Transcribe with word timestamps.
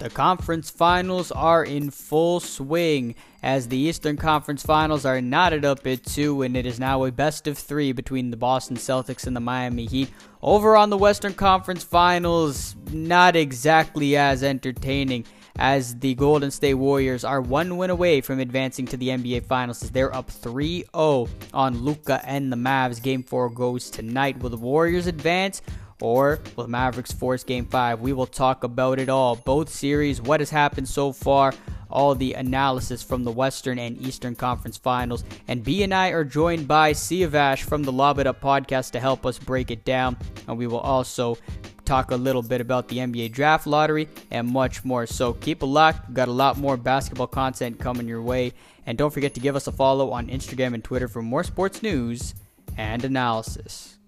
The 0.00 0.08
conference 0.08 0.70
finals 0.70 1.30
are 1.30 1.62
in 1.62 1.90
full 1.90 2.40
swing 2.40 3.14
as 3.42 3.68
the 3.68 3.76
Eastern 3.76 4.16
Conference 4.16 4.62
finals 4.62 5.04
are 5.04 5.20
knotted 5.20 5.62
up 5.66 5.86
at 5.86 6.06
two, 6.06 6.40
and 6.40 6.56
it 6.56 6.64
is 6.64 6.80
now 6.80 7.04
a 7.04 7.12
best 7.12 7.46
of 7.46 7.58
three 7.58 7.92
between 7.92 8.30
the 8.30 8.38
Boston 8.38 8.78
Celtics 8.78 9.26
and 9.26 9.36
the 9.36 9.40
Miami 9.40 9.84
Heat. 9.84 10.08
Over 10.40 10.74
on 10.74 10.88
the 10.88 10.96
Western 10.96 11.34
Conference 11.34 11.84
finals, 11.84 12.76
not 12.90 13.36
exactly 13.36 14.16
as 14.16 14.42
entertaining 14.42 15.26
as 15.58 15.98
the 15.98 16.14
Golden 16.14 16.50
State 16.50 16.74
Warriors 16.74 17.22
are 17.22 17.42
one 17.42 17.76
win 17.76 17.90
away 17.90 18.22
from 18.22 18.40
advancing 18.40 18.86
to 18.86 18.96
the 18.96 19.08
NBA 19.08 19.44
Finals 19.44 19.82
as 19.82 19.90
they're 19.90 20.14
up 20.14 20.30
3 20.30 20.84
0 20.96 21.28
on 21.52 21.76
Luka 21.76 22.22
and 22.24 22.50
the 22.50 22.56
Mavs. 22.56 23.02
Game 23.02 23.22
4 23.22 23.50
goes 23.50 23.90
tonight. 23.90 24.38
Will 24.38 24.48
the 24.48 24.56
Warriors 24.56 25.06
advance? 25.06 25.60
Or 26.00 26.40
will 26.56 26.68
Mavericks 26.68 27.12
force 27.12 27.44
game 27.44 27.66
five? 27.66 28.00
We 28.00 28.12
will 28.12 28.26
talk 28.26 28.64
about 28.64 28.98
it 28.98 29.08
all. 29.08 29.36
Both 29.36 29.68
series, 29.68 30.20
what 30.20 30.40
has 30.40 30.50
happened 30.50 30.88
so 30.88 31.12
far, 31.12 31.54
all 31.90 32.14
the 32.14 32.34
analysis 32.34 33.02
from 33.02 33.24
the 33.24 33.32
Western 33.32 33.78
and 33.78 34.00
Eastern 34.00 34.34
Conference 34.34 34.76
Finals. 34.76 35.24
And 35.48 35.62
B 35.62 35.82
and 35.82 35.92
I 35.92 36.08
are 36.08 36.24
joined 36.24 36.68
by 36.68 36.92
Siavash 36.92 37.62
from 37.62 37.82
the 37.82 37.92
Lob 37.92 38.18
It 38.18 38.26
Up 38.26 38.40
podcast 38.40 38.92
to 38.92 39.00
help 39.00 39.26
us 39.26 39.38
break 39.38 39.70
it 39.70 39.84
down. 39.84 40.16
And 40.48 40.56
we 40.56 40.66
will 40.66 40.80
also 40.80 41.36
talk 41.84 42.12
a 42.12 42.16
little 42.16 42.42
bit 42.42 42.60
about 42.60 42.86
the 42.86 42.98
NBA 42.98 43.32
draft 43.32 43.66
lottery 43.66 44.08
and 44.30 44.48
much 44.48 44.84
more. 44.84 45.06
So 45.06 45.32
keep 45.32 45.62
a 45.62 45.66
lock. 45.66 46.04
We've 46.06 46.14
got 46.14 46.28
a 46.28 46.32
lot 46.32 46.56
more 46.56 46.76
basketball 46.76 47.26
content 47.26 47.80
coming 47.80 48.06
your 48.06 48.22
way. 48.22 48.52
And 48.86 48.96
don't 48.96 49.12
forget 49.12 49.34
to 49.34 49.40
give 49.40 49.56
us 49.56 49.66
a 49.66 49.72
follow 49.72 50.10
on 50.12 50.28
Instagram 50.28 50.74
and 50.74 50.84
Twitter 50.84 51.08
for 51.08 51.22
more 51.22 51.44
sports 51.44 51.82
news 51.82 52.34
and 52.76 53.04
analysis. 53.04 53.98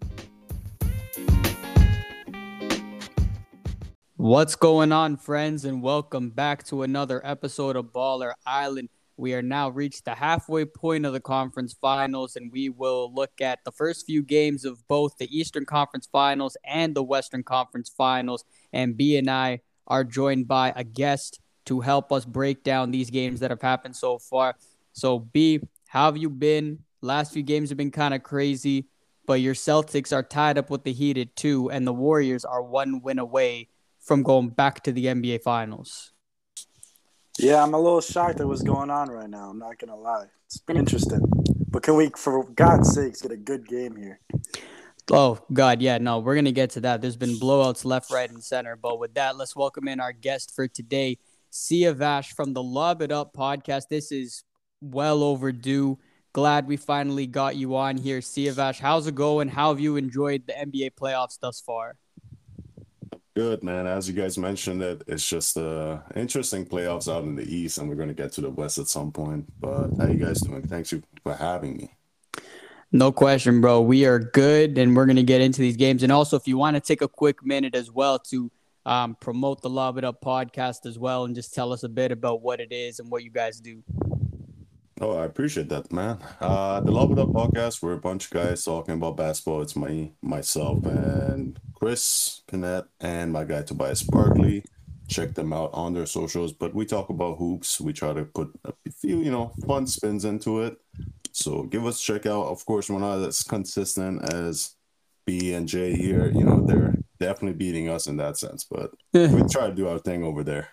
What's 4.23 4.54
going 4.54 4.92
on, 4.92 5.16
friends, 5.16 5.65
and 5.65 5.82
welcome 5.82 6.30
back 6.30 6.62
to 6.66 6.84
another 6.84 7.20
episode 7.26 7.74
of 7.74 7.87
Baller 7.87 8.34
Island. 8.46 8.88
We 9.16 9.34
are 9.34 9.42
now 9.42 9.68
reached 9.68 10.04
the 10.04 10.14
halfway 10.14 10.64
point 10.64 11.04
of 11.04 11.12
the 11.12 11.18
conference 11.18 11.73
finals, 11.73 12.37
and 12.37 12.52
we 12.52 12.68
will 12.68 13.12
look 13.12 13.40
at 13.40 13.59
the 13.64 13.73
first 13.73 14.06
few 14.06 14.23
games 14.23 14.64
of 14.64 14.87
both 14.87 15.18
the 15.18 15.26
Eastern 15.37 15.64
Conference 15.64 16.06
Finals 16.06 16.56
and 16.62 16.95
the 16.95 17.02
Western 17.02 17.42
Conference 17.42 17.90
Finals. 17.90 18.45
And 18.73 18.96
B 18.96 19.16
and 19.16 19.29
I 19.29 19.59
are 19.88 20.04
joined 20.04 20.46
by 20.46 20.73
a 20.76 20.84
guest 20.84 21.40
to 21.64 21.80
help 21.80 22.12
us 22.12 22.24
break 22.24 22.62
down 22.62 22.92
these 22.92 23.10
games 23.10 23.40
that 23.40 23.51
have 23.51 23.62
happened 23.62 23.96
so 23.96 24.20
far. 24.20 24.54
So, 24.92 25.18
B, 25.18 25.59
how 25.88 26.04
have 26.04 26.16
you 26.16 26.30
been? 26.30 26.84
Last 27.01 27.32
few 27.32 27.42
games 27.42 27.70
have 27.70 27.79
been 27.79 27.90
kind 27.90 28.14
of 28.14 28.23
crazy, 28.23 28.86
but 29.26 29.40
your 29.40 29.54
Celtics 29.54 30.12
are 30.12 30.23
tied 30.23 30.59
up 30.59 30.70
with 30.70 30.84
the 30.84 30.92
Heat 30.92 31.18
at 31.18 31.34
two, 31.34 31.73
and 31.73 31.84
the 31.84 31.92
Warriors 31.92 32.45
are 32.45 32.62
one 32.62 33.02
win 33.02 33.18
away 33.18 33.66
from 34.02 34.22
going 34.22 34.48
back 34.48 34.82
to 34.82 34.92
the 34.92 35.06
NBA 35.06 35.42
Finals. 35.42 36.12
Yeah, 37.38 37.62
I'm 37.62 37.72
a 37.72 37.78
little 37.78 38.00
shocked 38.00 38.40
at 38.40 38.46
what's 38.46 38.62
going 38.62 38.90
on 38.90 39.08
right 39.08 39.30
now. 39.30 39.48
I'm 39.48 39.58
not 39.58 39.78
gonna 39.78 39.96
lie. 39.96 40.26
It's 40.46 40.58
been 40.58 40.76
interesting. 40.76 41.20
But 41.68 41.82
can 41.82 41.96
we, 41.96 42.10
for 42.14 42.45
God's 42.45 42.92
sakes, 42.92 43.23
get 43.23 43.30
a 43.30 43.36
good 43.36 43.66
game 43.66 43.96
here? 43.96 44.20
Oh 45.10 45.38
God, 45.52 45.80
yeah, 45.80 45.98
no, 45.98 46.18
we're 46.18 46.34
gonna 46.34 46.52
get 46.52 46.70
to 46.70 46.80
that. 46.80 47.00
There's 47.00 47.16
been 47.16 47.38
blowouts 47.38 47.84
left, 47.84 48.10
right, 48.10 48.30
and 48.30 48.45
center. 48.45 48.76
But 48.76 48.98
with 48.98 49.14
that, 49.14 49.36
let's 49.36 49.56
welcome 49.56 49.88
in 49.88 50.00
our 50.00 50.12
guest 50.12 50.54
for 50.54 50.68
today, 50.68 51.18
Siavash 51.50 52.34
from 52.34 52.52
the 52.52 52.62
Lob 52.62 53.00
It 53.00 53.12
Up 53.12 53.32
podcast. 53.34 53.88
This 53.88 54.12
is 54.12 54.45
well 54.80 55.23
overdue. 55.23 55.98
Glad 56.34 56.66
we 56.66 56.76
finally 56.76 57.26
got 57.26 57.56
you 57.56 57.76
on 57.76 57.96
here, 57.96 58.20
Siavash. 58.20 58.78
How's 58.78 59.06
it 59.06 59.14
going? 59.14 59.48
How 59.48 59.70
have 59.70 59.80
you 59.80 59.96
enjoyed 59.96 60.46
the 60.46 60.52
NBA 60.52 60.92
playoffs 61.00 61.38
thus 61.40 61.60
far? 61.60 61.96
Good 63.35 63.63
man. 63.63 63.87
As 63.87 64.09
you 64.09 64.15
guys 64.15 64.37
mentioned, 64.37 64.83
it 64.83 65.03
it's 65.06 65.27
just 65.27 65.56
uh 65.56 66.00
interesting 66.15 66.66
playoffs 66.66 67.11
out 67.11 67.25
in 67.25 67.34
the 67.34 67.43
East, 67.44 67.78
and 67.78 67.88
we're 67.88 67.94
gonna 67.94 68.12
get 68.12 68.32
to 68.32 68.43
the 68.43 68.50
West 68.50 68.76
at 68.76 68.88
some 68.88 69.10
point. 69.10 69.47
But 69.59 69.88
how 69.98 70.06
you 70.06 70.19
guys 70.19 70.43
doing? 70.43 70.62
Thanks 70.62 70.93
you 70.93 71.03
for 71.22 71.34
having 71.34 71.78
me. 71.78 71.94
No 72.92 73.10
question, 73.10 73.62
bro. 73.62 73.81
We 73.81 74.04
are 74.04 74.19
good, 74.19 74.76
and 74.76 74.94
we're 74.94 75.06
gonna 75.06 75.22
get 75.22 75.41
into 75.41 75.62
these 75.62 75.78
games. 75.78 76.03
And 76.03 76.12
also, 76.12 76.37
if 76.37 76.47
you 76.47 76.59
want 76.59 76.76
to 76.76 76.81
take 76.81 77.00
a 77.00 77.09
quick 77.09 77.42
minute 77.42 77.75
as 77.75 77.91
well 77.91 78.19
to 78.19 78.50
um, 78.84 79.16
promote 79.19 79.62
the 79.62 79.71
Lob 79.71 79.97
It 79.97 80.04
Up 80.04 80.21
podcast 80.21 80.84
as 80.84 80.98
well, 80.98 81.25
and 81.25 81.34
just 81.34 81.54
tell 81.54 81.72
us 81.72 81.84
a 81.84 81.88
bit 81.88 82.12
about 82.12 82.42
what 82.42 82.60
it 82.60 82.71
is 82.71 82.98
and 82.98 83.10
what 83.10 83.25
you 83.25 83.31
guys 83.31 83.60
do. 83.60 83.82
Oh, 85.02 85.18
I 85.18 85.24
appreciate 85.24 85.68
that, 85.70 85.92
man. 85.92 86.18
Uh, 86.40 86.78
the 86.78 86.92
Lob 86.92 87.10
It 87.10 87.18
Up 87.18 87.30
podcast, 87.30 87.82
we're 87.82 87.94
a 87.94 87.98
bunch 87.98 88.26
of 88.26 88.30
guys 88.30 88.64
talking 88.64 88.94
about 88.94 89.16
basketball. 89.16 89.60
It's 89.60 89.74
my 89.74 90.12
myself 90.22 90.86
and 90.86 91.58
Chris 91.74 92.42
Pinette 92.46 92.86
and 93.00 93.32
my 93.32 93.42
guy 93.42 93.62
Tobias 93.62 94.04
Barkley. 94.04 94.64
Check 95.08 95.34
them 95.34 95.52
out 95.52 95.70
on 95.72 95.92
their 95.92 96.06
socials. 96.06 96.52
But 96.52 96.72
we 96.72 96.86
talk 96.86 97.08
about 97.08 97.38
hoops. 97.38 97.80
We 97.80 97.92
try 97.92 98.12
to 98.12 98.26
put 98.26 98.52
a 98.64 98.72
few, 98.92 99.18
you 99.18 99.32
know, 99.32 99.52
fun 99.66 99.88
spins 99.88 100.24
into 100.24 100.62
it. 100.62 100.78
So 101.32 101.64
give 101.64 101.84
us 101.84 102.00
a 102.00 102.04
check 102.04 102.26
out. 102.26 102.46
Of 102.46 102.64
course, 102.64 102.88
we're 102.88 103.00
not 103.00 103.26
as 103.26 103.42
consistent 103.42 104.32
as 104.32 104.76
B 105.26 105.52
and 105.54 105.66
J 105.66 105.96
here. 105.96 106.28
You 106.28 106.44
know, 106.44 106.64
they're 106.64 106.94
definitely 107.18 107.58
beating 107.58 107.88
us 107.88 108.06
in 108.06 108.18
that 108.18 108.36
sense, 108.36 108.64
but 108.70 108.92
we 109.12 109.42
try 109.50 109.66
to 109.66 109.74
do 109.74 109.88
our 109.88 109.98
thing 109.98 110.22
over 110.22 110.44
there. 110.44 110.68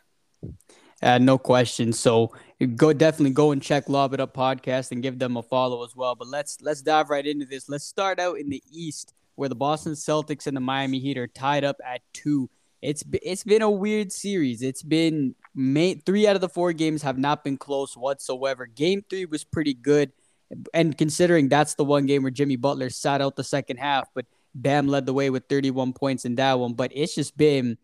Uh, 1.02 1.18
no 1.18 1.38
question. 1.38 1.94
So 1.94 2.34
go 2.76 2.92
definitely 2.94 3.32
go 3.32 3.52
and 3.52 3.62
check 3.62 3.88
Lob 3.88 4.14
It 4.14 4.20
Up 4.20 4.34
podcast 4.34 4.92
and 4.92 5.02
give 5.02 5.20
them 5.20 5.38
a 5.38 5.44
follow 5.44 5.84
as 5.84 5.96
well. 5.96 6.16
But 6.16 6.28
let's 6.28 6.62
let's 6.62 6.82
dive 6.82 7.10
right 7.10 7.26
into 7.26 7.46
this. 7.46 7.70
Let's 7.70 7.86
start 7.86 8.20
out 8.20 8.38
in 8.38 8.50
the 8.50 8.62
East 8.72 9.14
where 9.36 9.50
the 9.50 9.56
Boston 9.56 9.94
Celtics 9.94 10.48
and 10.48 10.56
the 10.56 10.62
Miami 10.62 11.00
Heat 11.00 11.18
are 11.18 11.28
tied 11.28 11.64
up 11.64 11.78
at 11.86 12.02
two. 12.14 12.50
It's 12.82 13.04
it's 13.22 13.44
been 13.44 13.62
a 13.62 13.70
weird 13.70 14.12
series. 14.12 14.62
It's 14.62 14.84
been 14.84 15.36
main, 15.56 16.02
three 16.02 16.28
out 16.28 16.36
of 16.36 16.42
the 16.42 16.50
four 16.50 16.74
games 16.74 17.02
have 17.04 17.18
not 17.18 17.44
been 17.44 17.58
close 17.58 17.96
whatsoever. 17.96 18.66
Game 18.66 19.04
three 19.10 19.26
was 19.26 19.46
pretty 19.46 19.74
good, 19.74 20.12
and 20.74 20.98
considering 20.98 21.48
that's 21.48 21.76
the 21.76 21.86
one 21.86 22.06
game 22.06 22.24
where 22.24 22.32
Jimmy 22.32 22.58
Butler 22.58 22.90
sat 22.90 23.22
out 23.22 23.38
the 23.38 23.44
second 23.44 23.78
half, 23.78 24.10
but 24.14 24.26
Bam 24.56 24.88
led 24.88 25.06
the 25.06 25.14
way 25.14 25.30
with 25.30 25.48
31 25.48 25.94
points 25.94 26.26
in 26.26 26.36
that 26.36 26.60
one. 26.60 26.74
But 26.74 26.92
it's 26.94 27.16
just 27.16 27.38
been 27.38 27.78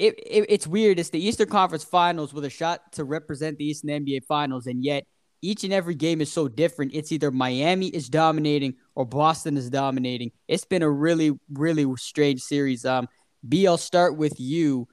it, 0.00 0.18
it, 0.18 0.46
it's 0.48 0.66
weird. 0.66 0.98
It's 0.98 1.10
the 1.10 1.24
Eastern 1.24 1.48
Conference 1.48 1.84
Finals 1.84 2.32
with 2.32 2.44
a 2.44 2.50
shot 2.50 2.92
to 2.92 3.04
represent 3.04 3.58
the 3.58 3.66
Eastern 3.66 3.90
NBA 3.90 4.24
Finals, 4.24 4.66
and 4.66 4.82
yet 4.82 5.04
each 5.42 5.62
and 5.62 5.72
every 5.72 5.94
game 5.94 6.20
is 6.20 6.32
so 6.32 6.48
different. 6.48 6.94
It's 6.94 7.12
either 7.12 7.30
Miami 7.30 7.88
is 7.88 8.08
dominating 8.08 8.74
or 8.94 9.04
Boston 9.04 9.56
is 9.56 9.68
dominating. 9.68 10.32
It's 10.48 10.64
been 10.64 10.82
a 10.82 10.90
really, 10.90 11.38
really 11.52 11.86
strange 11.96 12.40
series. 12.40 12.84
Um, 12.84 13.08
B, 13.46 13.66
I'll 13.66 13.76
start 13.76 14.16
with 14.16 14.40
you. 14.40 14.88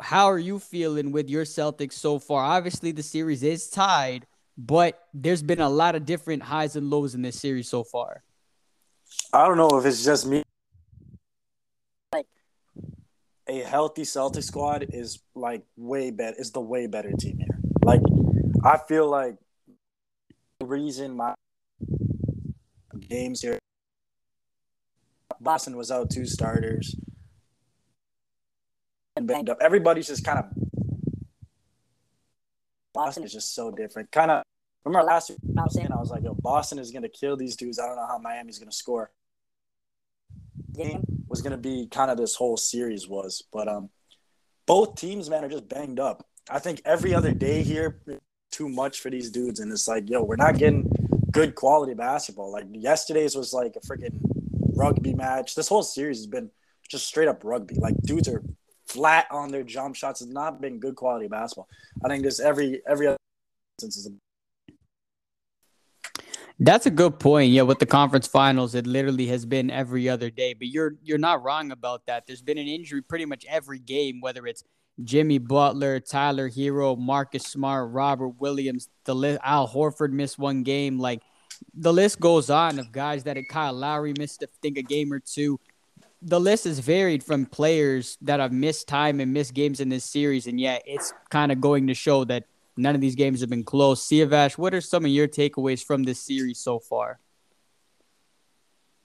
How 0.00 0.26
are 0.26 0.38
you 0.38 0.58
feeling 0.58 1.12
with 1.12 1.28
your 1.28 1.44
Celtics 1.44 1.94
so 1.94 2.18
far? 2.18 2.42
Obviously, 2.42 2.92
the 2.92 3.02
series 3.02 3.42
is 3.42 3.68
tied, 3.68 4.26
but 4.56 4.98
there's 5.12 5.42
been 5.42 5.60
a 5.60 5.68
lot 5.68 5.94
of 5.94 6.06
different 6.06 6.42
highs 6.42 6.76
and 6.76 6.88
lows 6.88 7.14
in 7.14 7.22
this 7.22 7.38
series 7.38 7.68
so 7.68 7.84
far. 7.84 8.22
I 9.32 9.46
don't 9.46 9.58
know 9.58 9.78
if 9.78 9.84
it's 9.84 10.02
just 10.02 10.26
me 10.26 10.42
a 13.48 13.60
healthy 13.60 14.04
Celtic 14.04 14.42
squad 14.42 14.86
is 14.90 15.20
like 15.34 15.62
way 15.76 16.10
better. 16.10 16.36
Is 16.38 16.50
the 16.50 16.60
way 16.60 16.86
better 16.86 17.12
team 17.18 17.38
here. 17.38 17.58
Like 17.84 18.00
I 18.64 18.78
feel 18.88 19.08
like 19.08 19.36
the 20.60 20.66
reason 20.66 21.16
my 21.16 21.34
games 23.08 23.40
here, 23.40 23.58
Boston 25.40 25.76
was 25.76 25.90
out 25.90 26.10
two 26.10 26.26
starters 26.26 26.94
and 29.14 29.26
banged 29.26 29.48
up. 29.48 29.58
Everybody's 29.60 30.08
just 30.08 30.24
kind 30.24 30.38
of 30.38 30.46
Boston 32.92 33.24
is 33.24 33.32
just 33.32 33.54
so 33.54 33.70
different. 33.70 34.10
Kind 34.10 34.30
of 34.30 34.42
remember 34.84 35.06
last 35.06 35.28
year 35.28 35.38
I 35.58 35.62
was 35.62 35.74
saying 35.74 35.92
I 35.92 35.98
was 35.98 36.10
like, 36.10 36.24
yo, 36.24 36.34
Boston 36.34 36.78
is 36.78 36.90
gonna 36.90 37.08
kill 37.08 37.36
these 37.36 37.54
dudes. 37.54 37.78
I 37.78 37.86
don't 37.86 37.96
know 37.96 38.06
how 38.06 38.18
Miami's 38.18 38.58
gonna 38.58 38.72
score. 38.72 39.12
Game 40.76 41.04
was 41.28 41.42
going 41.42 41.52
to 41.52 41.58
be 41.58 41.88
kind 41.90 42.10
of 42.10 42.16
this 42.16 42.34
whole 42.34 42.56
series 42.56 43.08
was. 43.08 43.42
But 43.52 43.68
um, 43.68 43.90
both 44.66 44.96
teams, 44.96 45.30
man, 45.30 45.44
are 45.44 45.48
just 45.48 45.68
banged 45.68 46.00
up. 46.00 46.26
I 46.48 46.58
think 46.58 46.80
every 46.84 47.14
other 47.14 47.32
day 47.32 47.62
here, 47.62 48.00
too 48.52 48.68
much 48.68 49.00
for 49.00 49.10
these 49.10 49.30
dudes, 49.30 49.60
and 49.60 49.70
it's 49.72 49.88
like, 49.88 50.08
yo, 50.08 50.22
we're 50.22 50.36
not 50.36 50.56
getting 50.56 50.90
good 51.32 51.54
quality 51.54 51.94
basketball. 51.94 52.50
Like 52.50 52.64
yesterday's 52.72 53.34
was 53.34 53.52
like 53.52 53.76
a 53.76 53.80
freaking 53.80 54.18
rugby 54.74 55.12
match. 55.12 55.54
This 55.54 55.68
whole 55.68 55.82
series 55.82 56.18
has 56.18 56.26
been 56.26 56.50
just 56.88 57.06
straight 57.06 57.28
up 57.28 57.44
rugby. 57.44 57.74
Like 57.74 57.94
dudes 58.02 58.28
are 58.28 58.42
flat 58.86 59.26
on 59.30 59.50
their 59.50 59.62
jump 59.62 59.96
shots. 59.96 60.22
It's 60.22 60.30
not 60.30 60.60
been 60.60 60.78
good 60.78 60.94
quality 60.94 61.28
basketball. 61.28 61.68
I 62.04 62.08
think 62.08 62.22
this 62.22 62.40
every 62.40 62.80
every 62.88 63.08
other 63.08 63.18
instance 63.78 63.96
is 63.96 64.10
that's 66.58 66.86
a 66.86 66.90
good 66.90 67.18
point. 67.18 67.52
Yeah, 67.52 67.62
with 67.62 67.78
the 67.78 67.86
conference 67.86 68.26
finals, 68.26 68.74
it 68.74 68.86
literally 68.86 69.26
has 69.26 69.44
been 69.44 69.70
every 69.70 70.08
other 70.08 70.30
day. 70.30 70.54
But 70.54 70.68
you're 70.68 70.96
you're 71.02 71.18
not 71.18 71.42
wrong 71.42 71.70
about 71.70 72.06
that. 72.06 72.26
There's 72.26 72.42
been 72.42 72.58
an 72.58 72.66
injury 72.68 73.02
pretty 73.02 73.26
much 73.26 73.44
every 73.48 73.78
game, 73.78 74.20
whether 74.20 74.46
it's 74.46 74.64
Jimmy 75.04 75.38
Butler, 75.38 76.00
Tyler 76.00 76.48
Herro, 76.48 76.98
Marcus 76.98 77.44
Smart, 77.44 77.92
Robert 77.92 78.40
Williams, 78.40 78.88
the 79.04 79.14
list, 79.14 79.40
Al 79.44 79.68
Horford 79.68 80.12
missed 80.12 80.38
one 80.38 80.62
game. 80.62 80.98
Like 80.98 81.22
the 81.74 81.92
list 81.92 82.20
goes 82.20 82.48
on 82.50 82.78
of 82.78 82.92
guys 82.92 83.24
that 83.24 83.36
Kyle 83.50 83.74
Lowry 83.74 84.14
missed, 84.18 84.42
I 84.42 84.46
think, 84.62 84.78
a 84.78 84.82
game 84.82 85.12
or 85.12 85.20
two. 85.20 85.60
the 86.22 86.40
list 86.40 86.66
is 86.66 86.78
varied 86.80 87.22
from 87.22 87.46
players 87.46 88.18
that 88.22 88.40
have 88.40 88.52
missed 88.52 88.88
time 88.88 89.20
and 89.20 89.32
missed 89.32 89.54
games 89.54 89.80
in 89.80 89.88
this 89.88 90.04
series, 90.04 90.46
and 90.46 90.60
yet 90.60 90.82
it's 90.86 91.12
kind 91.30 91.52
of 91.52 91.60
going 91.60 91.86
to 91.88 91.94
show 91.94 92.24
that 92.24 92.44
none 92.76 92.94
of 92.94 93.00
these 93.00 93.14
games 93.14 93.40
have 93.40 93.50
been 93.50 93.64
close. 93.64 94.06
Siavash, 94.06 94.58
what 94.58 94.74
are 94.74 94.80
some 94.80 95.04
of 95.04 95.10
your 95.10 95.28
takeaways 95.28 95.84
from 95.84 96.02
this 96.02 96.20
series 96.20 96.58
so 96.58 96.78
far? 96.78 97.20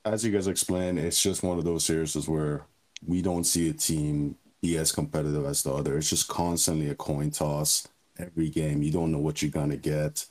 As 0.04 0.26
you 0.26 0.32
guys 0.32 0.48
explained, 0.48 1.00
it's 1.00 1.22
just 1.22 1.44
one 1.44 1.58
of 1.58 1.64
those 1.64 1.86
series 1.86 2.28
where 2.28 2.66
we 3.06 3.22
don't 3.22 3.44
see 3.44 3.70
a 3.70 3.74
team 3.74 4.36
be 4.62 4.78
as 4.78 4.92
competitive 4.92 5.46
as 5.46 5.64
the 5.64 5.74
other. 5.74 5.98
It's 5.98 6.10
just 6.10 6.28
constantly 6.28 6.90
a 6.90 6.96
coin 6.96 7.32
toss 7.32 7.88
every 8.18 8.50
game. 8.50 8.82
You 8.84 8.92
don't 8.92 9.12
know 9.12 9.20
what 9.20 9.42
you're 9.42 9.52
gonna 9.52 9.78
get 9.78 10.26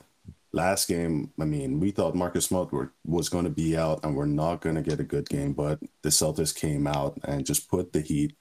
last 0.53 0.87
game, 0.87 1.31
I 1.39 1.45
mean, 1.45 1.79
we 1.79 1.91
thought 1.91 2.15
Marcus 2.15 2.45
Smart 2.45 2.69
was 3.05 3.29
going 3.29 3.45
to 3.45 3.49
be 3.49 3.77
out 3.77 4.01
and 4.03 4.15
we're 4.15 4.25
not 4.25 4.61
going 4.61 4.75
to 4.75 4.81
get 4.81 4.99
a 4.99 5.03
good 5.03 5.29
game, 5.29 5.53
but 5.53 5.79
the 6.01 6.09
Celtics 6.09 6.55
came 6.55 6.87
out 6.87 7.17
and 7.23 7.45
just 7.45 7.69
put 7.69 7.93
the 7.93 8.01
heat 8.01 8.35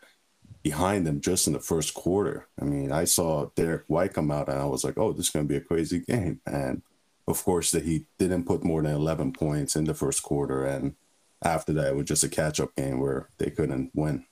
behind 0.63 1.07
them 1.07 1.21
just 1.21 1.47
in 1.47 1.53
the 1.53 1.61
first 1.61 1.95
quarter. 1.95 2.49
I 2.61 2.65
mean, 2.65 2.93
I 2.93 3.05
saw 3.05 3.51
Derrick 3.55 3.85
White 3.87 4.15
come 4.15 4.31
out 4.31 4.49
and 4.49 4.59
I 4.59 4.67
was 4.67 4.85
like, 4.85 4.99
oh, 4.99 5.13
this 5.13 5.27
is 5.27 5.33
going 5.33 5.47
to 5.47 5.49
be 5.49 5.57
a 5.57 5.61
crazy 5.61 6.01
game. 6.01 6.41
And 6.47 6.83
of 7.27 7.43
course, 7.43 7.71
the 7.71 7.81
Heat 7.81 8.07
didn't 8.19 8.45
put 8.45 8.65
more 8.65 8.83
than 8.83 8.95
11 8.95 9.33
points 9.33 9.77
in 9.77 9.85
the 9.85 9.95
first 9.95 10.23
quarter. 10.23 10.65
And 10.65 10.97
after 11.43 11.73
that, 11.75 11.89
it 11.89 11.97
was 11.97 12.07
just 12.07 12.25
a 12.25 12.29
catch 12.29 12.61
up 12.61 12.75
game 12.77 13.01
where 13.01 13.31
they 13.39 13.51
couldn't 13.51 13.91
win. 13.95 14.27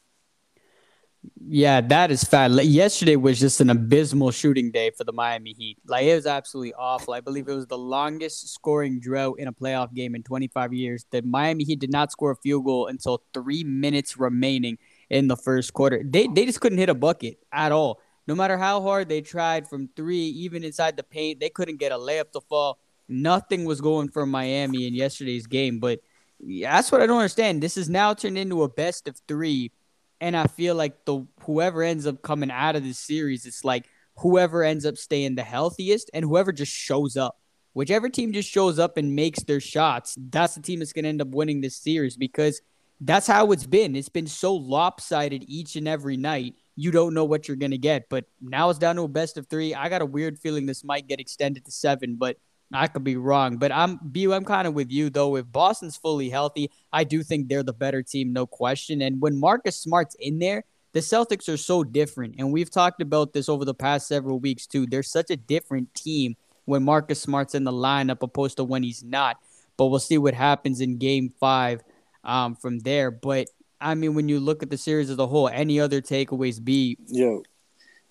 Yeah, 1.46 1.80
that 1.80 2.10
is 2.10 2.22
fat. 2.24 2.50
Yesterday 2.64 3.16
was 3.16 3.40
just 3.40 3.60
an 3.60 3.70
abysmal 3.70 4.30
shooting 4.30 4.70
day 4.70 4.90
for 4.96 5.04
the 5.04 5.12
Miami 5.12 5.52
Heat. 5.52 5.78
Like 5.86 6.04
it 6.04 6.14
was 6.14 6.26
absolutely 6.26 6.74
awful. 6.74 7.14
I 7.14 7.20
believe 7.20 7.48
it 7.48 7.54
was 7.54 7.66
the 7.66 7.78
longest 7.78 8.52
scoring 8.52 9.00
drought 9.00 9.38
in 9.38 9.48
a 9.48 9.52
playoff 9.52 9.92
game 9.92 10.14
in 10.14 10.22
25 10.22 10.72
years. 10.72 11.04
The 11.10 11.22
Miami 11.22 11.64
Heat 11.64 11.80
did 11.80 11.90
not 11.90 12.12
score 12.12 12.32
a 12.32 12.36
field 12.36 12.64
goal 12.64 12.86
until 12.86 13.22
three 13.34 13.64
minutes 13.64 14.16
remaining 14.16 14.78
in 15.10 15.28
the 15.28 15.36
first 15.36 15.72
quarter. 15.72 16.02
They 16.04 16.26
they 16.26 16.46
just 16.46 16.60
couldn't 16.60 16.78
hit 16.78 16.88
a 16.88 16.94
bucket 16.94 17.38
at 17.52 17.72
all. 17.72 18.00
No 18.26 18.34
matter 18.34 18.58
how 18.58 18.82
hard 18.82 19.08
they 19.08 19.22
tried 19.22 19.68
from 19.68 19.88
three, 19.96 20.26
even 20.26 20.62
inside 20.62 20.96
the 20.96 21.02
paint, 21.02 21.40
they 21.40 21.48
couldn't 21.48 21.78
get 21.78 21.92
a 21.92 21.96
layup 21.96 22.32
to 22.32 22.40
fall. 22.42 22.78
Nothing 23.08 23.64
was 23.64 23.80
going 23.80 24.08
for 24.10 24.26
Miami 24.26 24.86
in 24.86 24.94
yesterday's 24.94 25.46
game. 25.46 25.78
But 25.78 26.00
that's 26.40 26.92
what 26.92 27.00
I 27.00 27.06
don't 27.06 27.16
understand. 27.16 27.62
This 27.62 27.78
is 27.78 27.88
now 27.88 28.12
turned 28.12 28.36
into 28.36 28.62
a 28.62 28.68
best 28.68 29.08
of 29.08 29.18
three 29.26 29.72
and 30.20 30.36
I 30.36 30.46
feel 30.46 30.74
like 30.74 31.04
the 31.04 31.26
whoever 31.44 31.82
ends 31.82 32.06
up 32.06 32.22
coming 32.22 32.50
out 32.50 32.76
of 32.76 32.82
this 32.82 32.98
series, 32.98 33.46
it's 33.46 33.64
like 33.64 33.86
whoever 34.16 34.64
ends 34.64 34.84
up 34.84 34.96
staying 34.96 35.36
the 35.36 35.42
healthiest 35.42 36.10
and 36.12 36.24
whoever 36.24 36.52
just 36.52 36.72
shows 36.72 37.16
up. 37.16 37.38
Whichever 37.72 38.08
team 38.08 38.32
just 38.32 38.50
shows 38.50 38.78
up 38.78 38.96
and 38.96 39.14
makes 39.14 39.44
their 39.44 39.60
shots, 39.60 40.16
that's 40.30 40.54
the 40.54 40.62
team 40.62 40.80
that's 40.80 40.92
going 40.92 41.04
to 41.04 41.08
end 41.08 41.22
up 41.22 41.28
winning 41.28 41.60
this 41.60 41.76
series 41.76 42.16
because 42.16 42.60
that's 43.00 43.26
how 43.26 43.52
it's 43.52 43.66
been. 43.66 43.94
It's 43.94 44.08
been 44.08 44.26
so 44.26 44.54
lopsided 44.54 45.44
each 45.46 45.76
and 45.76 45.86
every 45.86 46.16
night. 46.16 46.54
You 46.76 46.90
don't 46.90 47.14
know 47.14 47.24
what 47.24 47.48
you're 47.48 47.56
going 47.56 47.70
to 47.70 47.78
get. 47.78 48.08
But 48.08 48.24
now 48.40 48.70
it's 48.70 48.78
down 48.78 48.96
to 48.96 49.02
a 49.02 49.08
best 49.08 49.36
of 49.36 49.46
three. 49.46 49.74
I 49.74 49.88
got 49.88 50.02
a 50.02 50.06
weird 50.06 50.38
feeling 50.38 50.66
this 50.66 50.84
might 50.84 51.08
get 51.08 51.20
extended 51.20 51.64
to 51.64 51.70
seven, 51.70 52.16
but 52.16 52.36
I 52.72 52.86
could 52.86 53.04
be 53.04 53.16
wrong, 53.16 53.56
but 53.56 53.72
I'm 53.72 53.98
Bu. 54.02 54.32
I'm 54.32 54.44
kind 54.44 54.66
of 54.66 54.74
with 54.74 54.90
you 54.90 55.08
though. 55.08 55.36
If 55.36 55.50
Boston's 55.50 55.96
fully 55.96 56.28
healthy, 56.28 56.70
I 56.92 57.04
do 57.04 57.22
think 57.22 57.48
they're 57.48 57.62
the 57.62 57.72
better 57.72 58.02
team, 58.02 58.32
no 58.32 58.46
question. 58.46 59.00
And 59.00 59.22
when 59.22 59.40
Marcus 59.40 59.78
Smart's 59.78 60.16
in 60.20 60.38
there, 60.38 60.64
the 60.92 61.00
Celtics 61.00 61.48
are 61.52 61.56
so 61.56 61.84
different, 61.84 62.34
and 62.38 62.52
we've 62.52 62.70
talked 62.70 63.00
about 63.02 63.32
this 63.32 63.48
over 63.48 63.64
the 63.64 63.74
past 63.74 64.08
several 64.08 64.38
weeks 64.38 64.66
too. 64.66 64.86
They're 64.86 65.02
such 65.02 65.30
a 65.30 65.36
different 65.36 65.94
team 65.94 66.36
when 66.64 66.82
Marcus 66.82 67.20
Smart's 67.20 67.54
in 67.54 67.64
the 67.64 67.72
lineup 67.72 68.22
opposed 68.22 68.56
to 68.56 68.64
when 68.64 68.82
he's 68.82 69.02
not. 69.02 69.38
But 69.76 69.86
we'll 69.86 70.00
see 70.00 70.18
what 70.18 70.34
happens 70.34 70.80
in 70.80 70.98
Game 70.98 71.32
Five 71.38 71.82
um, 72.24 72.54
from 72.54 72.78
there. 72.80 73.10
But 73.10 73.48
I 73.80 73.94
mean, 73.94 74.14
when 74.14 74.28
you 74.28 74.40
look 74.40 74.62
at 74.62 74.70
the 74.70 74.78
series 74.78 75.10
as 75.10 75.18
a 75.18 75.26
whole, 75.26 75.48
any 75.48 75.80
other 75.80 76.00
takeaways? 76.00 76.62
Be 76.62 76.96
yo, 77.06 77.42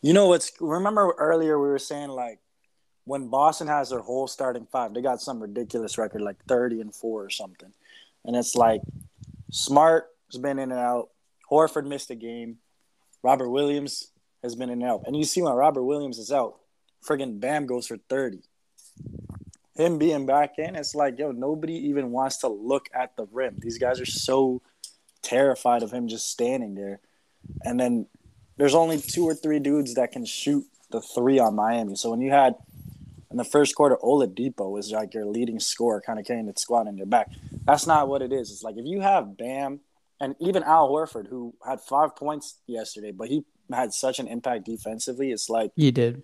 you 0.01 0.13
know 0.13 0.27
what's? 0.27 0.51
Remember 0.59 1.13
earlier 1.17 1.59
we 1.59 1.67
were 1.67 1.79
saying 1.79 2.09
like 2.09 2.39
when 3.07 3.29
Boston 3.29 3.67
has 3.67 3.89
their 3.89 3.99
whole 3.99 4.27
starting 4.27 4.67
five, 4.69 4.93
they 4.93 5.01
got 5.01 5.21
some 5.21 5.39
ridiculous 5.39 5.97
record 5.97 6.21
like 6.21 6.35
30 6.47 6.81
and 6.81 6.93
4 6.93 7.23
or 7.23 7.29
something. 7.29 7.71
And 8.25 8.35
it's 8.35 8.53
like 8.53 8.81
Smart 9.49 10.07
has 10.29 10.41
been 10.41 10.59
in 10.59 10.71
and 10.71 10.79
out. 10.79 11.09
Horford 11.49 11.87
missed 11.87 12.11
a 12.11 12.15
game. 12.15 12.57
Robert 13.23 13.49
Williams 13.49 14.11
has 14.43 14.55
been 14.55 14.69
in 14.69 14.81
and 14.81 14.91
out. 14.91 15.03
And 15.05 15.15
you 15.15 15.23
see 15.23 15.41
when 15.41 15.53
Robert 15.53 15.83
Williams 15.83 16.19
is 16.19 16.33
out, 16.33 16.57
friggin' 17.07 17.39
Bam 17.39 17.65
goes 17.65 17.87
for 17.87 17.97
30. 18.09 18.41
Him 19.77 19.97
being 19.99 20.25
back 20.25 20.57
in, 20.57 20.75
it's 20.75 20.95
like, 20.95 21.19
yo, 21.19 21.31
nobody 21.31 21.73
even 21.89 22.11
wants 22.11 22.37
to 22.37 22.47
look 22.47 22.89
at 22.93 23.15
the 23.15 23.27
rim. 23.31 23.55
These 23.59 23.77
guys 23.77 24.01
are 24.01 24.05
so 24.05 24.61
terrified 25.21 25.83
of 25.83 25.91
him 25.91 26.07
just 26.07 26.29
standing 26.29 26.73
there. 26.75 26.99
And 27.63 27.79
then 27.79 28.07
there's 28.57 28.75
only 28.75 28.99
two 28.99 29.23
or 29.25 29.35
three 29.35 29.59
dudes 29.59 29.93
that 29.95 30.11
can 30.11 30.25
shoot 30.25 30.65
the 30.89 31.01
three 31.01 31.37
on 31.37 31.55
Miami. 31.55 31.95
So 31.95 32.09
when 32.09 32.21
you 32.21 32.31
had 32.31 32.55
in 33.29 33.37
the 33.37 33.43
first 33.43 33.75
quarter, 33.75 33.97
Oladipo 33.97 34.71
was 34.71 34.91
like 34.91 35.13
your 35.13 35.25
leading 35.25 35.59
scorer, 35.59 36.01
kind 36.01 36.17
of 36.17 36.25
carrying 36.25 36.47
the 36.47 36.53
squad 36.55 36.87
in 36.87 36.97
your 36.97 37.05
back. 37.05 37.29
That's 37.65 37.85
not 37.85 38.07
what 38.07 38.21
it 38.21 38.31
is. 38.31 38.51
It's 38.51 38.63
like 38.63 38.77
if 38.77 38.85
you 38.85 39.01
have 39.01 39.37
Bam 39.37 39.81
and 40.19 40.35
even 40.39 40.63
Al 40.63 40.89
Horford, 40.89 41.27
who 41.27 41.53
had 41.65 41.81
five 41.81 42.15
points 42.15 42.59
yesterday, 42.65 43.11
but 43.11 43.27
he 43.27 43.43
had 43.71 43.93
such 43.93 44.19
an 44.19 44.27
impact 44.27 44.65
defensively. 44.65 45.31
It's 45.31 45.49
like 45.49 45.71
he 45.75 45.91
did. 45.91 46.23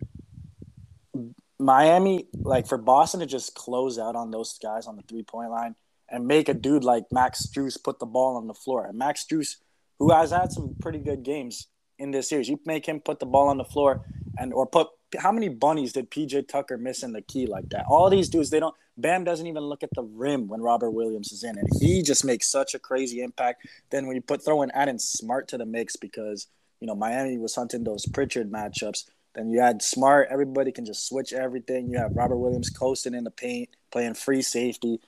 Miami, 1.63 2.27
like 2.33 2.67
for 2.67 2.77
Boston 2.77 3.19
to 3.21 3.25
just 3.25 3.55
close 3.55 3.97
out 3.97 4.15
on 4.15 4.31
those 4.31 4.57
guys 4.61 4.87
on 4.87 4.95
the 4.95 5.03
three 5.03 5.23
point 5.23 5.51
line 5.51 5.75
and 6.09 6.27
make 6.27 6.49
a 6.49 6.53
dude 6.53 6.83
like 6.83 7.05
Max 7.11 7.47
Strus 7.47 7.81
put 7.81 7.99
the 7.99 8.05
ball 8.05 8.37
on 8.37 8.47
the 8.47 8.53
floor. 8.53 8.85
And 8.85 8.97
Max 8.97 9.25
Strus, 9.25 9.55
who 9.99 10.11
has 10.11 10.31
had 10.31 10.51
some 10.51 10.75
pretty 10.81 10.99
good 10.99 11.23
games 11.23 11.67
in 11.97 12.11
this 12.11 12.29
series, 12.29 12.49
you 12.49 12.59
make 12.65 12.85
him 12.85 12.99
put 12.99 13.19
the 13.19 13.25
ball 13.25 13.49
on 13.49 13.57
the 13.57 13.65
floor 13.65 14.05
and 14.37 14.53
or 14.53 14.65
put 14.65 14.87
how 15.19 15.31
many 15.31 15.49
bunnies 15.49 15.93
did 15.93 16.09
PJ 16.09 16.47
Tucker 16.47 16.77
miss 16.77 17.03
in 17.03 17.13
the 17.13 17.21
key 17.21 17.45
like 17.45 17.69
that? 17.69 17.85
All 17.87 18.09
these 18.09 18.29
dudes, 18.29 18.49
they 18.49 18.59
don't. 18.59 18.75
Bam 18.97 19.23
doesn't 19.23 19.47
even 19.47 19.63
look 19.63 19.83
at 19.83 19.89
the 19.95 20.03
rim 20.03 20.47
when 20.47 20.61
Robert 20.61 20.91
Williams 20.91 21.31
is 21.31 21.43
in, 21.43 21.57
and 21.57 21.67
he 21.79 22.03
just 22.03 22.23
makes 22.23 22.47
such 22.47 22.75
a 22.75 22.79
crazy 22.79 23.21
impact. 23.21 23.67
Then 23.89 24.05
when 24.05 24.15
you 24.15 24.21
put 24.21 24.43
throwing 24.43 24.71
adding 24.71 24.99
Smart 24.99 25.47
to 25.49 25.57
the 25.57 25.65
mix 25.65 25.95
because 25.95 26.47
you 26.79 26.87
know 26.87 26.95
Miami 26.95 27.37
was 27.37 27.55
hunting 27.55 27.83
those 27.83 28.05
Pritchard 28.05 28.51
matchups. 28.51 29.05
Then 29.33 29.49
you 29.49 29.59
add 29.59 29.81
Smart. 29.81 30.27
Everybody 30.29 30.71
can 30.71 30.85
just 30.85 31.07
switch 31.07 31.33
everything. 31.33 31.89
You 31.89 31.97
have 31.97 32.15
Robert 32.15 32.37
Williams 32.37 32.69
coasting 32.69 33.13
in 33.13 33.23
the 33.23 33.31
paint, 33.31 33.69
playing 33.91 34.13
free 34.13 34.41
safety. 34.41 34.99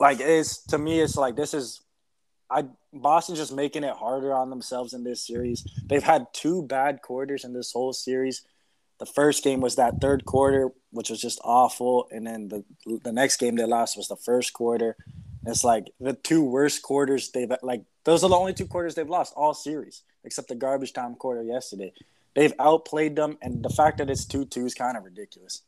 Like 0.00 0.18
it's 0.20 0.58
to 0.66 0.78
me, 0.78 1.00
it's 1.00 1.16
like 1.16 1.36
this 1.36 1.54
is 1.54 1.80
I 2.50 2.64
Boston's 2.92 3.38
just 3.38 3.54
making 3.54 3.84
it 3.84 3.94
harder 3.94 4.34
on 4.34 4.50
themselves 4.50 4.92
in 4.92 5.04
this 5.04 5.26
series. 5.26 5.64
They've 5.86 6.02
had 6.02 6.26
two 6.32 6.62
bad 6.62 7.00
quarters 7.02 7.44
in 7.44 7.54
this 7.54 7.72
whole 7.72 7.92
series. 7.92 8.42
The 8.98 9.06
first 9.06 9.42
game 9.42 9.60
was 9.60 9.76
that 9.76 10.00
third 10.00 10.24
quarter, 10.26 10.70
which 10.90 11.08
was 11.08 11.20
just 11.20 11.40
awful, 11.42 12.08
and 12.10 12.26
then 12.26 12.48
the 12.48 12.64
the 13.02 13.12
next 13.12 13.38
game 13.38 13.56
they 13.56 13.64
lost 13.64 13.96
was 13.96 14.08
the 14.08 14.16
first 14.16 14.52
quarter. 14.52 14.96
It's 15.46 15.64
like 15.64 15.90
the 15.98 16.12
two 16.12 16.44
worst 16.44 16.82
quarters 16.82 17.30
they've 17.30 17.50
like. 17.62 17.84
Those 18.04 18.22
are 18.24 18.28
the 18.28 18.36
only 18.36 18.54
two 18.54 18.66
quarters 18.66 18.94
they've 18.94 19.08
lost 19.08 19.32
all 19.36 19.54
series, 19.54 20.02
except 20.24 20.48
the 20.48 20.54
garbage 20.54 20.92
time 20.92 21.14
quarter 21.14 21.42
yesterday. 21.42 21.92
They've 22.34 22.54
outplayed 22.58 23.16
them, 23.16 23.38
and 23.42 23.62
the 23.62 23.70
fact 23.70 23.98
that 23.98 24.10
it's 24.10 24.24
two 24.24 24.44
two 24.44 24.66
is 24.66 24.74
kind 24.74 24.96
of 24.96 25.04
ridiculous. 25.04 25.62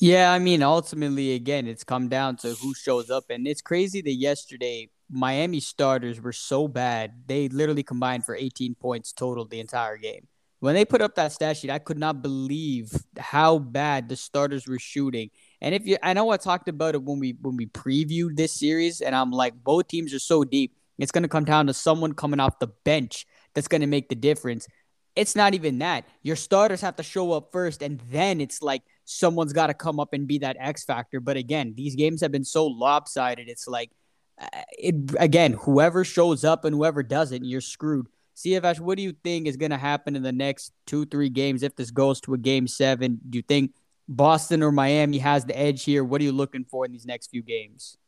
Yeah, 0.00 0.32
I 0.32 0.38
mean, 0.38 0.62
ultimately, 0.62 1.34
again, 1.34 1.66
it's 1.66 1.84
come 1.84 2.08
down 2.08 2.36
to 2.38 2.54
who 2.54 2.74
shows 2.74 3.10
up, 3.10 3.24
and 3.28 3.46
it's 3.46 3.60
crazy 3.60 4.00
that 4.02 4.14
yesterday 4.14 4.88
Miami 5.10 5.60
starters 5.60 6.20
were 6.20 6.32
so 6.32 6.68
bad 6.68 7.24
they 7.26 7.48
literally 7.48 7.82
combined 7.82 8.24
for 8.24 8.36
18 8.36 8.76
points 8.76 9.12
total 9.12 9.44
the 9.44 9.60
entire 9.60 9.96
game. 9.96 10.28
When 10.60 10.74
they 10.74 10.84
put 10.84 11.00
up 11.00 11.14
that 11.14 11.32
stat 11.32 11.56
sheet, 11.56 11.70
I 11.70 11.78
could 11.78 11.98
not 11.98 12.22
believe 12.22 12.92
how 13.18 13.58
bad 13.58 14.08
the 14.08 14.16
starters 14.16 14.68
were 14.68 14.78
shooting. 14.78 15.30
And 15.60 15.74
if 15.74 15.86
you, 15.86 15.96
I 16.02 16.12
know 16.12 16.30
I 16.30 16.36
talked 16.36 16.68
about 16.68 16.94
it 16.94 17.02
when 17.02 17.18
we 17.18 17.36
when 17.40 17.56
we 17.56 17.66
previewed 17.66 18.36
this 18.36 18.52
series, 18.52 19.00
and 19.00 19.16
I'm 19.16 19.30
like, 19.30 19.54
both 19.64 19.88
teams 19.88 20.14
are 20.14 20.18
so 20.18 20.44
deep. 20.44 20.76
It's 20.98 21.12
going 21.12 21.22
to 21.22 21.28
come 21.28 21.46
down 21.46 21.66
to 21.66 21.74
someone 21.74 22.12
coming 22.12 22.40
off 22.40 22.58
the 22.58 22.68
bench 22.84 23.26
that's 23.54 23.68
going 23.68 23.80
to 23.80 23.86
make 23.86 24.10
the 24.10 24.14
difference. 24.14 24.68
It's 25.16 25.34
not 25.34 25.54
even 25.54 25.78
that. 25.80 26.04
Your 26.22 26.36
starters 26.36 26.80
have 26.82 26.96
to 26.96 27.02
show 27.02 27.32
up 27.32 27.50
first, 27.52 27.82
and 27.82 28.00
then 28.10 28.40
it's 28.40 28.62
like 28.62 28.82
someone's 29.04 29.52
got 29.52 29.66
to 29.66 29.74
come 29.74 29.98
up 29.98 30.12
and 30.12 30.26
be 30.26 30.38
that 30.38 30.56
X 30.58 30.84
factor. 30.84 31.20
But 31.20 31.36
again, 31.36 31.74
these 31.76 31.96
games 31.96 32.20
have 32.20 32.32
been 32.32 32.44
so 32.44 32.66
lopsided. 32.66 33.48
It's 33.48 33.66
like, 33.66 33.90
uh, 34.40 34.46
it 34.78 34.94
again, 35.18 35.52
whoever 35.54 36.04
shows 36.04 36.44
up 36.44 36.64
and 36.64 36.74
whoever 36.74 37.02
doesn't, 37.02 37.44
you're 37.44 37.60
screwed. 37.60 38.06
Siavash, 38.36 38.80
what 38.80 38.96
do 38.96 39.02
you 39.02 39.14
think 39.24 39.46
is 39.46 39.56
going 39.56 39.72
to 39.72 39.76
happen 39.76 40.16
in 40.16 40.22
the 40.22 40.32
next 40.32 40.72
two, 40.86 41.04
three 41.04 41.28
games 41.28 41.62
if 41.62 41.76
this 41.76 41.90
goes 41.90 42.20
to 42.22 42.34
a 42.34 42.38
game 42.38 42.66
seven? 42.66 43.20
Do 43.28 43.36
you 43.36 43.42
think 43.42 43.74
Boston 44.08 44.62
or 44.62 44.72
Miami 44.72 45.18
has 45.18 45.44
the 45.44 45.58
edge 45.58 45.84
here? 45.84 46.02
What 46.04 46.20
are 46.20 46.24
you 46.24 46.32
looking 46.32 46.64
for 46.64 46.86
in 46.86 46.92
these 46.92 47.04
next 47.04 47.30
few 47.30 47.42
games? 47.42 47.98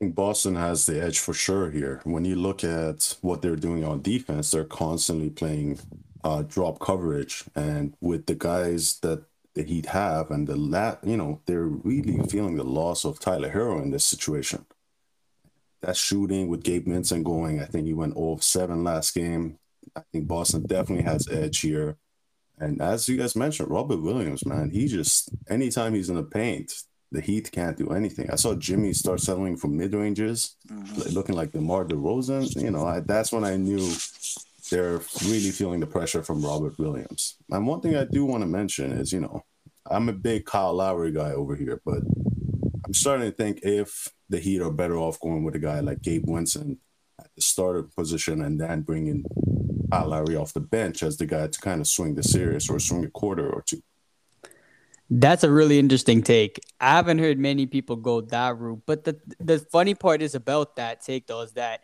Boston 0.00 0.54
has 0.56 0.86
the 0.86 1.02
edge 1.02 1.18
for 1.18 1.34
sure 1.34 1.70
here. 1.70 2.00
When 2.04 2.24
you 2.24 2.34
look 2.36 2.64
at 2.64 3.16
what 3.20 3.42
they're 3.42 3.56
doing 3.56 3.84
on 3.84 4.00
defense, 4.02 4.50
they're 4.50 4.64
constantly 4.64 5.30
playing 5.30 5.78
uh, 6.24 6.42
drop 6.42 6.80
coverage, 6.80 7.44
and 7.54 7.94
with 8.00 8.26
the 8.26 8.34
guys 8.34 8.98
that 9.00 9.24
the 9.54 9.62
Heat 9.62 9.86
have, 9.86 10.30
and 10.30 10.46
the 10.46 10.56
lat, 10.56 11.00
you 11.04 11.16
know, 11.16 11.40
they're 11.46 11.64
really 11.66 12.18
feeling 12.28 12.56
the 12.56 12.64
loss 12.64 13.04
of 13.04 13.18
Tyler 13.20 13.50
Herro 13.50 13.82
in 13.82 13.90
this 13.90 14.04
situation. 14.04 14.64
that 15.82 15.96
shooting 15.96 16.48
with 16.48 16.62
Gabe 16.62 16.86
Vincent 16.86 17.24
going, 17.24 17.60
I 17.60 17.64
think 17.66 17.86
he 17.86 17.94
went 17.94 18.14
0 18.14 18.38
7 18.40 18.84
last 18.84 19.14
game. 19.14 19.58
I 19.96 20.02
think 20.12 20.26
Boston 20.28 20.62
definitely 20.66 21.04
has 21.04 21.28
edge 21.28 21.60
here. 21.60 21.96
And 22.58 22.80
as 22.82 23.08
you 23.08 23.16
guys 23.16 23.36
mentioned, 23.36 23.70
Robert 23.70 24.02
Williams, 24.02 24.46
man, 24.46 24.70
he 24.70 24.88
just 24.88 25.30
anytime 25.48 25.94
he's 25.94 26.10
in 26.10 26.16
the 26.16 26.22
paint, 26.22 26.72
the 27.12 27.20
Heat 27.20 27.50
can't 27.50 27.76
do 27.76 27.88
anything. 27.88 28.30
I 28.30 28.36
saw 28.36 28.54
Jimmy 28.54 28.92
start 28.92 29.20
settling 29.20 29.56
for 29.56 29.68
mid 29.68 29.94
ranges, 29.94 30.56
mm-hmm. 30.68 31.10
looking 31.10 31.34
like 31.34 31.52
DeMar 31.52 31.84
DeRozan. 31.86 32.62
You 32.62 32.70
know, 32.70 32.86
I, 32.86 33.00
that's 33.00 33.32
when 33.32 33.44
I 33.44 33.56
knew 33.56 33.92
they're 34.70 35.00
really 35.24 35.50
feeling 35.50 35.80
the 35.80 35.86
pressure 35.86 36.22
from 36.22 36.42
Robert 36.42 36.78
Williams. 36.78 37.36
And 37.50 37.66
one 37.66 37.80
thing 37.80 37.96
I 37.96 38.04
do 38.04 38.24
want 38.24 38.42
to 38.42 38.46
mention 38.46 38.92
is, 38.92 39.12
you 39.12 39.20
know, 39.20 39.44
I'm 39.90 40.08
a 40.08 40.12
big 40.12 40.44
Kyle 40.44 40.74
Lowry 40.74 41.10
guy 41.10 41.32
over 41.32 41.56
here, 41.56 41.80
but 41.84 42.02
I'm 42.84 42.94
starting 42.94 43.30
to 43.30 43.36
think 43.36 43.60
if 43.62 44.08
the 44.28 44.38
Heat 44.38 44.60
are 44.60 44.70
better 44.70 44.96
off 44.96 45.18
going 45.18 45.42
with 45.42 45.56
a 45.56 45.58
guy 45.58 45.80
like 45.80 46.02
Gabe 46.02 46.24
Vincent 46.26 46.78
at 47.18 47.30
the 47.34 47.42
starter 47.42 47.82
position 47.82 48.42
and 48.42 48.60
then 48.60 48.82
bringing 48.82 49.24
Kyle 49.90 50.08
Lowry 50.08 50.36
off 50.36 50.52
the 50.52 50.60
bench 50.60 51.02
as 51.02 51.16
the 51.16 51.26
guy 51.26 51.48
to 51.48 51.60
kind 51.60 51.80
of 51.80 51.88
swing 51.88 52.14
the 52.14 52.22
series 52.22 52.70
or 52.70 52.78
swing 52.78 53.04
a 53.04 53.10
quarter 53.10 53.50
or 53.50 53.62
two. 53.62 53.82
That's 55.10 55.42
a 55.42 55.50
really 55.50 55.80
interesting 55.80 56.22
take. 56.22 56.60
I 56.80 56.92
haven't 56.92 57.18
heard 57.18 57.36
many 57.36 57.66
people 57.66 57.96
go 57.96 58.20
that 58.20 58.56
route, 58.56 58.82
but 58.86 59.02
the 59.02 59.20
the 59.40 59.58
funny 59.58 59.94
part 59.94 60.22
is 60.22 60.36
about 60.36 60.76
that 60.76 61.02
take 61.02 61.26
though 61.26 61.40
is 61.40 61.52
that 61.52 61.80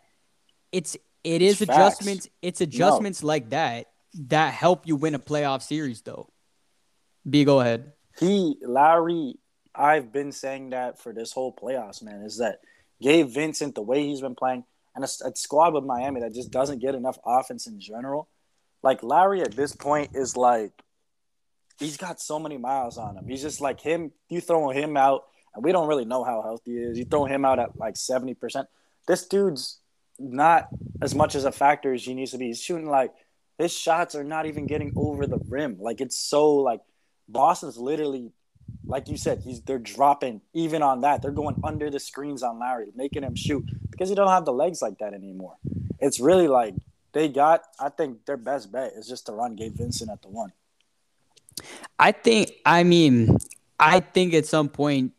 it's 0.71 0.95
it 1.25 1.41
is 1.41 1.61
it's 1.61 1.69
adjustments. 1.69 2.25
Facts. 2.25 2.35
It's 2.41 2.61
adjustments 2.61 3.21
no. 3.21 3.27
like 3.27 3.49
that 3.49 3.87
that 4.29 4.53
help 4.53 4.87
you 4.87 4.95
win 4.95 5.13
a 5.13 5.19
playoff 5.19 5.61
series 5.61 6.01
though. 6.01 6.31
B, 7.29 7.43
go 7.43 7.59
ahead. 7.59 7.91
He 8.17 8.55
Lowry, 8.61 9.35
I've 9.75 10.13
been 10.13 10.31
saying 10.31 10.69
that 10.69 11.01
for 11.01 11.11
this 11.11 11.33
whole 11.33 11.53
playoffs, 11.53 12.01
man. 12.01 12.21
Is 12.21 12.37
that 12.37 12.59
Gabe 13.01 13.27
Vincent 13.27 13.75
the 13.75 13.81
way 13.81 14.07
he's 14.07 14.21
been 14.21 14.35
playing, 14.35 14.63
and 14.95 15.03
a, 15.03 15.07
a 15.25 15.35
squad 15.35 15.73
with 15.73 15.83
Miami 15.83 16.21
that 16.21 16.33
just 16.33 16.49
doesn't 16.49 16.79
get 16.79 16.95
enough 16.95 17.19
offense 17.25 17.67
in 17.67 17.81
general. 17.81 18.29
Like 18.83 19.03
Lowry 19.03 19.41
at 19.41 19.51
this 19.51 19.75
point 19.75 20.11
is 20.13 20.37
like 20.37 20.71
he's 21.79 21.97
got 21.97 22.19
so 22.19 22.39
many 22.39 22.57
miles 22.57 22.97
on 22.97 23.17
him. 23.17 23.27
He's 23.27 23.41
just 23.41 23.61
like 23.61 23.79
him. 23.79 24.11
You 24.29 24.41
throw 24.41 24.69
him 24.69 24.97
out, 24.97 25.23
and 25.55 25.63
we 25.63 25.71
don't 25.71 25.87
really 25.87 26.05
know 26.05 26.23
how 26.23 26.41
healthy 26.41 26.71
he 26.71 26.77
is. 26.77 26.97
You 26.97 27.05
throw 27.05 27.25
him 27.25 27.45
out 27.45 27.59
at 27.59 27.77
like 27.77 27.97
seventy 27.97 28.33
percent. 28.33 28.67
This 29.07 29.25
dude's 29.25 29.79
not 30.19 30.67
as 31.01 31.13
much 31.13 31.35
as 31.35 31.45
a 31.45 31.51
factor 31.51 31.93
as 31.93 32.03
he 32.03 32.13
needs 32.13 32.31
to 32.31 32.37
be. 32.37 32.47
He's 32.47 32.61
shooting 32.61 32.89
like 32.89 33.13
his 33.57 33.71
shots 33.71 34.15
are 34.15 34.23
not 34.23 34.45
even 34.45 34.67
getting 34.67 34.93
over 34.95 35.25
the 35.25 35.39
rim. 35.47 35.77
Like 35.79 36.01
it's 36.01 36.19
so 36.19 36.55
like 36.55 36.81
Boston's 37.27 37.77
literally, 37.77 38.31
like 38.85 39.07
you 39.07 39.17
said, 39.17 39.39
he's 39.39 39.61
they're 39.61 39.79
dropping 39.79 40.41
even 40.53 40.81
on 40.81 41.01
that. 41.01 41.21
They're 41.21 41.31
going 41.31 41.59
under 41.63 41.89
the 41.89 41.99
screens 41.99 42.43
on 42.43 42.59
Lowry, 42.59 42.91
making 42.95 43.23
him 43.23 43.35
shoot 43.35 43.65
because 43.91 44.09
he 44.09 44.15
don't 44.15 44.29
have 44.29 44.45
the 44.45 44.53
legs 44.53 44.81
like 44.81 44.99
that 44.99 45.13
anymore. 45.13 45.57
It's 45.99 46.19
really 46.19 46.47
like 46.47 46.75
they 47.13 47.27
got. 47.29 47.63
I 47.79 47.89
think 47.89 48.25
their 48.25 48.37
best 48.37 48.71
bet 48.71 48.93
is 48.93 49.07
just 49.07 49.25
to 49.27 49.31
run 49.31 49.55
Gabe 49.55 49.75
Vincent 49.75 50.11
at 50.11 50.21
the 50.21 50.29
one. 50.29 50.53
I 51.99 52.11
think. 52.11 52.51
I 52.65 52.83
mean, 52.83 53.37
I 53.79 53.99
think 53.99 54.33
at 54.33 54.45
some 54.45 54.69
point 54.69 55.13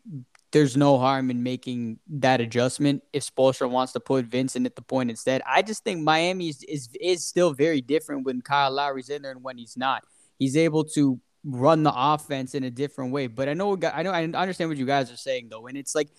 there's 0.51 0.75
no 0.75 0.97
harm 0.97 1.29
in 1.29 1.43
making 1.43 1.99
that 2.07 2.41
adjustment 2.41 3.03
if 3.13 3.23
Spoelstra 3.23 3.69
wants 3.69 3.93
to 3.93 3.99
put 3.99 4.25
Vincent 4.25 4.65
at 4.65 4.75
the 4.75 4.81
point 4.81 5.09
instead. 5.09 5.41
I 5.45 5.61
just 5.61 5.83
think 5.83 6.01
Miami 6.01 6.49
is, 6.49 6.63
is 6.63 6.89
is 6.99 7.23
still 7.23 7.53
very 7.53 7.81
different 7.81 8.25
when 8.25 8.41
Kyle 8.41 8.71
Lowry's 8.71 9.09
in 9.09 9.21
there 9.21 9.31
and 9.31 9.43
when 9.43 9.57
he's 9.57 9.77
not. 9.77 10.03
He's 10.37 10.57
able 10.57 10.85
to 10.85 11.19
run 11.43 11.83
the 11.83 11.93
offense 11.95 12.55
in 12.55 12.63
a 12.63 12.71
different 12.71 13.11
way. 13.11 13.27
But 13.27 13.49
I 13.49 13.53
know 13.53 13.77
I 13.93 14.03
know 14.03 14.11
I 14.11 14.23
understand 14.23 14.69
what 14.69 14.77
you 14.77 14.85
guys 14.85 15.11
are 15.11 15.17
saying 15.17 15.49
though, 15.49 15.67
and 15.67 15.77
it's 15.77 15.95
like 15.95 16.09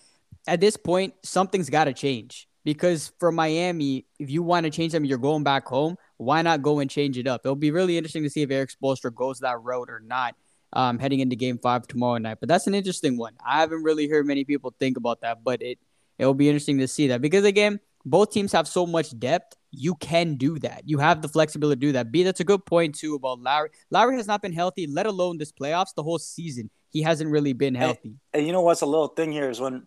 at 0.47 0.61
this 0.61 0.77
point 0.77 1.13
something's 1.23 1.69
got 1.69 1.85
to 1.85 1.93
change 1.93 2.47
because 2.63 3.11
for 3.19 3.31
Miami, 3.31 4.05
if 4.19 4.29
you 4.29 4.43
want 4.43 4.65
to 4.65 4.69
change 4.69 4.91
them, 4.91 5.05
you're 5.05 5.17
going 5.17 5.43
back 5.43 5.67
home. 5.67 5.95
Why 6.17 6.41
not 6.41 6.61
go 6.61 6.79
and 6.79 6.89
change 6.89 7.17
it 7.17 7.27
up? 7.27 7.41
It'll 7.43 7.55
be 7.55 7.71
really 7.71 7.97
interesting 7.97 8.23
to 8.23 8.29
see 8.29 8.41
if 8.41 8.51
Erik 8.51 8.69
Spoelstra 8.71 9.13
goes 9.13 9.39
that 9.39 9.61
road 9.61 9.89
or 9.89 9.99
not. 9.99 10.35
Um, 10.73 10.99
heading 10.99 11.19
into 11.19 11.35
Game 11.35 11.57
Five 11.57 11.85
tomorrow 11.85 12.17
night, 12.17 12.37
but 12.39 12.47
that's 12.47 12.65
an 12.65 12.73
interesting 12.73 13.17
one. 13.17 13.33
I 13.45 13.59
haven't 13.59 13.83
really 13.83 14.07
heard 14.07 14.25
many 14.25 14.45
people 14.45 14.73
think 14.79 14.95
about 14.95 15.19
that, 15.19 15.43
but 15.43 15.61
it 15.61 15.79
it'll 16.17 16.33
be 16.33 16.47
interesting 16.47 16.77
to 16.77 16.87
see 16.87 17.07
that 17.07 17.21
because 17.21 17.43
again, 17.43 17.81
both 18.05 18.31
teams 18.31 18.53
have 18.53 18.69
so 18.69 18.85
much 18.85 19.17
depth. 19.19 19.57
You 19.71 19.95
can 19.95 20.35
do 20.35 20.59
that. 20.59 20.83
You 20.85 20.97
have 20.99 21.21
the 21.21 21.27
flexibility 21.27 21.79
to 21.79 21.87
do 21.87 21.91
that. 21.91 22.09
B, 22.09 22.23
that's 22.23 22.39
a 22.39 22.45
good 22.45 22.65
point 22.65 22.95
too 22.95 23.15
about 23.15 23.41
Lowry. 23.41 23.69
Lowry 23.89 24.15
has 24.15 24.27
not 24.27 24.41
been 24.41 24.53
healthy, 24.53 24.87
let 24.87 25.07
alone 25.07 25.37
this 25.37 25.51
playoffs, 25.51 25.93
the 25.93 26.03
whole 26.03 26.19
season. 26.19 26.69
He 26.89 27.01
hasn't 27.01 27.29
really 27.29 27.51
been 27.51 27.75
healthy. 27.75 28.09
And, 28.09 28.19
and 28.33 28.47
you 28.47 28.53
know 28.53 28.61
what's 28.61 28.81
a 28.81 28.85
little 28.85 29.07
thing 29.07 29.31
here 29.31 29.49
is 29.49 29.59
when 29.59 29.85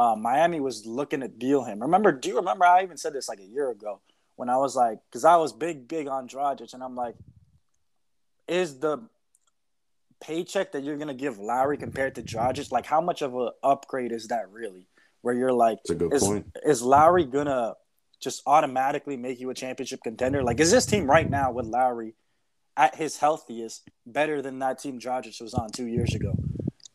uh, 0.00 0.16
Miami 0.16 0.60
was 0.60 0.86
looking 0.86 1.20
to 1.20 1.28
deal 1.28 1.64
him. 1.64 1.80
Remember? 1.82 2.12
Do 2.12 2.28
you 2.28 2.36
remember? 2.36 2.64
I 2.64 2.82
even 2.82 2.96
said 2.96 3.12
this 3.12 3.28
like 3.28 3.40
a 3.40 3.44
year 3.44 3.70
ago 3.70 4.00
when 4.36 4.48
I 4.48 4.56
was 4.56 4.74
like, 4.74 4.98
because 5.08 5.24
I 5.24 5.36
was 5.36 5.52
big, 5.52 5.88
big 5.88 6.08
on 6.08 6.28
Dragic, 6.28 6.72
and 6.74 6.82
I'm 6.82 6.94
like, 6.94 7.14
is 8.48 8.78
the 8.78 8.98
paycheck 10.20 10.72
that 10.72 10.84
you're 10.84 10.96
gonna 10.96 11.14
give 11.14 11.38
Lowry 11.38 11.76
compared 11.76 12.14
to 12.14 12.22
Dragic, 12.22 12.72
like 12.72 12.86
how 12.86 13.00
much 13.00 13.22
of 13.22 13.34
an 13.34 13.50
upgrade 13.62 14.12
is 14.12 14.28
that 14.28 14.50
really? 14.50 14.86
where 15.22 15.34
you're 15.34 15.52
like, 15.52 15.78
is, 15.88 16.22
point. 16.22 16.46
is 16.64 16.82
Lowry 16.82 17.24
gonna 17.24 17.74
just 18.20 18.42
automatically 18.46 19.16
make 19.16 19.40
you 19.40 19.50
a 19.50 19.54
championship 19.54 20.00
contender? 20.02 20.42
Like, 20.42 20.60
is 20.60 20.70
this 20.70 20.86
team 20.86 21.10
right 21.10 21.28
now 21.28 21.52
with 21.52 21.66
Lowry 21.66 22.14
at 22.76 22.94
his 22.94 23.18
healthiest 23.18 23.88
better 24.06 24.42
than 24.42 24.58
that 24.60 24.78
team 24.78 24.98
Dragic 24.98 25.40
was 25.40 25.54
on 25.54 25.70
two 25.70 25.86
years 25.86 26.14
ago? 26.14 26.32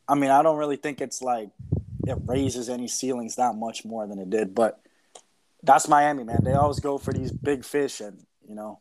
I 0.08 0.16
mean, 0.16 0.30
I 0.30 0.44
don't 0.44 0.58
really 0.58 0.76
think 0.76 1.02
it's 1.02 1.22
like 1.22 1.50
it 2.08 2.18
raises 2.26 2.70
any 2.70 2.88
ceilings 2.88 3.36
that 3.36 3.56
much 3.56 3.86
more 3.86 4.08
than 4.08 4.20
it 4.20 4.30
did, 4.30 4.54
but 4.54 4.80
that's 5.64 5.88
Miami, 5.88 6.24
man. 6.24 6.40
They 6.44 6.54
always 6.54 6.80
go 6.80 6.98
for 6.98 7.12
these 7.12 7.32
big 7.32 7.66
fish, 7.66 8.00
and 8.02 8.26
you 8.48 8.56
know, 8.56 8.80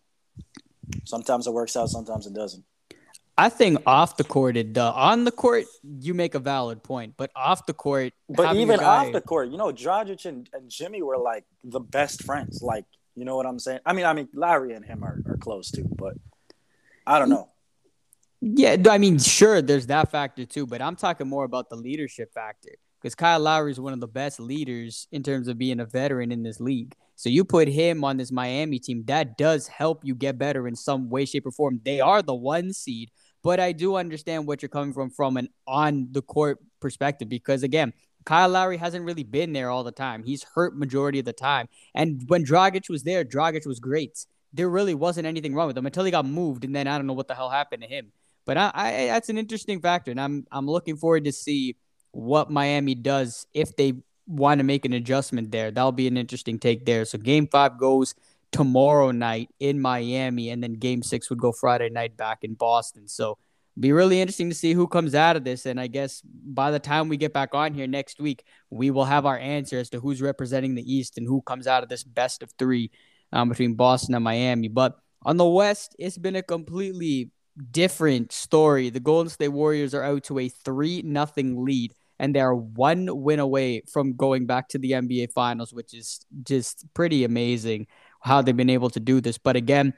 sometimes 1.04 1.46
it 1.46 1.52
works 1.52 1.76
out, 1.76 1.88
sometimes 1.88 2.26
it 2.26 2.34
doesn't. 2.34 2.64
I 3.36 3.48
think 3.48 3.82
off 3.84 4.16
the 4.16 4.24
court 4.24 4.56
it 4.56 4.72
does. 4.72 4.94
On 4.94 5.24
the 5.24 5.32
court, 5.32 5.64
you 5.82 6.14
make 6.14 6.36
a 6.36 6.38
valid 6.38 6.84
point, 6.84 7.14
but 7.16 7.30
off 7.34 7.66
the 7.66 7.72
court, 7.72 8.12
but 8.28 8.54
even 8.54 8.78
guy... 8.78 9.06
off 9.06 9.12
the 9.12 9.20
court, 9.20 9.48
you 9.48 9.56
know, 9.56 9.72
Dragic 9.72 10.24
and, 10.24 10.48
and 10.52 10.70
Jimmy 10.70 11.02
were 11.02 11.18
like 11.18 11.44
the 11.64 11.80
best 11.80 12.22
friends. 12.22 12.62
Like, 12.62 12.84
you 13.16 13.24
know 13.24 13.34
what 13.34 13.46
I'm 13.46 13.58
saying? 13.58 13.80
I 13.84 13.92
mean, 13.92 14.04
I 14.04 14.12
mean, 14.12 14.28
Lowry 14.34 14.74
and 14.74 14.84
him 14.84 15.02
are, 15.02 15.20
are 15.26 15.36
close 15.36 15.70
too, 15.70 15.88
but 15.96 16.14
I 17.06 17.18
don't 17.18 17.28
know. 17.28 17.48
Yeah, 18.40 18.76
I 18.88 18.98
mean, 18.98 19.18
sure, 19.18 19.62
there's 19.62 19.86
that 19.86 20.12
factor 20.12 20.44
too, 20.44 20.66
but 20.66 20.80
I'm 20.80 20.96
talking 20.96 21.26
more 21.26 21.44
about 21.44 21.70
the 21.70 21.76
leadership 21.76 22.32
factor 22.34 22.72
because 23.04 23.14
Kyle 23.14 23.38
Lowry 23.38 23.70
is 23.70 23.78
one 23.78 23.92
of 23.92 24.00
the 24.00 24.08
best 24.08 24.40
leaders 24.40 25.06
in 25.12 25.22
terms 25.22 25.46
of 25.46 25.58
being 25.58 25.78
a 25.78 25.84
veteran 25.84 26.32
in 26.32 26.42
this 26.42 26.58
league. 26.58 26.96
So 27.16 27.28
you 27.28 27.44
put 27.44 27.68
him 27.68 28.02
on 28.02 28.16
this 28.16 28.32
Miami 28.32 28.78
team, 28.78 29.04
that 29.08 29.36
does 29.36 29.68
help 29.68 30.00
you 30.04 30.14
get 30.14 30.38
better 30.38 30.66
in 30.66 30.74
some 30.74 31.10
way, 31.10 31.26
shape, 31.26 31.46
or 31.46 31.52
form. 31.52 31.82
They 31.84 32.00
are 32.00 32.22
the 32.22 32.34
one 32.34 32.72
seed 32.72 33.10
but 33.44 33.60
I 33.60 33.72
do 33.72 33.94
understand 33.96 34.46
what 34.46 34.62
you're 34.62 34.70
coming 34.70 34.94
from 34.94 35.10
from 35.10 35.36
an 35.36 35.48
on 35.68 36.08
the 36.10 36.22
court 36.22 36.58
perspective 36.80 37.28
because 37.28 37.62
again, 37.62 37.92
Kyle 38.24 38.48
Lowry 38.48 38.78
hasn't 38.78 39.04
really 39.04 39.22
been 39.22 39.52
there 39.52 39.68
all 39.68 39.84
the 39.84 39.92
time. 39.92 40.24
He's 40.24 40.42
hurt 40.54 40.76
majority 40.76 41.18
of 41.18 41.26
the 41.26 41.34
time. 41.34 41.68
And 41.94 42.22
when 42.26 42.42
Dragic 42.42 42.88
was 42.88 43.02
there, 43.02 43.22
Dragic 43.22 43.66
was 43.66 43.80
great. 43.80 44.24
There 44.54 44.70
really 44.70 44.94
wasn't 44.94 45.26
anything 45.26 45.54
wrong 45.54 45.66
with 45.66 45.76
him 45.76 45.84
until 45.84 46.04
he 46.04 46.10
got 46.10 46.24
moved, 46.24 46.64
and 46.64 46.74
then 46.74 46.86
I 46.86 46.96
don't 46.96 47.06
know 47.06 47.12
what 47.12 47.28
the 47.28 47.34
hell 47.34 47.50
happened 47.50 47.82
to 47.82 47.88
him. 47.88 48.12
But 48.46 48.56
I, 48.56 48.70
I 48.74 49.06
that's 49.08 49.28
an 49.28 49.36
interesting 49.36 49.80
factor, 49.82 50.10
and 50.10 50.20
I'm 50.20 50.46
I'm 50.50 50.66
looking 50.66 50.96
forward 50.96 51.24
to 51.24 51.32
see 51.32 51.76
what 52.14 52.50
Miami 52.50 52.94
does 52.94 53.46
if 53.52 53.76
they 53.76 53.94
want 54.26 54.58
to 54.58 54.64
make 54.64 54.84
an 54.84 54.92
adjustment 54.92 55.50
there. 55.50 55.70
That'll 55.70 55.92
be 55.92 56.06
an 56.06 56.16
interesting 56.16 56.58
take 56.58 56.86
there. 56.86 57.04
So 57.04 57.18
Game 57.18 57.46
Five 57.46 57.78
goes 57.78 58.14
tomorrow 58.52 59.10
night 59.10 59.50
in 59.60 59.80
Miami, 59.80 60.50
and 60.50 60.62
then 60.62 60.74
Game 60.74 61.02
Six 61.02 61.28
would 61.30 61.40
go 61.40 61.52
Friday 61.52 61.90
night 61.90 62.16
back 62.16 62.38
in 62.42 62.54
Boston. 62.54 63.08
So 63.08 63.38
be 63.78 63.92
really 63.92 64.20
interesting 64.20 64.48
to 64.48 64.54
see 64.54 64.72
who 64.72 64.86
comes 64.86 65.14
out 65.14 65.36
of 65.36 65.42
this. 65.42 65.66
And 65.66 65.80
I 65.80 65.88
guess 65.88 66.22
by 66.24 66.70
the 66.70 66.78
time 66.78 67.08
we 67.08 67.16
get 67.16 67.32
back 67.32 67.54
on 67.54 67.74
here 67.74 67.88
next 67.88 68.20
week, 68.20 68.44
we 68.70 68.90
will 68.90 69.04
have 69.04 69.26
our 69.26 69.38
answer 69.38 69.78
as 69.78 69.90
to 69.90 70.00
who's 70.00 70.22
representing 70.22 70.76
the 70.76 70.92
East 70.94 71.18
and 71.18 71.26
who 71.26 71.42
comes 71.42 71.66
out 71.66 71.82
of 71.82 71.88
this 71.88 72.04
best 72.04 72.42
of 72.42 72.52
three 72.52 72.92
um, 73.32 73.48
between 73.48 73.74
Boston 73.74 74.14
and 74.14 74.22
Miami. 74.22 74.68
But 74.68 74.96
on 75.22 75.36
the 75.36 75.44
West, 75.44 75.96
it's 75.98 76.18
been 76.18 76.36
a 76.36 76.42
completely 76.42 77.30
different 77.70 78.30
story. 78.30 78.90
The 78.90 79.00
Golden 79.00 79.30
State 79.30 79.48
Warriors 79.48 79.94
are 79.94 80.04
out 80.04 80.22
to 80.24 80.38
a 80.38 80.48
three 80.48 81.02
nothing 81.02 81.64
lead 81.64 81.94
and 82.18 82.34
they 82.34 82.40
are 82.40 82.54
one 82.54 83.08
win 83.22 83.40
away 83.40 83.82
from 83.92 84.14
going 84.16 84.46
back 84.46 84.68
to 84.68 84.78
the 84.78 84.92
NBA 84.92 85.28
Finals, 85.28 85.72
which 85.72 85.94
is 85.94 86.24
just 86.42 86.86
pretty 86.94 87.24
amazing 87.24 87.86
how 88.20 88.42
they've 88.42 88.56
been 88.56 88.70
able 88.70 88.90
to 88.90 89.00
do 89.00 89.20
this. 89.20 89.38
But 89.38 89.56
again, 89.56 89.94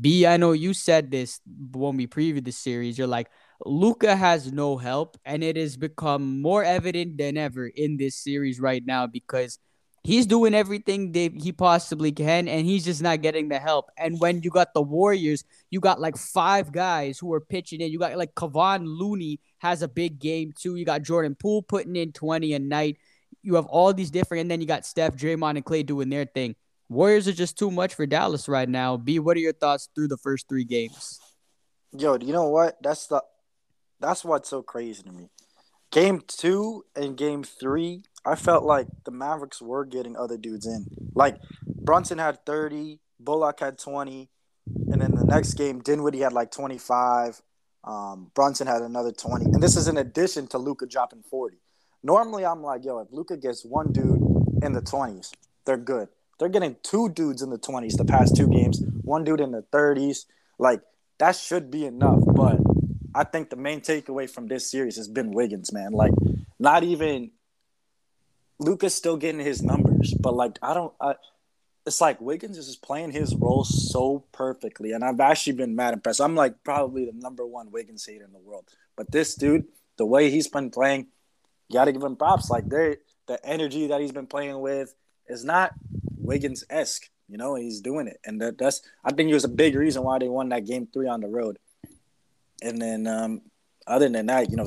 B, 0.00 0.26
I 0.26 0.36
know 0.36 0.52
you 0.52 0.74
said 0.74 1.10
this 1.10 1.40
when 1.72 1.96
we 1.96 2.06
previewed 2.06 2.44
the 2.44 2.52
series. 2.52 2.98
You're 2.98 3.06
like, 3.06 3.30
Luka 3.64 4.16
has 4.16 4.52
no 4.52 4.76
help, 4.76 5.16
and 5.24 5.42
it 5.42 5.56
has 5.56 5.76
become 5.76 6.40
more 6.40 6.64
evident 6.64 7.18
than 7.18 7.36
ever 7.36 7.66
in 7.66 7.96
this 7.96 8.16
series 8.16 8.60
right 8.60 8.84
now 8.84 9.06
because 9.06 9.58
he's 10.02 10.26
doing 10.26 10.54
everything 10.54 11.12
he 11.14 11.52
possibly 11.52 12.12
can, 12.12 12.48
and 12.48 12.66
he's 12.66 12.84
just 12.84 13.02
not 13.02 13.22
getting 13.22 13.48
the 13.48 13.58
help. 13.58 13.90
And 13.96 14.20
when 14.20 14.42
you 14.42 14.50
got 14.50 14.74
the 14.74 14.82
Warriors, 14.82 15.44
you 15.70 15.80
got 15.80 16.00
like 16.00 16.16
five 16.16 16.72
guys 16.72 17.18
who 17.18 17.32
are 17.32 17.40
pitching 17.40 17.80
in. 17.80 17.90
You 17.90 17.98
got 17.98 18.16
like 18.16 18.34
Kevon 18.34 18.84
Looney 18.86 19.40
has 19.58 19.82
a 19.82 19.88
big 19.88 20.18
game 20.18 20.52
too. 20.52 20.76
You 20.76 20.84
got 20.84 21.02
Jordan 21.02 21.34
Poole 21.34 21.62
putting 21.62 21.96
in 21.96 22.12
20 22.12 22.54
a 22.54 22.58
night 22.58 22.96
you 23.42 23.54
have 23.54 23.66
all 23.66 23.92
these 23.92 24.10
different, 24.10 24.42
and 24.42 24.50
then 24.50 24.60
you 24.60 24.66
got 24.66 24.84
Steph, 24.84 25.16
Draymond, 25.16 25.56
and 25.56 25.64
Klay 25.64 25.84
doing 25.84 26.08
their 26.08 26.24
thing. 26.24 26.56
Warriors 26.88 27.28
are 27.28 27.32
just 27.32 27.58
too 27.58 27.70
much 27.70 27.94
for 27.94 28.06
Dallas 28.06 28.48
right 28.48 28.68
now. 28.68 28.96
B, 28.96 29.18
what 29.18 29.36
are 29.36 29.40
your 29.40 29.52
thoughts 29.52 29.88
through 29.94 30.08
the 30.08 30.16
first 30.16 30.48
three 30.48 30.64
games? 30.64 31.20
Yo, 31.96 32.18
do 32.18 32.26
you 32.26 32.32
know 32.32 32.48
what? 32.48 32.76
That's 32.82 33.06
the 33.06 33.22
that's 34.00 34.24
what's 34.24 34.48
so 34.48 34.62
crazy 34.62 35.02
to 35.02 35.12
me. 35.12 35.28
Game 35.90 36.22
two 36.26 36.84
and 36.96 37.16
game 37.16 37.42
three, 37.42 38.02
I 38.24 38.34
felt 38.34 38.64
like 38.64 38.86
the 39.04 39.10
Mavericks 39.10 39.62
were 39.62 39.84
getting 39.84 40.16
other 40.16 40.36
dudes 40.36 40.66
in. 40.66 40.86
Like 41.14 41.38
Brunson 41.66 42.18
had 42.18 42.44
30, 42.44 43.00
Bullock 43.18 43.60
had 43.60 43.78
20, 43.78 44.28
and 44.92 45.00
then 45.00 45.14
the 45.14 45.24
next 45.24 45.54
game, 45.54 45.80
Dinwiddie 45.80 46.20
had 46.20 46.32
like 46.32 46.50
25. 46.50 47.40
Um, 47.82 48.30
Brunson 48.34 48.66
had 48.66 48.82
another 48.82 49.12
20. 49.12 49.46
And 49.46 49.62
this 49.62 49.76
is 49.76 49.88
in 49.88 49.96
addition 49.96 50.46
to 50.48 50.58
Luka 50.58 50.86
dropping 50.86 51.22
40. 51.22 51.56
Normally, 52.02 52.44
I'm 52.44 52.62
like, 52.62 52.84
yo, 52.84 52.98
if 52.98 53.08
Luka 53.10 53.36
gets 53.36 53.64
one 53.64 53.92
dude 53.92 54.20
in 54.62 54.72
the 54.72 54.82
20s, 54.82 55.32
they're 55.64 55.76
good. 55.76 56.08
They're 56.38 56.48
getting 56.48 56.76
two 56.82 57.10
dudes 57.10 57.42
in 57.42 57.50
the 57.50 57.58
20s 57.58 57.96
the 57.96 58.04
past 58.04 58.34
two 58.34 58.48
games, 58.48 58.82
one 59.02 59.24
dude 59.24 59.40
in 59.40 59.50
the 59.50 59.64
30s. 59.72 60.24
Like, 60.58 60.80
that 61.18 61.36
should 61.36 61.70
be 61.70 61.84
enough. 61.84 62.20
But 62.26 62.58
I 63.14 63.24
think 63.24 63.50
the 63.50 63.56
main 63.56 63.80
takeaway 63.80 64.28
from 64.28 64.46
this 64.46 64.70
series 64.70 64.96
has 64.96 65.08
been 65.08 65.32
Wiggins, 65.32 65.72
man. 65.72 65.92
Like, 65.92 66.12
not 66.58 66.82
even 66.82 67.30
Luka's 68.60 68.94
still 68.94 69.16
getting 69.16 69.40
his 69.40 69.62
numbers, 69.62 70.14
but 70.20 70.34
like, 70.34 70.58
I 70.62 70.74
don't. 70.74 70.92
I, 71.00 71.14
it's 71.86 72.00
like 72.00 72.20
Wiggins 72.20 72.58
is 72.58 72.66
just 72.66 72.82
playing 72.82 73.10
his 73.10 73.34
role 73.34 73.64
so 73.64 74.24
perfectly, 74.32 74.92
and 74.92 75.02
I've 75.02 75.18
actually 75.18 75.54
been 75.54 75.74
mad 75.74 75.94
impressed. 75.94 76.20
I'm 76.20 76.34
like 76.34 76.62
probably 76.62 77.06
the 77.06 77.14
number 77.14 77.46
one 77.46 77.70
Wiggins 77.70 78.04
hater 78.04 78.24
in 78.24 78.32
the 78.32 78.38
world, 78.38 78.68
but 78.96 79.10
this 79.10 79.34
dude, 79.34 79.64
the 79.96 80.04
way 80.04 80.30
he's 80.30 80.46
been 80.46 80.70
playing, 80.70 81.06
you 81.68 81.74
got 81.74 81.86
to 81.86 81.92
give 81.92 82.02
him 82.02 82.16
props. 82.16 82.50
Like 82.50 82.68
they, 82.68 82.98
the 83.26 83.44
energy 83.44 83.86
that 83.86 84.00
he's 84.02 84.12
been 84.12 84.26
playing 84.26 84.60
with 84.60 84.94
is 85.26 85.42
not 85.42 85.72
Wiggins 86.18 86.62
esque. 86.68 87.08
You 87.28 87.38
know, 87.38 87.54
he's 87.54 87.80
doing 87.80 88.08
it, 88.08 88.20
and 88.26 88.42
that, 88.42 88.58
that's 88.58 88.82
I 89.02 89.12
think 89.12 89.30
it 89.30 89.34
was 89.34 89.44
a 89.44 89.48
big 89.48 89.74
reason 89.74 90.02
why 90.02 90.18
they 90.18 90.28
won 90.28 90.50
that 90.50 90.66
game 90.66 90.86
three 90.92 91.08
on 91.08 91.22
the 91.22 91.28
road. 91.28 91.58
And 92.60 92.80
then, 92.80 93.06
um, 93.06 93.40
other 93.86 94.10
than 94.10 94.26
that, 94.26 94.50
you 94.50 94.56
know, 94.56 94.66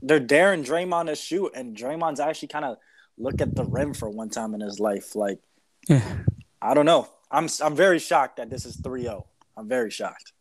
they're 0.00 0.20
daring 0.20 0.62
Draymond 0.62 1.06
to 1.06 1.16
shoot, 1.16 1.50
and 1.56 1.76
Draymond's 1.76 2.20
actually 2.20 2.48
kind 2.48 2.64
of 2.64 2.76
look 3.20 3.40
at 3.40 3.54
the 3.54 3.64
rim 3.64 3.94
for 3.94 4.08
one 4.08 4.30
time 4.30 4.54
in 4.54 4.60
his 4.60 4.80
life. 4.80 5.14
Like 5.14 5.38
yeah. 5.88 6.02
I 6.60 6.74
don't 6.74 6.86
know. 6.86 7.08
I'm 7.30 7.48
I'm 7.62 7.76
very 7.76 7.98
shocked 7.98 8.36
that 8.36 8.50
this 8.50 8.66
is 8.66 8.76
3-0. 8.78 9.24
I'm 9.56 9.68
very 9.68 9.90
shocked. 9.90 10.32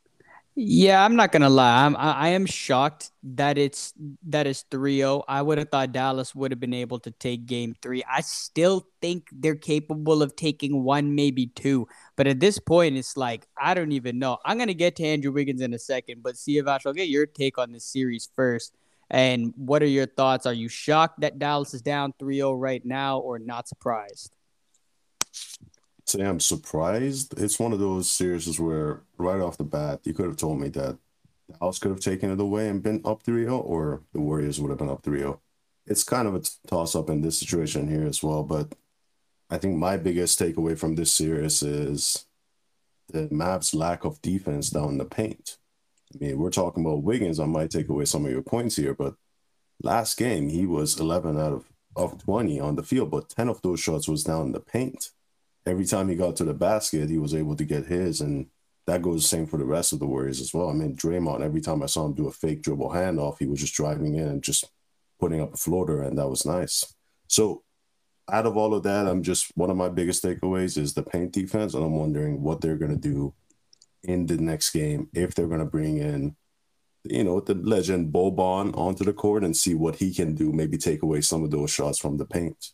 Yeah, 0.56 1.06
I'm 1.06 1.16
not 1.16 1.32
gonna 1.32 1.50
lie. 1.50 1.86
I'm 1.86 1.96
I, 1.96 2.12
I 2.14 2.28
am 2.30 2.46
shocked 2.46 3.12
that 3.24 3.58
it's 3.58 3.94
that 4.28 4.48
is 4.48 4.66
3-0. 4.70 5.24
I 5.28 5.42
would 5.42 5.58
have 5.58 5.70
thought 5.70 5.94
Dallas 5.94 6.36
would 6.36 6.52
have 6.52 6.60
been 6.60 6.74
able 6.74 7.00
to 7.00 7.12
take 7.12 7.46
game 7.46 7.76
three. 7.82 8.04
I 8.10 8.22
still 8.22 8.88
think 9.02 9.30
they're 9.32 9.56
capable 9.56 10.22
of 10.22 10.36
taking 10.36 10.84
one, 10.84 11.16
maybe 11.16 11.48
two. 11.48 11.88
But 12.18 12.28
at 12.28 12.40
this 12.40 12.60
point, 12.60 12.98
it's 12.98 13.16
like 13.16 13.48
I 13.58 13.74
don't 13.74 13.94
even 13.94 14.20
know. 14.20 14.38
I'm 14.44 14.58
gonna 14.58 14.74
get 14.74 14.98
to 14.98 15.06
Andrew 15.06 15.32
Wiggins 15.32 15.62
in 15.62 15.74
a 15.74 15.80
second, 15.80 16.24
but 16.24 16.38
see 16.38 16.58
if 16.58 16.68
I 16.68 16.78
shall 16.80 16.94
get 16.94 17.08
your 17.08 17.26
take 17.26 17.58
on 17.58 17.72
this 17.72 17.86
series 17.86 18.30
first. 18.36 18.76
And 19.10 19.54
what 19.56 19.82
are 19.82 19.88
your 19.88 20.06
thoughts? 20.06 20.46
Are 20.46 20.54
you 20.54 20.70
shocked 20.70 21.22
that 21.22 21.40
Dallas 21.40 21.74
is 21.74 21.82
down 21.82 22.14
3-0 22.22 22.60
right 22.60 22.86
now 22.86 23.20
or 23.20 23.40
not 23.40 23.68
surprised? 23.68 24.32
say 26.10 26.26
I'm 26.26 26.40
surprised. 26.40 27.40
It's 27.40 27.60
one 27.60 27.72
of 27.72 27.80
those 27.80 28.10
series 28.10 28.60
where 28.60 29.02
right 29.18 29.40
off 29.40 29.58
the 29.58 29.64
bat, 29.64 30.02
you 30.04 30.14
could 30.14 30.26
have 30.26 30.38
told 30.38 30.60
me 30.60 30.70
that 30.70 30.98
House 31.60 31.80
could 31.80 31.92
have 31.92 32.00
taken 32.00 32.32
it 32.32 32.40
away 32.40 32.68
and 32.68 32.82
been 32.84 33.02
up 33.06 33.24
3 33.24 33.44
0, 33.44 33.58
or 33.58 34.02
the 34.14 34.20
Warriors 34.20 34.60
would 34.60 34.70
have 34.70 34.78
been 34.78 34.90
up 34.90 35.04
3 35.04 35.20
0. 35.20 35.40
It's 35.86 36.04
kind 36.04 36.28
of 36.28 36.36
a 36.36 36.42
toss 36.68 36.96
up 36.96 37.10
in 37.10 37.22
this 37.22 37.40
situation 37.40 37.90
here 37.90 38.06
as 38.06 38.24
well. 38.24 38.44
But 38.44 38.74
I 39.50 39.58
think 39.58 39.78
my 39.78 39.98
biggest 39.98 40.40
takeaway 40.40 40.78
from 40.78 40.96
this 40.96 41.12
series 41.12 41.64
is 41.64 42.26
the 43.08 43.28
Mavs' 43.30 43.74
lack 43.74 44.04
of 44.04 44.22
defense 44.22 44.70
down 44.70 44.98
the 44.98 45.06
paint. 45.06 45.58
I 46.14 46.18
mean, 46.20 46.38
we're 46.38 46.50
talking 46.50 46.84
about 46.86 47.04
Wiggins. 47.04 47.40
I 47.40 47.46
might 47.46 47.70
take 47.70 47.90
away 47.90 48.06
some 48.06 48.26
of 48.26 48.32
your 48.32 48.42
points 48.42 48.76
here, 48.76 48.94
but 48.94 49.16
last 49.84 50.18
game, 50.18 50.50
he 50.50 50.66
was 50.66 51.00
11 51.00 51.40
out 51.40 51.54
of, 51.54 51.66
of 51.96 52.24
20 52.24 52.60
on 52.60 52.76
the 52.76 52.84
field, 52.84 53.12
but 53.12 53.30
10 53.30 53.50
of 53.50 53.62
those 53.62 53.80
shots 53.80 54.08
was 54.08 54.24
down 54.24 54.48
in 54.48 54.52
the 54.52 54.60
paint 54.60 55.10
every 55.70 55.86
time 55.86 56.10
he 56.10 56.16
got 56.16 56.36
to 56.38 56.44
the 56.44 56.54
basket, 56.54 57.10
he 57.10 57.18
was 57.18 57.36
able 57.36 57.56
to 57.56 57.64
get 57.64 57.86
his, 57.86 58.22
and 58.22 58.48
that 58.88 59.02
goes 59.02 59.22
the 59.22 59.28
same 59.28 59.46
for 59.46 59.58
the 59.58 59.66
rest 59.66 59.94
of 59.94 60.00
the 60.00 60.06
Warriors 60.06 60.42
as 60.42 60.54
well. 60.54 60.70
I 60.70 60.74
mean, 60.74 60.96
Draymond, 60.96 61.42
every 61.42 61.62
time 61.62 61.84
I 61.84 61.86
saw 61.86 62.06
him 62.06 62.14
do 62.14 62.28
a 62.28 62.32
fake 62.32 62.62
dribble 62.62 62.90
handoff, 62.90 63.38
he 63.40 63.46
was 63.46 63.60
just 63.60 63.76
driving 63.76 64.16
in 64.16 64.28
and 64.28 64.44
just 64.44 64.66
putting 65.20 65.42
up 65.42 65.54
a 65.54 65.58
floater, 65.58 66.02
and 66.02 66.18
that 66.18 66.30
was 66.30 66.46
nice. 66.46 66.94
So, 67.28 67.64
out 68.32 68.46
of 68.46 68.58
all 68.58 68.74
of 68.74 68.84
that, 68.84 69.08
I'm 69.08 69.24
just 69.24 69.52
one 69.56 69.70
of 69.70 69.78
my 69.78 69.90
biggest 69.90 70.24
takeaways 70.24 70.78
is 70.78 70.94
the 70.94 71.04
paint 71.04 71.32
defense, 71.32 71.74
and 71.74 71.84
I'm 71.84 71.98
wondering 71.98 72.42
what 72.42 72.62
they're 72.62 72.78
gonna 72.78 72.96
do 72.96 73.34
in 74.04 74.26
the 74.26 74.38
next 74.38 74.72
game 74.72 75.10
if 75.14 75.36
they're 75.36 75.48
gonna 75.48 75.66
bring 75.66 75.98
in, 75.98 76.36
you 77.04 77.24
know, 77.24 77.40
the 77.40 77.56
legend 77.56 78.14
Boban 78.14 78.78
onto 78.78 79.04
the 79.04 79.14
court 79.14 79.44
and 79.44 79.56
see 79.56 79.74
what 79.74 79.96
he 79.96 80.14
can 80.14 80.36
do. 80.36 80.52
Maybe 80.52 80.78
take 80.78 81.02
away 81.02 81.22
some 81.22 81.44
of 81.44 81.52
those 81.52 81.72
shots 81.72 81.98
from 81.98 82.18
the 82.18 82.26
paint. 82.26 82.72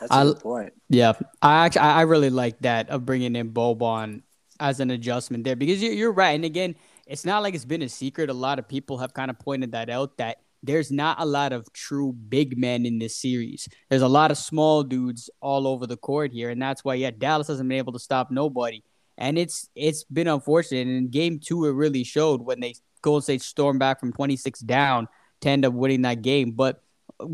That's 0.00 0.10
a 0.10 0.14
I, 0.14 0.24
good 0.24 0.40
point. 0.40 0.72
Yeah, 0.88 1.12
I 1.40 1.66
actually 1.66 1.82
I 1.82 2.02
really 2.02 2.30
like 2.30 2.58
that 2.60 2.90
of 2.90 3.06
bringing 3.06 3.36
in 3.36 3.52
Boban 3.52 4.22
as 4.60 4.80
an 4.80 4.90
adjustment 4.90 5.44
there 5.44 5.56
because 5.56 5.82
you're, 5.82 5.92
you're 5.92 6.12
right. 6.12 6.34
And 6.34 6.44
again, 6.44 6.76
it's 7.06 7.24
not 7.24 7.42
like 7.42 7.54
it's 7.54 7.64
been 7.64 7.82
a 7.82 7.88
secret. 7.88 8.30
A 8.30 8.34
lot 8.34 8.58
of 8.58 8.68
people 8.68 8.98
have 8.98 9.14
kind 9.14 9.30
of 9.30 9.38
pointed 9.38 9.72
that 9.72 9.88
out 9.90 10.16
that 10.18 10.38
there's 10.62 10.90
not 10.90 11.20
a 11.20 11.24
lot 11.24 11.52
of 11.52 11.72
true 11.72 12.12
big 12.12 12.58
men 12.58 12.84
in 12.84 12.98
this 12.98 13.16
series. 13.16 13.68
There's 13.88 14.02
a 14.02 14.08
lot 14.08 14.30
of 14.30 14.38
small 14.38 14.82
dudes 14.82 15.30
all 15.40 15.66
over 15.66 15.86
the 15.86 15.96
court 15.96 16.32
here, 16.32 16.50
and 16.50 16.60
that's 16.60 16.84
why 16.84 16.94
yeah, 16.94 17.10
Dallas 17.16 17.48
hasn't 17.48 17.68
been 17.68 17.78
able 17.78 17.92
to 17.92 17.98
stop 17.98 18.30
nobody. 18.30 18.82
And 19.18 19.38
it's 19.38 19.68
it's 19.74 20.04
been 20.04 20.28
unfortunate. 20.28 20.86
And 20.86 20.96
in 20.96 21.08
game 21.08 21.38
two, 21.38 21.64
it 21.64 21.72
really 21.72 22.04
showed 22.04 22.42
when 22.42 22.60
they 22.60 22.74
Golden 23.02 23.22
State 23.22 23.42
stormed 23.42 23.78
back 23.78 24.00
from 24.00 24.12
26 24.12 24.60
down 24.60 25.08
to 25.40 25.48
end 25.48 25.64
up 25.64 25.72
winning 25.72 26.02
that 26.02 26.22
game. 26.22 26.52
But 26.52 26.82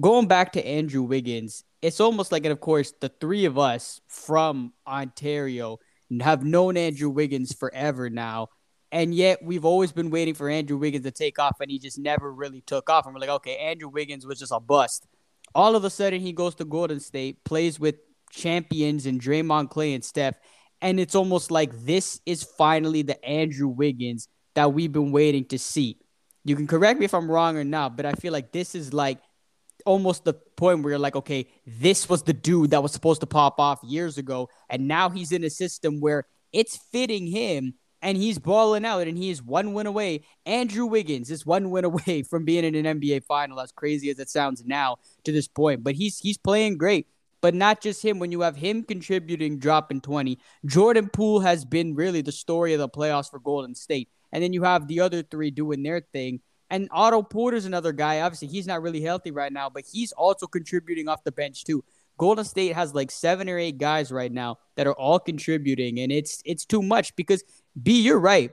going 0.00 0.28
back 0.28 0.52
to 0.52 0.66
Andrew 0.66 1.02
Wiggins, 1.02 1.64
it's 1.80 2.00
almost 2.00 2.30
like, 2.30 2.44
and 2.44 2.52
of 2.52 2.60
course, 2.60 2.92
the 3.00 3.08
three 3.08 3.44
of 3.44 3.58
us 3.58 4.00
from 4.06 4.72
Ontario 4.86 5.78
have 6.20 6.44
known 6.44 6.76
Andrew 6.76 7.08
Wiggins 7.08 7.52
forever 7.52 8.10
now. 8.10 8.48
And 8.92 9.14
yet 9.14 9.42
we've 9.42 9.64
always 9.64 9.90
been 9.90 10.10
waiting 10.10 10.34
for 10.34 10.50
Andrew 10.50 10.76
Wiggins 10.76 11.04
to 11.04 11.10
take 11.10 11.38
off, 11.38 11.60
and 11.60 11.70
he 11.70 11.78
just 11.78 11.98
never 11.98 12.30
really 12.30 12.60
took 12.60 12.90
off. 12.90 13.06
And 13.06 13.14
we're 13.14 13.20
like, 13.20 13.30
okay, 13.30 13.56
Andrew 13.56 13.88
Wiggins 13.88 14.26
was 14.26 14.38
just 14.38 14.52
a 14.52 14.60
bust. 14.60 15.06
All 15.54 15.74
of 15.74 15.84
a 15.84 15.90
sudden, 15.90 16.20
he 16.20 16.32
goes 16.32 16.54
to 16.56 16.64
Golden 16.64 17.00
State, 17.00 17.42
plays 17.44 17.80
with 17.80 17.96
champions 18.30 19.06
and 19.06 19.20
Draymond 19.20 19.70
Klay 19.70 19.94
and 19.94 20.04
Steph. 20.04 20.36
And 20.82 21.00
it's 21.00 21.14
almost 21.14 21.50
like 21.50 21.72
this 21.84 22.20
is 22.26 22.42
finally 22.42 23.02
the 23.02 23.24
Andrew 23.24 23.68
Wiggins 23.68 24.28
that 24.54 24.74
we've 24.74 24.92
been 24.92 25.12
waiting 25.12 25.44
to 25.46 25.58
see. 25.58 25.96
You 26.44 26.56
can 26.56 26.66
correct 26.66 26.98
me 26.98 27.04
if 27.04 27.14
I'm 27.14 27.30
wrong 27.30 27.56
or 27.56 27.64
not, 27.64 27.96
but 27.96 28.04
I 28.04 28.12
feel 28.12 28.32
like 28.32 28.52
this 28.52 28.74
is 28.74 28.92
like 28.92 29.18
almost 29.86 30.24
the 30.24 30.34
point 30.34 30.82
where 30.82 30.90
you're 30.90 30.98
like, 30.98 31.16
okay, 31.16 31.46
this 31.66 32.08
was 32.08 32.24
the 32.24 32.32
dude 32.32 32.72
that 32.72 32.82
was 32.82 32.92
supposed 32.92 33.20
to 33.20 33.26
pop 33.26 33.60
off 33.60 33.80
years 33.82 34.18
ago, 34.18 34.48
and 34.68 34.88
now 34.88 35.08
he's 35.08 35.32
in 35.32 35.44
a 35.44 35.50
system 35.50 36.00
where 36.00 36.26
it's 36.52 36.76
fitting 36.76 37.26
him 37.26 37.74
and 38.02 38.18
he's 38.18 38.38
balling 38.38 38.84
out 38.84 39.06
and 39.06 39.16
he's 39.16 39.42
one 39.42 39.72
win 39.72 39.86
away. 39.86 40.22
Andrew 40.44 40.86
Wiggins 40.86 41.30
is 41.30 41.46
one 41.46 41.70
win 41.70 41.84
away 41.84 42.22
from 42.28 42.44
being 42.44 42.64
in 42.64 42.74
an 42.74 43.00
NBA 43.00 43.24
final, 43.24 43.60
as 43.60 43.72
crazy 43.72 44.10
as 44.10 44.18
it 44.18 44.28
sounds 44.28 44.64
now 44.66 44.96
to 45.24 45.32
this 45.32 45.48
point. 45.48 45.84
But 45.84 45.94
he's 45.94 46.18
he's 46.18 46.36
playing 46.36 46.76
great. 46.78 47.06
But 47.42 47.55
not 47.55 47.83
just 47.83 48.02
him. 48.02 48.18
When 48.18 48.33
you 48.33 48.40
have 48.40 48.57
him 48.57 48.83
contributing, 48.83 49.59
dropping 49.59 50.00
20, 50.00 50.38
Jordan 50.64 51.11
Poole 51.11 51.40
has 51.40 51.66
been 51.66 51.94
really 51.94 52.22
the 52.22 52.33
story 52.33 52.72
of 52.72 52.78
the 52.78 52.88
playoffs 52.88 53.31
for 53.31 53.38
Golden 53.38 53.74
State. 53.74 54.09
And 54.33 54.42
then 54.42 54.55
you 54.55 54.62
have 54.62 54.88
the 54.88 55.00
other 55.00 55.22
three 55.22 55.50
doing 55.50 55.83
their 55.83 56.00
thing. 56.00 56.40
And 56.70 56.88
Otto 56.90 57.22
Porter's 57.22 57.66
another 57.66 57.92
guy. 57.92 58.22
Obviously, 58.22 58.48
he's 58.48 58.66
not 58.66 58.81
really 58.81 59.02
healthy 59.02 59.31
right 59.31 59.52
now, 59.52 59.68
but 59.68 59.85
he's 59.92 60.12
also 60.12 60.46
contributing 60.46 61.07
off 61.07 61.22
the 61.22 61.33
bench 61.33 61.64
too. 61.64 61.85
Golden 62.16 62.44
State 62.44 62.74
has 62.74 62.94
like 62.94 63.11
seven 63.11 63.50
or 63.50 63.59
eight 63.59 63.76
guys 63.76 64.11
right 64.11 64.33
now 64.33 64.59
that 64.76 64.87
are 64.87 64.94
all 64.94 65.18
contributing, 65.18 66.00
and 66.00 66.11
it's 66.11 66.40
it's 66.44 66.64
too 66.64 66.83
much 66.83 67.14
because 67.16 67.44
B, 67.81 68.00
you're 68.00 68.18
right. 68.18 68.52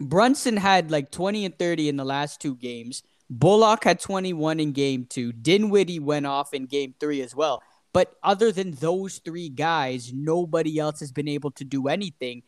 Brunson 0.00 0.56
had 0.56 0.90
like 0.90 1.10
20 1.10 1.44
and 1.44 1.58
30 1.58 1.88
in 1.88 1.96
the 1.96 2.04
last 2.04 2.40
two 2.40 2.56
games. 2.56 3.02
Bullock 3.28 3.84
had 3.84 4.00
21 4.00 4.58
in 4.58 4.72
game 4.72 5.06
two. 5.08 5.32
Dinwiddie 5.32 6.00
went 6.00 6.26
off 6.26 6.52
in 6.52 6.66
game 6.66 6.94
three 6.98 7.22
as 7.22 7.34
well. 7.34 7.62
But 7.92 8.14
other 8.22 8.52
than 8.52 8.72
those 8.72 9.18
three 9.18 9.48
guys, 9.48 10.12
nobody 10.12 10.78
else 10.78 11.00
has 11.00 11.10
been 11.10 11.28
able 11.28 11.50
to 11.52 11.64
do 11.64 11.88
anything. 11.88 12.42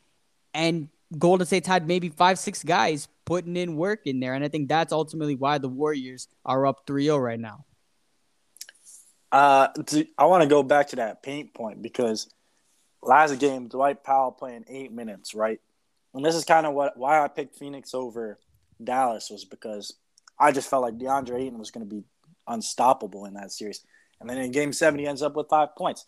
And 0.55 0.89
Golden 1.19 1.47
State's 1.47 1.67
had 1.67 1.87
maybe 1.87 2.09
five, 2.09 2.39
six 2.39 2.63
guys 2.63 3.09
putting 3.25 3.57
in 3.57 3.77
work 3.77 4.07
in 4.07 4.21
there. 4.21 4.35
And 4.35 4.45
I 4.45 4.49
think 4.49 4.69
that's 4.69 4.93
ultimately 4.93 5.35
why 5.35 5.59
the 5.59 5.69
Warriors 5.69 6.29
are 6.45 6.67
up 6.67 6.87
3 6.87 7.05
0 7.05 7.19
right 7.19 7.41
now. 7.41 7.65
Uh, 9.33 9.69
I 10.19 10.27
want 10.27 10.43
to 10.43 10.49
go 10.49 10.63
back 10.63 10.89
to 10.89 10.97
that 10.97 11.23
paint 11.23 11.55
point 11.55 11.81
because 11.81 12.29
last 13.03 13.39
game, 13.39 13.69
Dwight 13.69 14.05
Powell 14.05 14.31
playing 14.31 14.67
eight 14.69 14.93
minutes, 14.93 15.35
right? 15.35 15.61
And 16.15 16.25
this 16.25 16.35
is 16.35 16.45
kind 16.45 16.67
of 16.67 16.75
what 16.75 16.97
why 16.97 17.23
I 17.23 17.29
picked 17.29 17.57
Phoenix 17.57 17.95
over 17.95 18.39
Dallas 18.83 19.31
was 19.31 19.45
because 19.45 19.95
I 20.39 20.53
just 20.53 20.69
felt 20.69 20.83
like 20.83 20.99
DeAndre 20.99 21.41
Ayton 21.41 21.59
was 21.59 21.71
going 21.71 21.89
to 21.89 21.95
be 21.95 22.05
unstoppable 22.47 23.25
in 23.25 23.35
that 23.35 23.53
series. 23.53 23.85
And 24.23 24.31
then 24.31 24.39
in 24.39 24.51
game 24.53 24.73
seven, 24.73 24.99
he 24.99 25.07
ends 25.07 25.23
up 25.23 25.37
with 25.37 25.49
five 25.49 25.77
points. 25.77 26.07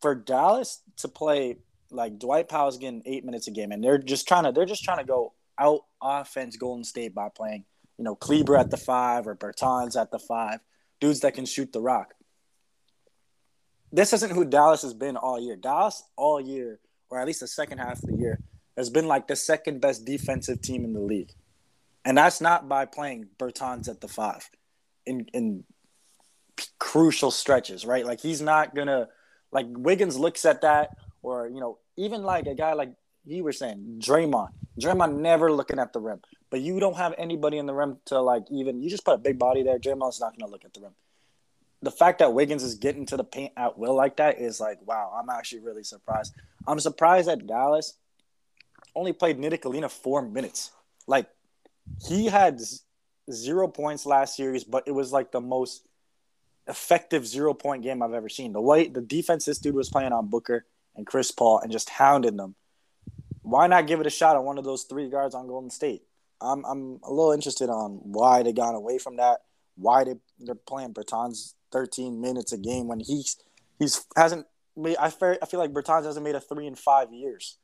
For 0.00 0.14
Dallas 0.14 0.82
to 0.98 1.08
play 1.08 1.56
like 1.90 2.18
Dwight 2.18 2.48
Powell's 2.48 2.76
getting 2.76 3.02
eight 3.06 3.24
minutes 3.24 3.46
a 3.46 3.50
game, 3.50 3.72
and 3.72 3.82
they're 3.82 3.96
just 3.96 4.28
trying 4.28 4.44
to 4.44 4.52
they're 4.52 4.66
just 4.66 4.84
trying 4.84 4.98
to 4.98 5.04
go 5.04 5.32
out 5.58 5.84
offense 6.02 6.56
Golden 6.56 6.84
State 6.84 7.14
by 7.14 7.28
playing, 7.34 7.64
you 7.96 8.04
know, 8.04 8.14
Kleber 8.14 8.56
at 8.56 8.70
the 8.70 8.76
five 8.76 9.26
or 9.26 9.34
Bertans 9.34 9.98
at 9.98 10.10
the 10.10 10.18
five, 10.18 10.60
dudes 11.00 11.20
that 11.20 11.34
can 11.34 11.46
shoot 11.46 11.72
the 11.72 11.80
rock. 11.80 12.14
This 13.92 14.12
isn't 14.12 14.32
who 14.32 14.44
Dallas 14.44 14.82
has 14.82 14.92
been 14.92 15.16
all 15.16 15.40
year. 15.40 15.56
Dallas 15.56 16.02
all 16.16 16.40
year, 16.40 16.80
or 17.08 17.20
at 17.20 17.26
least 17.26 17.40
the 17.40 17.46
second 17.46 17.78
half 17.78 18.02
of 18.02 18.08
the 18.08 18.16
year, 18.16 18.40
has 18.76 18.90
been 18.90 19.06
like 19.06 19.28
the 19.28 19.36
second 19.36 19.80
best 19.80 20.04
defensive 20.04 20.60
team 20.60 20.84
in 20.84 20.92
the 20.92 21.00
league. 21.00 21.32
And 22.04 22.18
that's 22.18 22.40
not 22.40 22.68
by 22.68 22.84
playing 22.84 23.28
Bertans 23.38 23.88
at 23.88 24.00
the 24.00 24.08
five 24.08 24.50
in 25.06 25.64
crucial 26.78 27.30
stretches, 27.30 27.84
right? 27.84 28.04
Like 28.04 28.20
he's 28.20 28.40
not 28.40 28.74
gonna 28.74 29.08
like 29.52 29.66
Wiggins 29.68 30.18
looks 30.18 30.44
at 30.44 30.62
that, 30.62 30.90
or 31.22 31.48
you 31.48 31.60
know, 31.60 31.78
even 31.96 32.22
like 32.22 32.46
a 32.46 32.54
guy 32.54 32.72
like 32.72 32.92
you 33.24 33.44
were 33.44 33.52
saying, 33.52 33.98
Draymond. 33.98 34.50
Draymond 34.80 35.18
never 35.20 35.52
looking 35.52 35.78
at 35.78 35.92
the 35.92 36.00
rim, 36.00 36.20
but 36.50 36.60
you 36.60 36.80
don't 36.80 36.96
have 36.96 37.14
anybody 37.16 37.58
in 37.58 37.66
the 37.66 37.74
rim 37.74 37.98
to 38.06 38.20
like 38.20 38.44
even. 38.50 38.82
You 38.82 38.90
just 38.90 39.04
put 39.04 39.14
a 39.14 39.18
big 39.18 39.38
body 39.38 39.62
there. 39.62 39.78
Draymond's 39.78 40.20
not 40.20 40.38
gonna 40.38 40.50
look 40.50 40.64
at 40.64 40.74
the 40.74 40.80
rim. 40.80 40.92
The 41.82 41.90
fact 41.90 42.18
that 42.20 42.32
Wiggins 42.32 42.62
is 42.62 42.74
getting 42.76 43.06
to 43.06 43.16
the 43.16 43.24
paint 43.24 43.52
at 43.56 43.78
will 43.78 43.94
like 43.94 44.16
that 44.16 44.38
is 44.38 44.58
like, 44.58 44.78
wow, 44.86 45.12
I'm 45.14 45.28
actually 45.28 45.60
really 45.60 45.84
surprised. 45.84 46.34
I'm 46.66 46.80
surprised 46.80 47.28
that 47.28 47.46
Dallas 47.46 47.94
only 48.94 49.12
played 49.12 49.38
Ntilikina 49.38 49.90
four 49.90 50.22
minutes. 50.22 50.70
Like 51.06 51.28
he 52.06 52.26
had 52.26 52.60
zero 53.30 53.68
points 53.68 54.06
last 54.06 54.36
series, 54.36 54.64
but 54.64 54.84
it 54.86 54.92
was 54.92 55.12
like 55.12 55.32
the 55.32 55.40
most 55.40 55.86
effective 56.66 57.26
zero 57.26 57.54
point 57.54 57.82
game 57.82 58.02
I've 58.02 58.12
ever 58.12 58.28
seen. 58.28 58.52
The 58.52 58.60
way 58.60 58.88
the 58.88 59.00
defense 59.00 59.44
this 59.44 59.58
dude 59.58 59.74
was 59.74 59.90
playing 59.90 60.12
on 60.12 60.28
Booker 60.28 60.66
and 60.96 61.06
Chris 61.06 61.30
Paul 61.30 61.60
and 61.60 61.70
just 61.72 61.90
hounding 61.90 62.36
them. 62.36 62.54
Why 63.42 63.66
not 63.66 63.86
give 63.86 64.00
it 64.00 64.06
a 64.06 64.10
shot 64.10 64.36
on 64.36 64.44
one 64.44 64.58
of 64.58 64.64
those 64.64 64.84
three 64.84 65.10
guards 65.10 65.34
on 65.34 65.46
Golden 65.46 65.70
State? 65.70 66.02
I'm 66.40 66.64
I'm 66.64 67.00
a 67.02 67.10
little 67.10 67.32
interested 67.32 67.68
on 67.68 68.00
why 68.02 68.42
they 68.42 68.52
got 68.52 68.74
away 68.74 68.98
from 68.98 69.16
that. 69.16 69.40
Why 69.76 70.04
they 70.04 70.14
they're 70.38 70.54
playing 70.54 70.94
Bertans 70.94 71.54
13 71.72 72.20
minutes 72.20 72.52
a 72.52 72.58
game 72.58 72.86
when 72.86 73.00
he's 73.00 73.36
he's 73.78 74.06
hasn't 74.16 74.46
made. 74.76 74.96
I 74.96 75.10
feel 75.10 75.36
I 75.42 75.46
feel 75.46 75.60
like 75.60 75.72
Bertans 75.72 76.04
hasn't 76.04 76.24
made 76.24 76.34
a 76.34 76.40
three 76.40 76.66
in 76.66 76.74
five 76.74 77.12
years. 77.12 77.58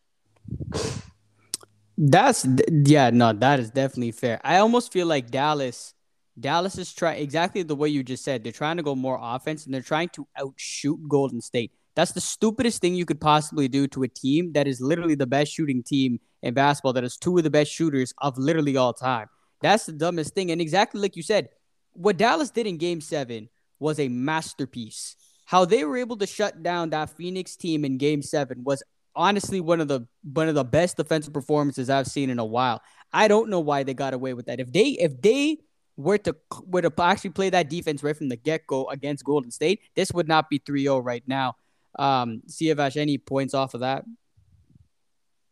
That's 1.97 2.47
yeah, 2.71 3.11
no, 3.11 3.33
that 3.33 3.61
is 3.61 3.71
definitely 3.71 4.13
fair. 4.13 4.41
I 4.43 4.57
almost 4.59 4.93
feel 4.93 5.07
like 5.07 5.31
Dallas, 5.31 5.95
Dallas 6.40 6.79
is 6.79 6.92
trying 6.92 7.22
exactly 7.22 7.62
the 7.62 7.76
way 7.76 7.88
you 7.88 8.03
just 8.03 8.24
said. 8.24 8.42
They're 8.42 8.53
trying 8.53 8.76
to 8.79 8.83
go 8.83 8.94
more 8.94 9.18
offense 9.20 9.64
and 9.64 9.74
they're 9.74 9.83
trying 9.83 10.09
to 10.11 10.26
outshoot 10.38 11.00
Golden 11.09 11.40
State. 11.40 11.72
That's 11.96 12.12
the 12.12 12.20
stupidest 12.20 12.81
thing 12.81 12.94
you 12.94 13.05
could 13.05 13.20
possibly 13.20 13.68
do 13.68 13.87
to 13.88 14.05
a 14.05 14.09
team 14.09 14.53
that 14.53 14.66
is 14.66 14.81
literally 14.81 15.16
the 15.16 15.26
best 15.26 15.53
shooting 15.53 15.83
team 15.83 16.20
in 16.42 16.55
basketball. 16.55 16.92
That 16.92 17.05
is 17.05 17.16
two 17.16 17.37
of 17.37 17.44
the 17.44 17.50
best 17.50 17.70
shooters 17.70 18.14
of 18.18 18.38
literally 18.38 18.76
all 18.76 18.92
time. 18.92 19.29
That's 19.61 19.87
the 19.87 19.92
dumbest 19.92 20.35
thing. 20.35 20.50
And 20.50 20.61
exactly 20.61 21.00
like 21.00 21.16
you 21.16 21.22
said, 21.22 21.48
what 21.92 22.16
Dallas 22.16 22.50
did 22.50 22.66
in 22.66 22.79
Game 22.79 23.00
Seven 23.00 23.48
was 23.79 23.98
a 23.98 24.09
masterpiece. 24.09 25.16
How 25.44 25.64
they 25.64 25.85
were 25.85 25.96
able 25.96 26.16
to 26.18 26.26
shut 26.26 26.62
down 26.62 26.90
that 26.90 27.11
Phoenix 27.11 27.57
team 27.57 27.85
in 27.85 27.98
Game 27.98 28.22
Seven 28.22 28.62
was 28.62 28.83
honestly 29.16 29.61
one 29.61 29.81
of 29.81 29.88
the 29.88 30.07
one 30.22 30.48
of 30.48 30.55
the 30.55 30.64
best 30.64 30.96
defensive 30.96 31.35
performances 31.35 31.90
I've 31.90 32.07
seen 32.07 32.31
in 32.31 32.38
a 32.38 32.44
while. 32.44 32.81
I 33.12 33.26
don't 33.26 33.50
know 33.50 33.61
why 33.61 33.83
they 33.83 33.94
got 33.94 34.14
away 34.14 34.35
with 34.35 34.46
that. 34.46 34.61
If 34.61 34.72
they 34.72 34.90
if 34.90 35.20
they 35.20 35.59
were 36.01 36.19
to 36.19 36.37
were 36.67 36.83
to 36.83 36.93
actually 37.03 37.31
play 37.31 37.51
that 37.51 37.71
defense 37.71 38.03
right 38.03 38.17
from 38.17 38.29
the 38.29 38.37
get 38.37 38.67
go 38.67 38.89
against 38.89 39.25
Golden 39.25 39.51
State, 39.51 39.81
this 39.95 40.13
would 40.13 40.29
not 40.29 40.49
be 40.49 40.59
3-0 40.59 41.05
right 41.05 41.23
now. 41.27 41.57
Um, 41.99 42.43
Siavash, 42.49 42.97
any 42.97 43.19
points 43.19 43.55
off 43.55 43.75
of 43.75 43.81
that? 43.81 44.05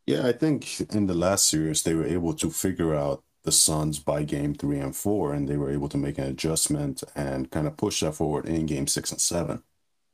Yeah, 0.06 0.26
I 0.26 0.32
think 0.32 0.80
in 0.94 1.06
the 1.06 1.14
last 1.14 1.48
series 1.48 1.82
they 1.82 1.94
were 1.94 2.06
able 2.06 2.32
to 2.34 2.50
figure 2.50 2.94
out 2.94 3.22
the 3.44 3.52
Suns 3.52 3.98
by 3.98 4.24
game 4.24 4.54
three 4.54 4.78
and 4.78 4.94
four, 4.94 5.32
and 5.32 5.48
they 5.48 5.56
were 5.56 5.70
able 5.70 5.88
to 5.90 5.96
make 5.96 6.18
an 6.18 6.24
adjustment 6.24 7.02
and 7.14 7.50
kind 7.50 7.66
of 7.66 7.76
push 7.76 8.00
that 8.00 8.12
forward 8.12 8.46
in 8.46 8.66
game 8.66 8.86
six 8.86 9.10
and 9.10 9.20
seven. 9.20 9.62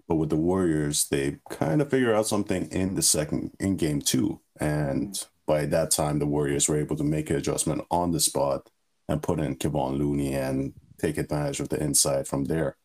But 0.06 0.16
with 0.16 0.30
the 0.30 0.36
Warriors, 0.36 1.08
they 1.08 1.38
kind 1.48 1.80
of 1.80 1.90
figure 1.90 2.14
out 2.14 2.26
something 2.26 2.68
in 2.70 2.94
the 2.94 3.02
second 3.02 3.52
in 3.58 3.76
game 3.76 4.02
two. 4.02 4.40
And 4.60 5.18
by 5.46 5.66
that 5.66 5.90
time, 5.90 6.18
the 6.18 6.26
Warriors 6.26 6.68
were 6.68 6.78
able 6.78 6.96
to 6.96 7.04
make 7.04 7.30
an 7.30 7.36
adjustment 7.36 7.84
on 7.90 8.12
the 8.12 8.20
spot 8.20 8.70
and 9.08 9.22
put 9.22 9.40
in 9.40 9.56
Kevon 9.56 9.98
Looney 9.98 10.34
and 10.34 10.74
take 10.98 11.18
advantage 11.18 11.60
of 11.60 11.68
the 11.68 11.82
inside 11.82 12.26
from 12.26 12.44
there. 12.44 12.76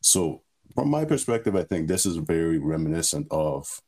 So 0.00 0.42
from 0.74 0.90
my 0.90 1.04
perspective, 1.04 1.56
I 1.56 1.64
think 1.64 1.88
this 1.88 2.06
is 2.06 2.16
very 2.16 2.58
reminiscent 2.58 3.26
of 3.30 3.80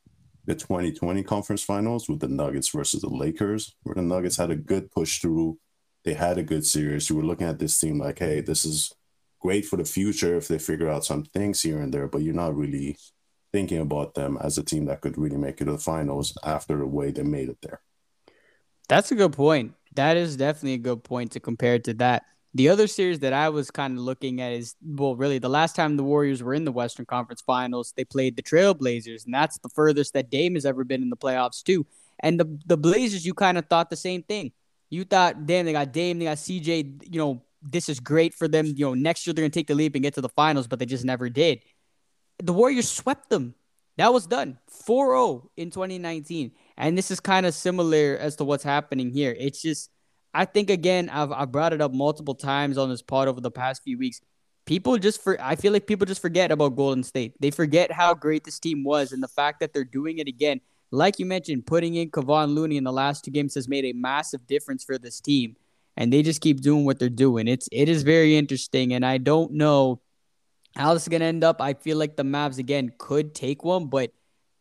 the 0.47 0.55
2020 0.55 1.23
conference 1.23 1.63
finals 1.63 2.09
with 2.09 2.21
the 2.21 2.29
Nuggets 2.29 2.71
versus 2.71 3.03
the 3.03 3.09
Lakers, 3.09 3.75
where 3.83 3.95
the 3.95 4.03
Nuggets 4.03 4.37
had 4.37 4.51
a 4.51 4.57
good 4.57 4.91
push 4.91 5.21
through. 5.21 5.59
They 6.05 6.15
had 6.15 6.39
a 6.39 6.43
good 6.43 6.67
series. 6.67 7.09
You 7.09 7.17
were 7.17 7.23
looking 7.23 7.47
at 7.47 7.59
this 7.59 7.79
team 7.79 7.99
like, 7.99 8.19
hey, 8.19 8.41
this 8.41 8.65
is 8.65 8.93
great 9.41 9.67
for 9.67 9.77
the 9.77 9.85
future 9.85 10.37
if 10.37 10.49
they 10.49 10.59
figure 10.59 10.89
out 10.89 11.05
some 11.05 11.25
things 11.25 11.63
here 11.63 11.81
and 11.81 11.93
there, 11.93 12.09
but 12.09 12.23
you're 12.23 12.35
not 12.35 12.57
really 12.57 12.97
thinking 13.53 13.79
about 13.79 14.15
them 14.15 14.39
as 14.41 14.59
a 14.59 14.63
team 14.63 14.87
that 14.87 15.01
could 15.01 15.19
really 15.19 15.37
make 15.37 15.61
it 15.61 15.65
to 15.65 15.73
the 15.73 15.79
finals 15.79 16.37
after 16.45 16.77
the 16.77 16.87
way 16.87 17.11
they 17.11 17.23
made 17.23 17.49
it 17.49 17.59
there. 17.63 17.81
That's 18.89 19.11
a 19.13 19.15
good 19.15 19.33
point. 19.33 19.75
That 19.95 20.17
is 20.17 20.37
definitely 20.37 20.75
a 20.75 20.79
good 20.79 21.05
point 21.05 21.33
to 21.33 21.41
compare 21.41 21.79
to 21.81 21.95
that. 21.95 22.25
The 22.55 22.69
other 22.69 22.87
series 22.89 23.21
that 23.21 23.33
I 23.33 23.49
was 23.49 23.71
kind 23.71 23.97
of 23.97 24.03
looking 24.03 24.41
at 24.41 24.53
is 24.53 24.75
well, 24.85 25.15
really 25.15 25.39
the 25.39 25.49
last 25.49 25.77
time 25.77 25.97
the 25.97 26.03
Warriors 26.03 26.43
were 26.43 26.55
in 26.55 26.65
the 26.65 26.73
Western 26.73 27.07
Conference 27.07 27.41
Finals, 27.41 27.93
they 27.97 28.05
played 28.05 28.37
the 28.37 28.43
Trailblazers, 28.43 29.25
and 29.25 29.33
that's 29.33 29.59
the 29.59 29.69
furthest 29.69 30.15
that 30.15 30.31
Dame 30.31 30.55
has 30.55 30.67
ever 30.67 30.83
been 30.83 31.03
in 31.03 31.11
the 31.11 31.17
playoffs 31.17 31.63
too. 31.63 31.87
And 32.19 32.41
the 32.41 32.59
the 32.67 32.77
Blazers, 32.77 33.25
you 33.25 33.35
kind 33.35 33.57
of 33.57 33.67
thought 33.67 33.89
the 33.89 33.97
same 33.97 34.23
thing. 34.23 34.53
You 34.91 35.05
thought, 35.05 35.47
damn, 35.47 35.65
they 35.65 35.73
got 35.73 35.93
Dame, 35.93 36.19
they 36.19 36.25
got 36.25 36.39
CJ, 36.39 37.05
you 37.13 37.19
know, 37.19 37.43
this 37.63 37.89
is 37.89 38.01
great 38.01 38.35
for 38.35 38.49
them. 38.49 38.67
You 38.67 38.87
know, 38.87 38.95
next 38.95 39.27
year 39.27 39.35
they're 39.35 39.45
gonna 39.45 39.51
take 39.51 39.69
the 39.69 39.75
leap 39.75 39.95
and 39.95 40.03
get 40.03 40.15
to 40.15 40.21
the 40.21 40.29
finals, 40.29 40.67
but 40.67 40.79
they 40.79 40.87
just 40.87 41.05
never 41.05 41.29
did. 41.29 41.61
The 42.43 42.53
Warriors 42.53 42.89
swept 42.89 43.31
them. 43.31 43.55
That 43.97 44.13
was 44.13 44.27
done 44.27 44.59
4-0 44.89 45.49
in 45.57 45.71
2019. 45.71 46.53
And 46.81 46.97
this 46.97 47.11
is 47.11 47.21
kind 47.21 47.45
of 47.45 47.55
similar 47.55 48.17
as 48.19 48.37
to 48.37 48.45
what's 48.45 48.65
happening 48.65 49.11
here. 49.11 49.37
It's 49.39 49.61
just 49.61 49.91
I 50.33 50.47
think 50.47 50.71
again, 50.71 51.11
I've 51.11 51.31
I 51.31 51.45
brought 51.45 51.73
it 51.73 51.81
up 51.81 51.93
multiple 51.93 52.35
times 52.35 52.79
on 52.79 52.89
this 52.89 53.03
pod 53.03 53.29
over 53.29 53.41
the 53.41 53.51
past 53.51 53.83
few 53.83 53.99
weeks. 53.99 54.21
People 54.65 54.97
just 54.99 55.23
for 55.23 55.41
I 55.41 55.57
feel 55.57 55.73
like 55.73 55.87
people 55.87 56.07
just 56.07 56.23
forget 56.23 56.51
about 56.51 56.77
Golden 56.77 57.03
State. 57.03 57.35
They 57.39 57.51
forget 57.51 57.93
how 57.93 58.15
great 58.15 58.45
this 58.45 58.59
team 58.59 58.83
was 58.83 59.13
and 59.13 59.23
the 59.23 59.29
fact 59.29 59.61
that 59.61 59.73
they're 59.75 59.85
doing 59.85 60.19
it 60.19 60.27
again. 60.27 60.61
Like 60.91 61.19
you 61.19 61.27
mentioned, 61.27 61.67
putting 61.67 61.97
in 61.97 62.11
Kevon 62.11 62.55
Looney 62.55 62.79
in 62.79 62.85
the 62.85 62.93
last 62.93 63.25
two 63.25 63.31
games 63.31 63.55
has 63.55 63.69
made 63.69 63.85
a 63.85 63.93
massive 63.93 64.47
difference 64.47 64.83
for 64.83 64.99
this 64.99 65.21
team 65.21 65.57
and 65.99 66.11
they 66.11 66.23
just 66.23 66.41
keep 66.41 66.63
doing 66.63 66.87
what 66.87 66.99
they're 66.99 67.11
doing. 67.11 67.47
It's 67.47 67.69
it 67.71 67.91
is 67.91 68.05
very 68.05 68.37
interesting, 68.39 68.95
and 68.95 69.05
I 69.05 69.19
don't 69.19 69.53
know 69.53 70.01
how 70.77 70.95
this 70.95 71.03
is 71.03 71.09
gonna 71.09 71.27
end 71.27 71.45
up. 71.45 71.61
I 71.61 71.75
feel 71.75 71.99
like 71.99 72.17
the 72.17 72.23
Mavs 72.23 72.59
again 72.59 72.93
could 72.97 73.35
take 73.35 73.65
one, 73.65 73.89
but 73.89 74.13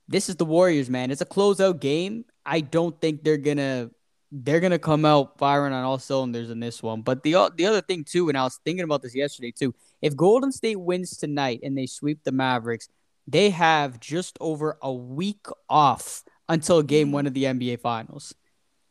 this 0.10 0.28
is 0.28 0.36
the 0.36 0.46
Warriors, 0.46 0.90
man. 0.90 1.12
It's 1.12 1.22
a 1.22 1.26
closeout 1.26 1.80
game. 1.80 2.26
I 2.44 2.62
don't 2.62 3.00
think 3.00 3.24
they're 3.24 3.38
gonna 3.38 3.92
they're 4.32 4.60
gonna 4.60 4.80
come 4.80 5.06
out 5.06 5.38
firing 5.38 5.72
on 5.72 5.84
all 5.84 6.00
cylinders 6.00 6.50
in 6.50 6.60
this 6.60 6.82
one. 6.82 7.04
But 7.04 7.22
the 7.22 7.52
the 7.56 7.68
other 7.68 7.82
thing 7.82 8.04
too, 8.04 8.28
and 8.28 8.38
I 8.38 8.44
was 8.44 8.60
thinking 8.66 8.84
about 8.84 9.04
this 9.04 9.16
yesterday 9.16 9.52
too. 9.52 9.74
If 10.02 10.16
Golden 10.16 10.52
State 10.52 10.80
wins 10.80 11.16
tonight 11.16 11.60
and 11.62 11.78
they 11.78 11.86
sweep 11.86 12.24
the 12.24 12.32
Mavericks, 12.32 12.90
they 13.28 13.52
have 13.52 14.00
just 14.00 14.36
over 14.42 14.80
a 14.82 14.92
week 14.92 15.46
off 15.70 16.24
until 16.50 16.82
Game 16.82 17.12
One 17.12 17.28
of 17.28 17.36
the 17.36 17.44
NBA 17.44 17.80
Finals. 17.80 18.34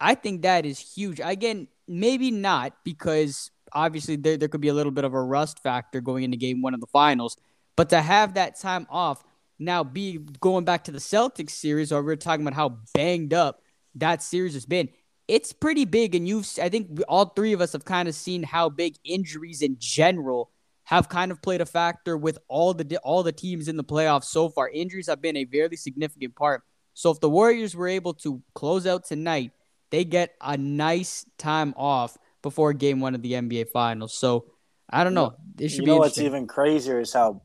I 0.00 0.14
think 0.14 0.42
that 0.42 0.64
is 0.64 0.78
huge. 0.78 1.20
Again, 1.22 1.66
maybe 1.88 2.31
not 2.31 2.74
because 2.85 3.50
obviously 3.72 4.14
there, 4.14 4.37
there 4.37 4.48
could 4.48 4.61
be 4.61 4.68
a 4.68 4.74
little 4.74 4.92
bit 4.92 5.04
of 5.04 5.14
a 5.14 5.20
rust 5.20 5.61
factor 5.64 6.00
going 6.00 6.22
into 6.22 6.37
game 6.37 6.62
one 6.62 6.74
of 6.74 6.81
the 6.81 6.87
finals. 6.87 7.37
But 7.74 7.90
to 7.90 8.00
have 8.00 8.35
that 8.35 8.59
time 8.59 8.87
off 8.88 9.24
now 9.59 9.85
be 9.85 10.18
going 10.40 10.64
back 10.64 10.85
to 10.85 10.92
the 10.92 10.99
Celtics 10.99 11.51
series, 11.51 11.92
or 11.92 12.03
we're 12.03 12.16
talking 12.16 12.47
about 12.47 12.57
how 12.57 12.79
banged 12.94 13.35
up 13.35 13.62
that 13.97 14.23
series 14.23 14.55
has 14.55 14.66
been. 14.66 14.88
It's 15.27 15.53
pretty 15.53 15.85
big, 15.85 16.14
and 16.14 16.27
you've 16.27 16.49
I 16.61 16.68
think 16.68 17.01
all 17.09 17.27
three 17.27 17.53
of 17.53 17.61
us 17.61 17.73
have 17.73 17.85
kind 17.85 18.09
of 18.09 18.14
seen 18.14 18.42
how 18.42 18.68
big 18.68 18.97
injuries 19.05 19.62
in 19.62 19.77
general 19.79 20.51
have 20.85 21.09
kind 21.09 21.31
of 21.31 21.42
played 21.42 21.61
a 21.61 21.66
factor 21.66 22.16
with 22.16 22.38
all 22.49 22.73
the 22.73 22.99
all 22.99 23.23
the 23.23 23.33
teams 23.33 23.68
in 23.68 23.77
the 23.77 23.85
playoffs 23.85 24.25
so 24.25 24.49
far. 24.49 24.68
Injuries 24.71 25.09
have 25.09 25.21
been 25.21 25.37
a 25.37 25.44
very 25.44 25.77
significant 25.77 26.35
part. 26.35 26.62
So 26.94 27.11
if 27.11 27.21
the 27.21 27.29
Warriors 27.29 27.77
were 27.77 27.88
able 27.88 28.14
to 28.14 28.42
close 28.55 28.87
out 28.87 29.05
tonight 29.05 29.53
they 29.90 30.05
get 30.05 30.35
a 30.40 30.57
nice 30.57 31.25
time 31.38 31.75
off 31.77 32.16
before 32.42 32.73
game 32.73 33.01
one 33.01 33.14
of 33.14 33.23
the 33.23 33.33
NBA 33.33 33.71
Finals. 33.71 34.14
So 34.14 34.47
I 34.88 35.05
don't 35.05 35.14
know. 35.14 35.35
It 35.59 35.68
should 35.68 35.79
you 35.79 35.85
be 35.85 35.90
know 35.90 35.97
what's 35.99 36.18
even 36.18 36.47
crazier 36.47 37.01
is 37.01 37.12
how 37.12 37.42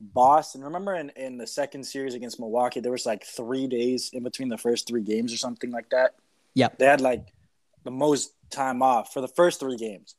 Boston. 0.00 0.62
Remember 0.62 0.94
in, 0.94 1.10
in 1.10 1.38
the 1.38 1.46
second 1.46 1.84
series 1.84 2.14
against 2.14 2.38
Milwaukee, 2.38 2.80
there 2.80 2.92
was 2.92 3.06
like 3.06 3.24
three 3.24 3.66
days 3.66 4.10
in 4.12 4.22
between 4.22 4.48
the 4.48 4.58
first 4.58 4.86
three 4.86 5.02
games 5.02 5.32
or 5.32 5.36
something 5.36 5.70
like 5.70 5.90
that. 5.90 6.14
Yeah, 6.54 6.68
they 6.78 6.86
had 6.86 7.00
like 7.00 7.32
the 7.84 7.90
most 7.90 8.32
time 8.50 8.82
off 8.82 9.12
for 9.12 9.20
the 9.20 9.28
first 9.28 9.60
three 9.60 9.76
games. 9.76 10.14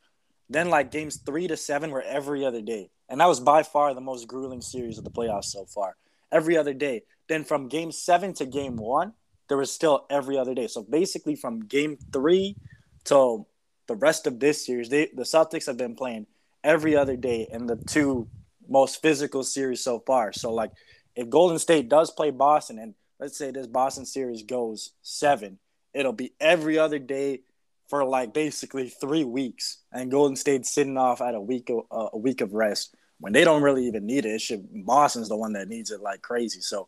Then 0.49 0.69
like 0.69 0.91
games 0.91 1.17
three 1.17 1.47
to 1.47 1.57
seven 1.57 1.91
were 1.91 2.01
every 2.01 2.45
other 2.45 2.61
day. 2.61 2.89
and 3.09 3.21
that 3.21 3.27
was 3.27 3.39
by 3.39 3.63
far 3.63 3.93
the 3.93 4.01
most 4.01 4.27
grueling 4.27 4.61
series 4.61 4.97
of 4.97 5.03
the 5.03 5.11
playoffs 5.11 5.45
so 5.45 5.65
far. 5.65 5.95
Every 6.31 6.57
other 6.57 6.73
day. 6.73 7.03
Then 7.29 7.43
from 7.43 7.67
game 7.67 7.91
seven 7.91 8.33
to 8.35 8.45
game 8.45 8.75
one, 8.75 9.13
there 9.47 9.57
was 9.57 9.71
still 9.71 10.05
every 10.09 10.37
other 10.37 10.53
day. 10.53 10.67
So 10.67 10.83
basically, 10.83 11.35
from 11.35 11.61
game 11.61 11.97
three 12.11 12.55
till 13.03 13.47
the 13.87 13.95
rest 13.95 14.27
of 14.27 14.39
this 14.39 14.65
series, 14.65 14.89
they, 14.89 15.07
the 15.13 15.23
Celtics 15.23 15.67
have 15.67 15.77
been 15.77 15.95
playing 15.95 16.27
every 16.63 16.95
other 16.95 17.15
day 17.15 17.47
in 17.49 17.65
the 17.65 17.77
two 17.77 18.27
most 18.69 19.01
physical 19.01 19.43
series 19.43 19.83
so 19.83 19.99
far. 19.99 20.33
So, 20.33 20.53
like, 20.53 20.71
if 21.15 21.29
Golden 21.29 21.59
State 21.59 21.89
does 21.89 22.11
play 22.11 22.31
Boston, 22.31 22.79
and 22.79 22.93
let's 23.19 23.37
say 23.37 23.51
this 23.51 23.67
Boston 23.67 24.05
series 24.05 24.43
goes 24.43 24.91
seven, 25.01 25.59
it'll 25.93 26.13
be 26.13 26.33
every 26.39 26.77
other 26.77 26.99
day 26.99 27.41
for 27.87 28.03
like 28.03 28.33
basically 28.33 28.89
three 28.89 29.23
weeks, 29.23 29.79
and 29.91 30.11
Golden 30.11 30.35
State 30.35 30.65
sitting 30.65 30.97
off 30.97 31.21
at 31.21 31.35
a 31.35 31.41
week 31.41 31.69
of, 31.69 31.85
uh, 31.91 32.09
a 32.13 32.17
week 32.17 32.41
of 32.41 32.53
rest 32.53 32.95
when 33.19 33.33
they 33.33 33.43
don't 33.43 33.63
really 33.63 33.87
even 33.87 34.05
need 34.05 34.25
it. 34.25 34.29
It 34.29 34.41
should 34.41 34.67
Boston's 34.85 35.29
the 35.29 35.37
one 35.37 35.53
that 35.53 35.67
needs 35.67 35.91
it 35.91 36.01
like 36.01 36.21
crazy. 36.21 36.61
So 36.61 36.87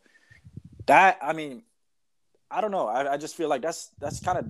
that 0.86 1.18
I 1.22 1.32
mean, 1.32 1.62
I 2.50 2.60
don't 2.60 2.70
know. 2.70 2.86
I, 2.86 3.14
I 3.14 3.16
just 3.16 3.36
feel 3.36 3.48
like 3.48 3.62
that's 3.62 3.90
that's 3.98 4.20
kind 4.20 4.38
of 4.38 4.46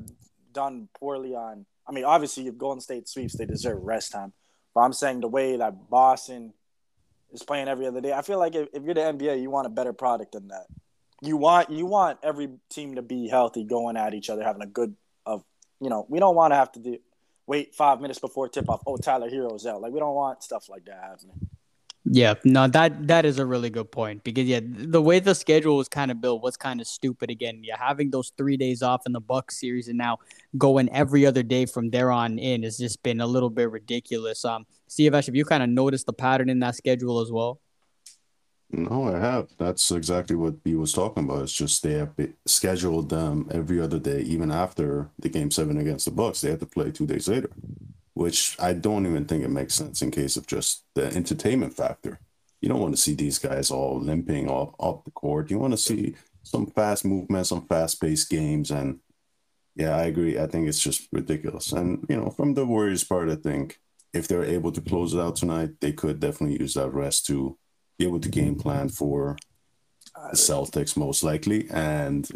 done 0.52 0.88
poorly 0.98 1.34
on. 1.34 1.66
I 1.86 1.92
mean, 1.92 2.04
obviously, 2.04 2.46
if 2.46 2.58
Golden 2.58 2.80
State 2.80 3.08
sweeps, 3.08 3.36
they 3.36 3.46
deserve 3.46 3.82
rest 3.82 4.12
time. 4.12 4.32
But 4.74 4.82
I'm 4.82 4.92
saying 4.92 5.20
the 5.20 5.28
way 5.28 5.56
that 5.56 5.88
Boston 5.90 6.52
is 7.32 7.42
playing 7.42 7.68
every 7.68 7.86
other 7.86 8.00
day, 8.00 8.12
I 8.12 8.22
feel 8.22 8.38
like 8.38 8.54
if, 8.54 8.68
if 8.72 8.82
you're 8.82 8.94
the 8.94 9.00
NBA, 9.00 9.40
you 9.42 9.50
want 9.50 9.66
a 9.66 9.70
better 9.70 9.92
product 9.92 10.32
than 10.32 10.48
that. 10.48 10.66
You 11.22 11.36
want 11.36 11.70
you 11.70 11.84
want 11.84 12.18
every 12.22 12.48
team 12.70 12.94
to 12.94 13.02
be 13.02 13.28
healthy, 13.28 13.64
going 13.64 13.96
at 13.96 14.14
each 14.14 14.30
other, 14.30 14.42
having 14.42 14.62
a 14.62 14.66
good 14.66 14.96
of 15.26 15.44
you 15.80 15.90
know. 15.90 16.06
We 16.08 16.18
don't 16.18 16.34
want 16.34 16.52
to 16.52 16.56
have 16.56 16.72
to 16.72 16.80
do 16.80 16.98
wait 17.46 17.74
five 17.74 18.00
minutes 18.00 18.18
before 18.18 18.48
tip 18.48 18.70
off. 18.70 18.82
Oh, 18.86 18.96
Tyler 18.96 19.28
Herro's 19.28 19.66
out. 19.66 19.82
Like 19.82 19.92
we 19.92 20.00
don't 20.00 20.14
want 20.14 20.42
stuff 20.42 20.68
like 20.70 20.86
that 20.86 20.98
happening. 21.02 21.48
Yeah, 22.04 22.34
no, 22.44 22.66
that 22.68 23.08
that 23.08 23.26
is 23.26 23.38
a 23.38 23.44
really 23.44 23.68
good 23.68 23.92
point 23.92 24.24
because 24.24 24.46
yeah, 24.46 24.60
the 24.62 25.02
way 25.02 25.18
the 25.18 25.34
schedule 25.34 25.76
was 25.76 25.88
kind 25.88 26.10
of 26.10 26.20
built 26.20 26.42
was 26.42 26.56
kind 26.56 26.80
of 26.80 26.86
stupid. 26.86 27.28
Again, 27.30 27.60
yeah, 27.62 27.76
having 27.78 28.10
those 28.10 28.32
three 28.38 28.56
days 28.56 28.82
off 28.82 29.02
in 29.04 29.12
the 29.12 29.20
Buck 29.20 29.52
series 29.52 29.88
and 29.88 29.98
now 29.98 30.18
going 30.56 30.88
every 30.90 31.26
other 31.26 31.42
day 31.42 31.66
from 31.66 31.90
there 31.90 32.10
on 32.10 32.38
in 32.38 32.62
has 32.62 32.78
just 32.78 33.02
been 33.02 33.20
a 33.20 33.26
little 33.26 33.50
bit 33.50 33.70
ridiculous. 33.70 34.44
Um, 34.46 34.64
Siavash, 34.90 35.26
have 35.26 35.36
you 35.36 35.44
kind 35.44 35.62
of 35.62 35.70
noticed 35.70 36.06
the 36.06 36.12
pattern 36.12 36.50
in 36.50 36.58
that 36.58 36.74
schedule 36.74 37.20
as 37.20 37.32
well? 37.32 37.60
No, 38.72 39.14
I 39.14 39.18
have. 39.18 39.48
That's 39.58 39.90
exactly 39.90 40.36
what 40.36 40.62
B 40.62 40.74
was 40.74 40.92
talking 40.92 41.24
about. 41.24 41.42
It's 41.44 41.52
just 41.52 41.82
they 41.82 41.94
have 41.94 42.12
scheduled 42.46 43.08
them 43.08 43.48
every 43.50 43.80
other 43.80 43.98
day, 43.98 44.20
even 44.20 44.50
after 44.52 45.10
the 45.18 45.28
game 45.28 45.50
seven 45.50 45.78
against 45.78 46.04
the 46.04 46.10
Bucks. 46.10 46.40
They 46.40 46.50
had 46.50 46.60
to 46.60 46.66
play 46.66 46.90
two 46.90 47.06
days 47.06 47.26
later 47.28 47.50
which 48.20 48.54
I 48.60 48.74
don't 48.74 49.06
even 49.06 49.24
think 49.24 49.44
it 49.44 49.48
makes 49.48 49.74
sense 49.74 50.02
in 50.02 50.10
case 50.10 50.36
of 50.36 50.46
just 50.46 50.84
the 50.94 51.06
entertainment 51.06 51.74
factor. 51.74 52.20
You 52.60 52.68
don't 52.68 52.80
want 52.80 52.94
to 52.94 53.00
see 53.00 53.14
these 53.14 53.38
guys 53.38 53.70
all 53.70 53.98
limping 53.98 54.46
off, 54.46 54.74
off 54.78 55.04
the 55.04 55.10
court. 55.10 55.50
You 55.50 55.58
want 55.58 55.72
to 55.72 55.78
see 55.78 56.16
some 56.42 56.66
fast 56.66 57.06
movement, 57.06 57.46
some 57.46 57.66
fast 57.66 57.98
paced 57.98 58.28
games. 58.28 58.70
And 58.70 59.00
yeah, 59.74 59.96
I 59.96 60.02
agree. 60.02 60.38
I 60.38 60.46
think 60.46 60.68
it's 60.68 60.80
just 60.80 61.08
ridiculous. 61.12 61.72
And, 61.72 62.04
you 62.10 62.16
know, 62.18 62.28
from 62.28 62.52
the 62.52 62.66
Warriors 62.66 63.04
part, 63.04 63.30
I 63.30 63.36
think 63.36 63.80
if 64.12 64.26
they're 64.26 64.44
able 64.44 64.72
to 64.72 64.80
close 64.80 65.14
it 65.14 65.20
out 65.20 65.36
tonight, 65.36 65.70
they 65.80 65.92
could 65.92 66.20
definitely 66.20 66.58
use 66.60 66.74
that 66.74 66.90
rest 66.90 67.26
to 67.26 67.56
be 67.98 68.06
able 68.06 68.20
to 68.20 68.28
game 68.28 68.56
plan 68.56 68.88
for 68.88 69.36
the 70.14 70.20
uh, 70.20 70.32
Celtics, 70.32 70.96
most 70.96 71.22
likely. 71.22 71.68
And 71.70 72.28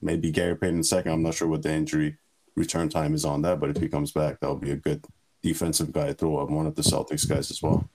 maybe 0.00 0.30
Gary 0.30 0.56
Payton 0.56 0.84
second. 0.84 1.12
I'm 1.12 1.22
not 1.22 1.34
sure 1.34 1.48
what 1.48 1.62
the 1.62 1.72
injury 1.72 2.18
return 2.54 2.88
time 2.88 3.14
is 3.14 3.24
on 3.24 3.42
that, 3.42 3.60
but 3.60 3.70
if 3.70 3.78
he 3.78 3.88
comes 3.88 4.12
back, 4.12 4.40
that'll 4.40 4.56
be 4.56 4.70
a 4.70 4.76
good 4.76 5.04
defensive 5.42 5.92
guy 5.92 6.12
throw 6.12 6.38
up 6.38 6.50
one 6.50 6.66
of 6.66 6.74
the 6.74 6.82
Celtics 6.82 7.28
guys 7.28 7.50
as 7.50 7.62
well. 7.62 7.88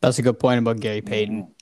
That's 0.00 0.18
a 0.18 0.22
good 0.22 0.38
point 0.38 0.60
about 0.60 0.80
Gary 0.80 1.00
Payton. 1.00 1.54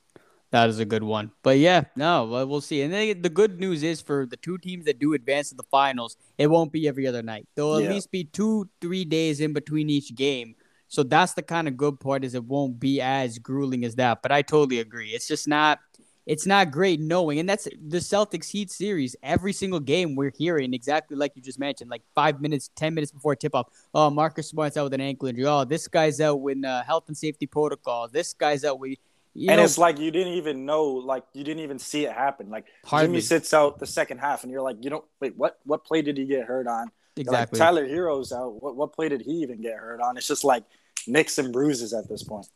That 0.50 0.68
is 0.68 0.78
a 0.78 0.84
good 0.84 1.02
one. 1.02 1.32
But 1.42 1.58
yeah, 1.58 1.84
no, 1.96 2.24
we'll 2.46 2.60
see. 2.60 2.82
And 2.82 2.92
then 2.92 3.20
the 3.20 3.28
good 3.28 3.58
news 3.58 3.82
is 3.82 4.00
for 4.00 4.26
the 4.26 4.36
two 4.36 4.58
teams 4.58 4.84
that 4.84 4.98
do 4.98 5.12
advance 5.14 5.48
to 5.48 5.54
the 5.56 5.64
finals, 5.64 6.16
it 6.38 6.46
won't 6.46 6.72
be 6.72 6.86
every 6.86 7.06
other 7.06 7.22
night. 7.22 7.48
There'll 7.54 7.80
yeah. 7.80 7.88
at 7.88 7.92
least 7.92 8.10
be 8.10 8.24
two, 8.24 8.68
three 8.80 9.04
days 9.04 9.40
in 9.40 9.52
between 9.52 9.90
each 9.90 10.14
game. 10.14 10.54
So 10.88 11.02
that's 11.02 11.34
the 11.34 11.42
kind 11.42 11.66
of 11.66 11.76
good 11.76 11.98
part 11.98 12.24
is 12.24 12.34
it 12.34 12.44
won't 12.44 12.78
be 12.78 13.00
as 13.00 13.38
grueling 13.38 13.84
as 13.84 13.96
that. 13.96 14.22
But 14.22 14.30
I 14.30 14.42
totally 14.42 14.78
agree. 14.78 15.10
It's 15.10 15.26
just 15.26 15.48
not 15.48 15.80
it's 16.26 16.44
not 16.44 16.72
great 16.72 17.00
knowing, 17.00 17.38
and 17.38 17.48
that's 17.48 17.64
the 17.64 17.98
Celtics 17.98 18.50
Heat 18.50 18.72
series. 18.72 19.14
Every 19.22 19.52
single 19.52 19.78
game 19.78 20.16
we're 20.16 20.32
hearing 20.36 20.74
exactly 20.74 21.16
like 21.16 21.32
you 21.36 21.42
just 21.42 21.60
mentioned, 21.60 21.88
like 21.88 22.02
five 22.16 22.40
minutes, 22.40 22.68
ten 22.74 22.94
minutes 22.94 23.12
before 23.12 23.36
tip 23.36 23.54
off. 23.54 23.68
Oh, 23.94 24.10
Marcus 24.10 24.48
Smart's 24.48 24.76
out 24.76 24.84
with 24.84 24.94
an 24.94 25.00
ankle 25.00 25.28
injury. 25.28 25.46
Oh, 25.46 25.64
this 25.64 25.86
guy's 25.86 26.20
out 26.20 26.40
with 26.40 26.64
uh, 26.64 26.82
health 26.82 27.04
and 27.06 27.16
safety 27.16 27.46
protocol. 27.46 28.08
This 28.08 28.34
guy's 28.34 28.64
out 28.64 28.80
with. 28.80 28.98
And 29.36 29.58
know, 29.58 29.64
it's 29.64 29.78
like 29.78 29.98
you 29.98 30.10
didn't 30.10 30.34
even 30.34 30.64
know, 30.64 30.84
like 30.84 31.24
you 31.34 31.44
didn't 31.44 31.62
even 31.62 31.78
see 31.78 32.06
it 32.06 32.12
happen. 32.12 32.48
Like 32.48 32.66
hardly. 32.84 33.08
Jimmy 33.08 33.20
sits 33.20 33.52
out 33.52 33.78
the 33.78 33.86
second 33.86 34.18
half, 34.18 34.42
and 34.42 34.50
you're 34.50 34.62
like, 34.62 34.76
you 34.80 34.90
don't 34.90 35.04
wait. 35.20 35.36
What 35.36 35.58
what 35.64 35.84
play 35.84 36.02
did 36.02 36.16
he 36.16 36.24
get 36.24 36.44
hurt 36.44 36.66
on? 36.66 36.90
Exactly. 37.16 37.58
Like, 37.58 37.66
Tyler 37.66 37.86
Herro's 37.86 38.32
out. 38.32 38.62
What 38.62 38.76
what 38.76 38.92
play 38.94 39.08
did 39.08 39.22
he 39.22 39.32
even 39.42 39.60
get 39.60 39.74
hurt 39.74 40.00
on? 40.00 40.16
It's 40.16 40.26
just 40.26 40.44
like 40.44 40.64
nicks 41.06 41.38
and 41.38 41.52
bruises 41.52 41.92
at 41.92 42.08
this 42.08 42.22
point. 42.22 42.46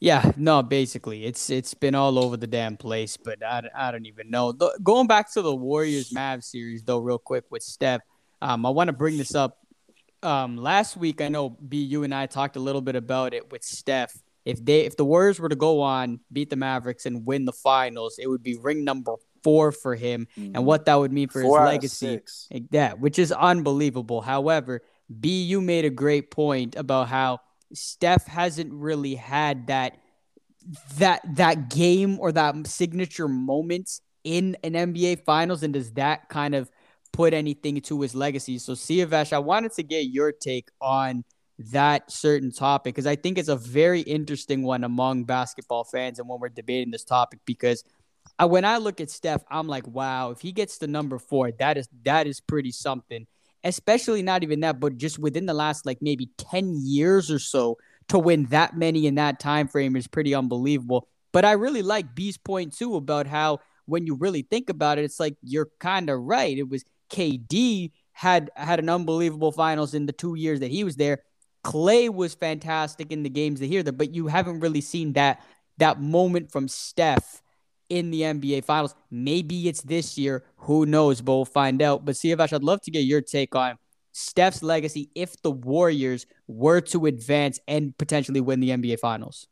Yeah, 0.00 0.32
no, 0.36 0.62
basically, 0.62 1.24
it's 1.24 1.48
it's 1.50 1.72
been 1.72 1.94
all 1.94 2.18
over 2.18 2.36
the 2.36 2.46
damn 2.46 2.76
place, 2.76 3.16
but 3.16 3.42
I, 3.42 3.62
I 3.74 3.90
don't 3.90 4.06
even 4.06 4.28
know. 4.28 4.52
The, 4.52 4.76
going 4.82 5.06
back 5.06 5.32
to 5.32 5.42
the 5.42 5.54
Warriors 5.54 6.10
Mavs 6.10 6.44
series, 6.44 6.82
though, 6.82 6.98
real 6.98 7.18
quick 7.18 7.44
with 7.50 7.62
Steph, 7.62 8.02
um, 8.42 8.66
I 8.66 8.70
want 8.70 8.88
to 8.88 8.92
bring 8.92 9.16
this 9.16 9.34
up. 9.34 9.58
Um, 10.22 10.56
last 10.56 10.96
week, 10.96 11.20
I 11.20 11.28
know 11.28 11.50
B, 11.50 11.78
you 11.78 12.02
and 12.02 12.14
I 12.14 12.26
talked 12.26 12.56
a 12.56 12.60
little 12.60 12.82
bit 12.82 12.96
about 12.96 13.34
it 13.34 13.50
with 13.50 13.62
Steph. 13.62 14.14
If 14.44 14.64
they 14.64 14.80
if 14.80 14.96
the 14.96 15.04
Warriors 15.04 15.40
were 15.40 15.48
to 15.48 15.56
go 15.56 15.80
on, 15.80 16.20
beat 16.32 16.50
the 16.50 16.56
Mavericks, 16.56 17.06
and 17.06 17.24
win 17.26 17.44
the 17.44 17.52
finals, 17.52 18.18
it 18.18 18.28
would 18.28 18.42
be 18.42 18.56
ring 18.56 18.84
number 18.84 19.14
four 19.42 19.72
for 19.72 19.94
him, 19.94 20.26
mm-hmm. 20.38 20.54
and 20.54 20.66
what 20.66 20.84
that 20.86 20.96
would 20.96 21.12
mean 21.12 21.28
for 21.28 21.42
four 21.42 21.60
his 21.60 21.66
legacy. 21.66 22.20
Yeah, 22.70 22.92
which 22.94 23.18
is 23.18 23.32
unbelievable. 23.32 24.20
However, 24.20 24.82
B, 25.20 25.42
you 25.42 25.60
made 25.60 25.84
a 25.84 25.90
great 25.90 26.30
point 26.30 26.76
about 26.76 27.08
how 27.08 27.40
Steph 27.72 28.26
hasn't 28.26 28.72
really 28.72 29.14
had 29.14 29.68
that 29.68 29.98
that 30.96 31.22
that 31.36 31.70
game 31.70 32.18
or 32.20 32.32
that 32.32 32.66
signature 32.66 33.28
moment 33.28 34.00
in 34.24 34.56
an 34.62 34.72
NBA 34.72 35.24
Finals, 35.24 35.62
and 35.62 35.74
does 35.74 35.92
that 35.92 36.28
kind 36.28 36.54
of 36.54 36.70
put 37.12 37.34
anything 37.34 37.80
to 37.82 38.00
his 38.00 38.14
legacy? 38.14 38.58
So, 38.58 38.72
Siavash, 38.72 39.32
I 39.32 39.38
wanted 39.38 39.72
to 39.74 39.82
get 39.82 40.06
your 40.06 40.32
take 40.32 40.68
on 40.80 41.24
that 41.58 42.10
certain 42.10 42.50
topic 42.50 42.94
because 42.94 43.06
I 43.06 43.16
think 43.16 43.38
it's 43.38 43.48
a 43.48 43.56
very 43.56 44.00
interesting 44.00 44.62
one 44.62 44.82
among 44.84 45.24
basketball 45.24 45.84
fans 45.84 46.18
and 46.18 46.28
when 46.28 46.40
we're 46.40 46.48
debating 46.48 46.90
this 46.90 47.04
topic 47.04 47.40
because 47.44 47.84
I, 48.38 48.46
when 48.46 48.64
I 48.64 48.78
look 48.78 49.00
at 49.00 49.10
Steph, 49.10 49.44
I'm 49.48 49.68
like, 49.68 49.86
wow, 49.86 50.30
if 50.30 50.40
he 50.40 50.50
gets 50.50 50.78
to 50.78 50.88
number 50.88 51.18
four, 51.18 51.52
that 51.52 51.76
is 51.76 51.88
that 52.02 52.26
is 52.26 52.40
pretty 52.40 52.72
something 52.72 53.26
especially 53.64 54.22
not 54.22 54.42
even 54.42 54.60
that, 54.60 54.78
but 54.78 54.98
just 54.98 55.18
within 55.18 55.46
the 55.46 55.54
last 55.54 55.86
like 55.86 56.00
maybe 56.02 56.28
10 56.36 56.82
years 56.84 57.30
or 57.30 57.38
so 57.38 57.78
to 58.08 58.18
win 58.18 58.44
that 58.46 58.76
many 58.76 59.06
in 59.06 59.14
that 59.14 59.40
time 59.40 59.66
frame 59.66 59.96
is 59.96 60.06
pretty 60.06 60.34
unbelievable. 60.34 61.08
But 61.32 61.44
I 61.44 61.52
really 61.52 61.82
like 61.82 62.14
B's 62.14 62.36
point 62.36 62.76
too 62.76 62.94
about 62.94 63.26
how 63.26 63.60
when 63.86 64.06
you 64.06 64.14
really 64.14 64.42
think 64.42 64.68
about 64.68 64.98
it, 64.98 65.04
it's 65.04 65.18
like 65.18 65.36
you're 65.42 65.70
kind 65.80 66.10
of 66.10 66.20
right. 66.20 66.56
It 66.56 66.68
was 66.68 66.84
KD 67.10 67.90
had 68.12 68.50
had 68.54 68.78
an 68.78 68.88
unbelievable 68.88 69.50
finals 69.50 69.94
in 69.94 70.06
the 70.06 70.12
two 70.12 70.34
years 70.36 70.60
that 70.60 70.70
he 70.70 70.84
was 70.84 70.96
there. 70.96 71.22
Klay 71.64 72.12
was 72.12 72.34
fantastic 72.34 73.10
in 73.10 73.22
the 73.22 73.30
games 73.30 73.58
that 73.60 73.66
he 73.66 73.80
there, 73.82 73.92
but 73.92 74.14
you 74.14 74.26
haven't 74.26 74.60
really 74.60 74.80
seen 74.80 75.14
that 75.14 75.42
that 75.78 76.00
moment 76.00 76.52
from 76.52 76.68
Steph 76.68 77.42
in 77.88 78.10
the 78.10 78.20
NBA 78.22 78.64
Finals. 78.64 78.94
Maybe 79.10 79.68
it's 79.68 79.82
this 79.82 80.16
year. 80.16 80.44
Who 80.58 80.86
knows? 80.86 81.20
But 81.20 81.34
we'll 81.34 81.44
find 81.44 81.82
out. 81.82 82.04
But 82.04 82.14
Siavash, 82.14 82.52
I'd 82.52 82.62
love 82.62 82.80
to 82.82 82.90
get 82.90 83.00
your 83.00 83.20
take 83.20 83.54
on 83.54 83.76
Steph's 84.12 84.62
legacy 84.62 85.10
if 85.14 85.40
the 85.42 85.50
Warriors 85.50 86.26
were 86.46 86.80
to 86.82 87.06
advance 87.06 87.58
and 87.66 87.96
potentially 87.98 88.40
win 88.40 88.60
the 88.60 88.70
NBA 88.70 89.00
Finals. 89.00 89.48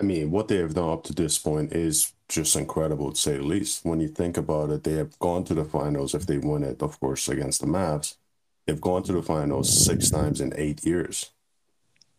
I 0.00 0.04
mean, 0.04 0.32
what 0.32 0.48
they 0.48 0.56
have 0.56 0.74
done 0.74 0.90
up 0.90 1.04
to 1.04 1.14
this 1.14 1.38
point 1.38 1.72
is 1.72 2.12
just 2.28 2.56
incredible 2.56 3.12
to 3.12 3.20
say 3.20 3.36
the 3.36 3.44
least. 3.44 3.84
When 3.84 4.00
you 4.00 4.08
think 4.08 4.36
about 4.36 4.70
it, 4.70 4.82
they 4.82 4.94
have 4.94 5.16
gone 5.20 5.44
to 5.44 5.54
the 5.54 5.64
finals 5.64 6.14
if 6.14 6.26
they 6.26 6.38
win 6.38 6.64
it, 6.64 6.82
of 6.82 6.98
course, 6.98 7.28
against 7.28 7.60
the 7.60 7.68
Mavs. 7.68 8.16
They've 8.66 8.80
gone 8.80 9.02
to 9.04 9.12
the 9.12 9.22
finals 9.22 9.84
six 9.84 10.10
times 10.10 10.40
in 10.40 10.52
eight 10.56 10.84
years 10.84 11.30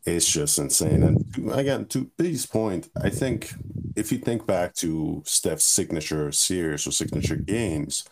it's 0.06 0.30
just 0.30 0.60
insane. 0.60 1.04
And 1.04 1.52
again, 1.52 1.86
to 1.88 2.12
B's 2.18 2.46
point, 2.46 2.90
I 3.02 3.10
think 3.10 3.54
if 3.96 4.12
you 4.12 4.18
think 4.18 4.46
back 4.46 4.74
to 4.76 5.22
Steph's 5.26 5.66
signature 5.66 6.32
series 6.32 6.86
or 6.86 6.92
signature 6.92 7.38
games, 7.38 8.04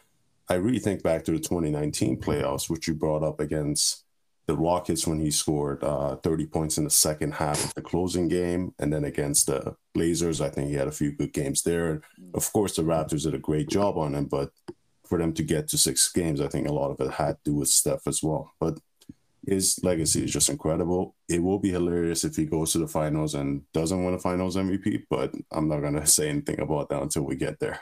I 0.49 0.55
really 0.55 0.79
think 0.79 1.03
back 1.03 1.23
to 1.25 1.31
the 1.31 1.39
2019 1.39 2.19
playoffs, 2.21 2.69
which 2.69 2.87
you 2.87 2.93
brought 2.93 3.23
up 3.23 3.39
against 3.39 4.05
the 4.47 4.55
Rockets 4.55 5.05
when 5.05 5.19
he 5.19 5.31
scored 5.31 5.83
uh, 5.83 6.15
30 6.17 6.45
points 6.47 6.77
in 6.77 6.83
the 6.83 6.89
second 6.89 7.33
half 7.33 7.63
of 7.63 7.73
the 7.73 7.81
closing 7.81 8.27
game. 8.27 8.73
And 8.79 8.91
then 8.91 9.05
against 9.05 9.47
the 9.47 9.75
Blazers, 9.93 10.41
I 10.41 10.49
think 10.49 10.69
he 10.69 10.75
had 10.75 10.87
a 10.87 10.93
few 10.93 11.11
good 11.11 11.33
games 11.33 11.61
there. 11.61 12.01
Of 12.33 12.51
course, 12.51 12.75
the 12.75 12.83
Raptors 12.83 13.23
did 13.23 13.35
a 13.35 13.39
great 13.39 13.69
job 13.69 13.97
on 13.97 14.15
him, 14.15 14.25
but 14.25 14.51
for 15.11 15.17
them 15.17 15.33
to 15.33 15.43
get 15.43 15.67
to 15.67 15.77
six 15.77 16.09
games, 16.09 16.39
I 16.39 16.47
think 16.47 16.69
a 16.69 16.71
lot 16.71 16.89
of 16.89 17.05
it 17.05 17.11
had 17.11 17.33
to 17.33 17.51
do 17.51 17.55
with 17.55 17.67
Steph 17.67 18.07
as 18.07 18.23
well. 18.23 18.53
But 18.61 18.79
his 19.45 19.77
legacy 19.83 20.23
is 20.23 20.31
just 20.31 20.47
incredible. 20.47 21.15
It 21.27 21.43
will 21.43 21.59
be 21.59 21.71
hilarious 21.71 22.23
if 22.23 22.37
he 22.37 22.45
goes 22.45 22.71
to 22.71 22.77
the 22.77 22.87
finals 22.87 23.35
and 23.35 23.63
doesn't 23.73 24.05
win 24.05 24.13
a 24.13 24.19
finals 24.19 24.55
MVP, 24.55 25.03
but 25.09 25.35
I'm 25.51 25.67
not 25.67 25.81
gonna 25.81 26.07
say 26.07 26.29
anything 26.29 26.61
about 26.61 26.87
that 26.89 27.01
until 27.01 27.23
we 27.23 27.35
get 27.35 27.59
there. 27.59 27.81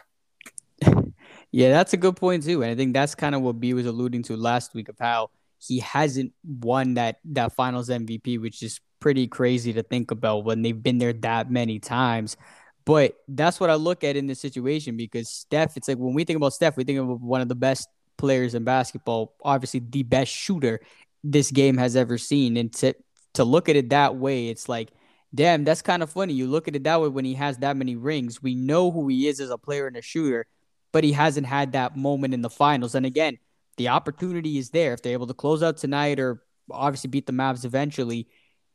yeah, 1.52 1.70
that's 1.70 1.94
a 1.94 1.98
good 1.98 2.16
point 2.16 2.46
too. 2.46 2.64
And 2.64 2.72
I 2.72 2.76
think 2.76 2.96
that's 2.96 3.14
kind 3.14 3.36
of 3.36 3.44
what 3.44 3.60
B 3.60 3.76
was 3.76 3.86
alluding 3.86 4.24
to 4.24 4.36
last 4.36 4.74
week 4.74 4.90
of 4.90 4.96
how 5.00 5.30
he 5.60 5.78
hasn't 5.82 6.34
won 6.44 6.96
that 6.96 7.20
that 7.26 7.54
finals 7.54 7.90
MVP, 7.90 8.42
which 8.42 8.64
is 8.64 8.80
pretty 9.00 9.28
crazy 9.28 9.72
to 9.74 9.84
think 9.84 10.10
about 10.10 10.46
when 10.46 10.64
they've 10.64 10.82
been 10.82 10.98
there 10.98 11.14
that 11.14 11.52
many 11.52 11.78
times. 11.78 12.38
But 12.90 13.20
that's 13.28 13.60
what 13.60 13.70
I 13.70 13.76
look 13.76 14.04
at 14.04 14.16
in 14.16 14.26
this 14.26 14.40
situation 14.40 14.98
because 14.98 15.30
Steph, 15.30 15.78
it's 15.78 15.88
like 15.88 16.00
when 16.00 16.16
we 16.16 16.24
think 16.24 16.38
about 16.38 16.54
Steph, 16.56 16.76
we 16.76 16.84
think 16.84 16.98
of 16.98 17.22
one 17.22 17.40
of 17.40 17.48
the 17.48 17.54
best 17.54 17.88
players 18.18 18.56
in 18.56 18.64
basketball, 18.64 19.36
obviously 19.46 19.80
the 19.80 20.02
best 20.02 20.32
shooter 20.32 20.80
this 21.24 21.52
game 21.52 21.78
has 21.78 21.96
ever 21.96 22.18
seen. 22.18 22.58
And 22.58 22.74
to 22.74 22.96
to 23.36 23.44
look 23.44 23.70
at 23.70 23.76
it 23.76 23.92
that 23.92 24.16
way, 24.16 24.50
it's 24.50 24.68
like, 24.68 24.90
damn, 25.36 25.66
that's 25.66 25.84
kind 25.84 26.02
of 26.02 26.10
funny. 26.10 26.34
You 26.34 26.48
look 26.48 26.68
at 26.68 26.76
it 26.76 26.84
that 26.86 27.00
way 27.00 27.10
when 27.10 27.26
he 27.26 27.36
has 27.36 27.60
that 27.60 27.78
many 27.78 27.96
rings. 27.96 28.42
We 28.42 28.56
know 28.56 28.90
who 28.90 29.08
he 29.08 29.28
is 29.28 29.40
as 29.40 29.52
a 29.52 29.58
player 29.60 29.86
and 29.86 29.96
a 29.96 30.02
shooter, 30.02 30.48
but 30.92 31.04
he 31.04 31.12
hasn't 31.12 31.46
had 31.46 31.74
that 31.74 31.96
moment 31.96 32.34
in 32.34 32.42
the 32.42 32.50
finals. 32.50 32.96
And 32.96 33.06
again, 33.06 33.38
the 33.78 33.90
opportunity 33.90 34.58
is 34.58 34.72
there. 34.72 34.94
If 34.94 35.04
they're 35.04 35.14
able 35.14 35.28
to 35.28 35.36
close 35.36 35.62
out 35.62 35.78
tonight 35.78 36.20
or 36.20 36.42
obviously 36.72 37.10
beat 37.10 37.28
the 37.28 37.34
Mavs 37.34 37.66
eventually, 37.66 38.28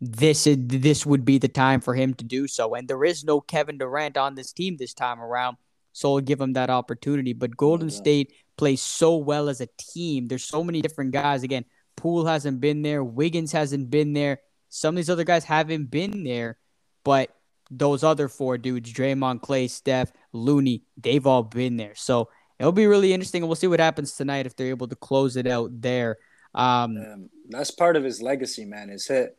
this 0.04 0.46
is 0.46 0.56
this 0.60 1.06
would 1.06 1.24
be 1.24 1.38
the 1.38 1.48
time 1.48 1.80
for 1.80 1.94
him 1.94 2.14
to 2.14 2.24
do 2.24 2.46
so. 2.46 2.74
And 2.74 2.86
there 2.86 3.04
is 3.04 3.24
no 3.24 3.40
Kevin 3.40 3.78
Durant 3.78 4.16
on 4.16 4.34
this 4.34 4.52
team 4.52 4.76
this 4.76 4.94
time 4.94 5.20
around, 5.20 5.56
so 5.92 6.14
I'll 6.14 6.20
give 6.20 6.40
him 6.40 6.52
that 6.54 6.70
opportunity. 6.70 7.32
But 7.32 7.56
Golden 7.56 7.88
yeah. 7.88 7.96
State 7.96 8.32
plays 8.56 8.82
so 8.82 9.16
well 9.16 9.48
as 9.48 9.60
a 9.60 9.68
team. 9.78 10.28
There's 10.28 10.44
so 10.44 10.62
many 10.62 10.82
different 10.82 11.12
guys. 11.12 11.42
Again, 11.42 11.64
Poole 11.96 12.26
hasn't 12.26 12.60
been 12.60 12.82
there, 12.82 13.02
Wiggins 13.02 13.52
hasn't 13.52 13.90
been 13.90 14.12
there. 14.12 14.40
Some 14.68 14.94
of 14.94 14.96
these 14.96 15.10
other 15.10 15.24
guys 15.24 15.44
haven't 15.44 15.90
been 15.90 16.24
there, 16.24 16.58
but 17.04 17.30
those 17.70 18.04
other 18.04 18.28
four 18.28 18.58
dudes, 18.58 18.92
Draymond, 18.92 19.40
Klay, 19.40 19.70
Steph, 19.70 20.12
Looney, 20.32 20.82
they've 20.96 21.26
all 21.26 21.44
been 21.44 21.76
there. 21.76 21.94
So 21.94 22.28
it'll 22.58 22.72
be 22.72 22.86
really 22.86 23.12
interesting. 23.12 23.42
And 23.42 23.48
We'll 23.48 23.56
see 23.56 23.68
what 23.68 23.80
happens 23.80 24.16
tonight 24.16 24.46
if 24.46 24.56
they're 24.56 24.68
able 24.68 24.88
to 24.88 24.96
close 24.96 25.36
it 25.36 25.46
out 25.46 25.70
there. 25.80 26.18
Um, 26.54 26.96
um, 26.96 27.30
that's 27.48 27.70
part 27.70 27.96
of 27.96 28.04
his 28.04 28.20
legacy, 28.20 28.64
man. 28.64 28.90
Is 28.90 29.08
it? 29.10 29.36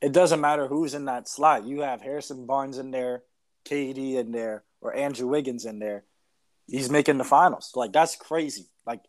It 0.00 0.12
doesn't 0.12 0.40
matter 0.40 0.66
who's 0.66 0.94
in 0.94 1.06
that 1.06 1.28
slot. 1.28 1.66
You 1.66 1.80
have 1.82 2.00
Harrison 2.00 2.46
Barnes 2.46 2.78
in 2.78 2.90
there, 2.90 3.22
KD 3.64 4.14
in 4.14 4.32
there, 4.32 4.64
or 4.80 4.94
Andrew 4.94 5.28
Wiggins 5.28 5.64
in 5.64 5.78
there. 5.78 6.04
He's 6.66 6.90
making 6.90 7.18
the 7.18 7.24
finals. 7.24 7.72
Like 7.74 7.92
that's 7.92 8.16
crazy. 8.16 8.66
Like 8.86 9.00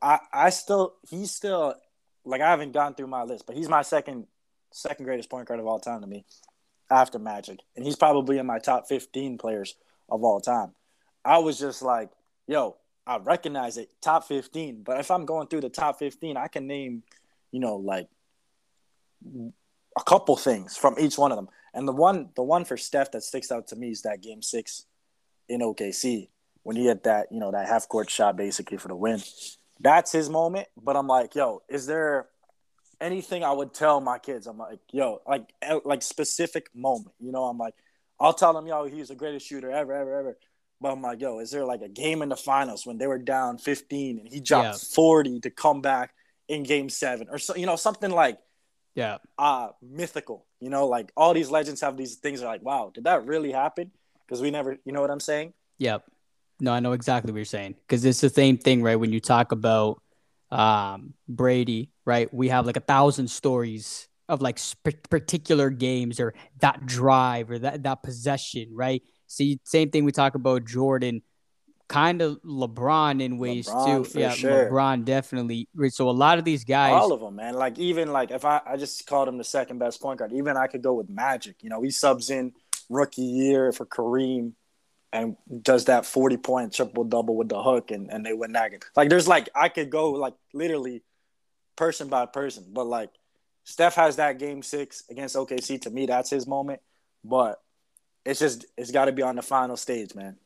I, 0.00 0.20
I 0.32 0.50
still, 0.50 0.94
he's 1.08 1.32
still, 1.32 1.74
like 2.24 2.40
I 2.40 2.50
haven't 2.50 2.72
gone 2.72 2.94
through 2.94 3.08
my 3.08 3.24
list, 3.24 3.46
but 3.46 3.56
he's 3.56 3.68
my 3.68 3.82
second, 3.82 4.26
second 4.70 5.04
greatest 5.04 5.30
point 5.30 5.48
guard 5.48 5.58
of 5.58 5.66
all 5.66 5.80
time 5.80 6.00
to 6.02 6.06
me, 6.06 6.24
after 6.90 7.18
Magic, 7.18 7.58
and 7.74 7.84
he's 7.84 7.96
probably 7.96 8.38
in 8.38 8.46
my 8.46 8.58
top 8.58 8.86
fifteen 8.88 9.38
players 9.38 9.74
of 10.08 10.22
all 10.22 10.40
time. 10.40 10.72
I 11.24 11.38
was 11.38 11.58
just 11.58 11.82
like, 11.82 12.10
yo, 12.46 12.76
I 13.06 13.18
recognize 13.18 13.76
it, 13.76 13.90
top 14.00 14.26
15. 14.28 14.82
But 14.82 15.00
if 15.00 15.10
I'm 15.10 15.24
going 15.24 15.48
through 15.48 15.62
the 15.62 15.68
top 15.68 15.98
15, 15.98 16.36
I 16.36 16.48
can 16.48 16.66
name, 16.66 17.02
you 17.50 17.60
know, 17.60 17.76
like 17.76 18.08
a 19.98 20.02
couple 20.04 20.36
things 20.36 20.76
from 20.76 20.96
each 20.98 21.18
one 21.18 21.32
of 21.32 21.36
them. 21.36 21.48
And 21.74 21.86
the 21.86 21.92
one, 21.92 22.30
the 22.34 22.42
one 22.42 22.64
for 22.64 22.76
Steph 22.76 23.12
that 23.12 23.22
sticks 23.22 23.52
out 23.52 23.68
to 23.68 23.76
me 23.76 23.90
is 23.90 24.02
that 24.02 24.22
game 24.22 24.42
six 24.42 24.84
in 25.48 25.60
OKC 25.60 26.28
when 26.62 26.76
he 26.76 26.86
had 26.86 27.04
that, 27.04 27.28
you 27.30 27.40
know, 27.40 27.50
that 27.50 27.68
half 27.68 27.88
court 27.88 28.10
shot 28.10 28.36
basically 28.36 28.76
for 28.76 28.88
the 28.88 28.96
win. 28.96 29.20
That's 29.80 30.12
his 30.12 30.28
moment. 30.28 30.68
But 30.76 30.96
I'm 30.96 31.06
like, 31.06 31.34
yo, 31.34 31.62
is 31.68 31.86
there 31.86 32.28
anything 33.00 33.44
I 33.44 33.52
would 33.52 33.72
tell 33.72 34.00
my 34.00 34.18
kids? 34.18 34.46
I'm 34.46 34.58
like, 34.58 34.80
yo, 34.92 35.20
like, 35.26 35.52
eh, 35.62 35.78
like 35.84 36.02
specific 36.02 36.68
moment. 36.74 37.14
You 37.18 37.32
know, 37.32 37.44
I'm 37.44 37.58
like, 37.58 37.74
I'll 38.18 38.34
tell 38.34 38.52
them, 38.52 38.66
yo, 38.66 38.84
he's 38.84 39.08
the 39.08 39.14
greatest 39.14 39.46
shooter 39.46 39.70
ever, 39.70 39.92
ever, 39.92 40.18
ever. 40.18 40.38
But 40.80 40.92
I'm 40.92 41.02
like, 41.02 41.20
yo, 41.20 41.40
is 41.40 41.50
there 41.50 41.64
like 41.64 41.82
a 41.82 41.88
game 41.88 42.22
in 42.22 42.28
the 42.28 42.36
finals 42.36 42.86
when 42.86 42.98
they 42.98 43.06
were 43.06 43.18
down 43.18 43.58
15 43.58 44.18
and 44.18 44.28
he 44.28 44.40
dropped 44.40 44.82
yeah. 44.82 44.94
40 44.94 45.40
to 45.40 45.50
come 45.50 45.82
back 45.82 46.14
in 46.48 46.62
game 46.62 46.88
seven 46.88 47.28
or 47.30 47.38
so, 47.38 47.54
you 47.54 47.66
know, 47.66 47.76
something 47.76 48.10
like, 48.10 48.38
yeah, 48.94 49.18
uh, 49.38 49.68
mythical, 49.82 50.46
you 50.60 50.70
know, 50.70 50.86
like 50.86 51.12
all 51.16 51.34
these 51.34 51.50
legends 51.50 51.80
have 51.80 51.96
these 51.96 52.16
things 52.16 52.42
are 52.42 52.46
like, 52.46 52.62
wow, 52.62 52.90
did 52.92 53.04
that 53.04 53.26
really 53.26 53.52
happen? 53.52 53.90
Because 54.26 54.42
we 54.42 54.50
never, 54.50 54.76
you 54.84 54.92
know 54.92 55.00
what 55.00 55.10
I'm 55.10 55.20
saying? 55.20 55.54
Yep. 55.78 56.04
No, 56.60 56.72
I 56.72 56.80
know 56.80 56.92
exactly 56.92 57.32
what 57.32 57.38
you're 57.38 57.44
saying. 57.44 57.74
Because 57.86 58.04
it's 58.04 58.20
the 58.20 58.28
same 58.28 58.58
thing, 58.58 58.82
right? 58.82 58.96
When 58.96 59.12
you 59.12 59.20
talk 59.20 59.52
about 59.52 60.02
um, 60.50 61.14
Brady, 61.28 61.90
right? 62.04 62.32
We 62.32 62.48
have 62.48 62.66
like 62.66 62.76
a 62.76 62.80
thousand 62.80 63.28
stories 63.28 64.08
of 64.28 64.42
like 64.42 64.58
sp- 64.60 65.02
particular 65.08 65.70
games 65.70 66.20
or 66.20 66.34
that 66.60 66.86
drive 66.86 67.50
or 67.50 67.58
that, 67.60 67.82
that 67.82 68.02
possession, 68.02 68.68
right? 68.72 69.02
See, 69.26 69.58
same 69.64 69.90
thing 69.90 70.04
we 70.04 70.12
talk 70.12 70.34
about 70.34 70.64
Jordan, 70.64 71.22
kind 71.90 72.22
of 72.22 72.40
LeBron 72.42 73.20
in 73.20 73.36
ways 73.36 73.66
LeBron, 73.66 74.12
too. 74.12 74.18
Yeah, 74.18 74.30
sure. 74.30 74.70
LeBron 74.70 75.04
definitely. 75.04 75.68
So 75.88 76.08
a 76.08 76.12
lot 76.12 76.38
of 76.38 76.44
these 76.44 76.64
guys, 76.64 76.92
all 76.92 77.12
of 77.12 77.20
them, 77.20 77.34
man. 77.36 77.54
Like 77.54 77.78
even 77.78 78.12
like 78.12 78.30
if 78.30 78.44
I 78.44 78.60
I 78.64 78.76
just 78.76 79.06
called 79.06 79.28
him 79.28 79.36
the 79.36 79.44
second 79.44 79.78
best 79.78 80.00
point 80.00 80.20
guard. 80.20 80.32
Even 80.32 80.56
I 80.56 80.68
could 80.68 80.82
go 80.82 80.94
with 80.94 81.10
Magic. 81.10 81.56
You 81.62 81.68
know, 81.68 81.82
he 81.82 81.90
subs 81.90 82.30
in 82.30 82.52
rookie 82.88 83.22
year 83.22 83.72
for 83.72 83.84
Kareem 83.84 84.52
and 85.12 85.36
does 85.62 85.86
that 85.86 86.06
40 86.06 86.36
point 86.36 86.72
triple 86.72 87.02
double 87.02 87.36
with 87.36 87.48
the 87.48 87.60
hook 87.60 87.90
and, 87.90 88.08
and 88.10 88.24
they 88.24 88.32
win 88.32 88.52
that 88.52 88.70
game. 88.70 88.80
Like 88.94 89.08
there's 89.08 89.26
like 89.26 89.48
I 89.54 89.68
could 89.68 89.90
go 89.90 90.12
like 90.12 90.34
literally 90.54 91.02
person 91.74 92.06
by 92.06 92.26
person, 92.26 92.66
but 92.72 92.86
like 92.86 93.10
Steph 93.64 93.96
has 93.96 94.16
that 94.16 94.38
game 94.38 94.62
six 94.62 95.02
against 95.10 95.34
OKC. 95.34 95.82
To 95.82 95.90
me, 95.90 96.06
that's 96.06 96.30
his 96.30 96.46
moment. 96.46 96.80
But 97.24 97.60
it's 98.24 98.38
just 98.38 98.64
it's 98.78 98.92
got 98.92 99.06
to 99.06 99.12
be 99.12 99.22
on 99.22 99.34
the 99.34 99.42
final 99.42 99.76
stage, 99.76 100.14
man. 100.14 100.36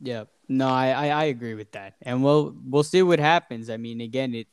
Yeah, 0.00 0.24
no, 0.48 0.68
I, 0.68 0.90
I, 0.90 1.06
I 1.08 1.24
agree 1.24 1.54
with 1.54 1.72
that, 1.72 1.94
and 2.02 2.22
we'll 2.22 2.54
we'll 2.64 2.84
see 2.84 3.02
what 3.02 3.18
happens. 3.18 3.68
I 3.68 3.76
mean, 3.76 4.00
again, 4.00 4.34
it 4.34 4.46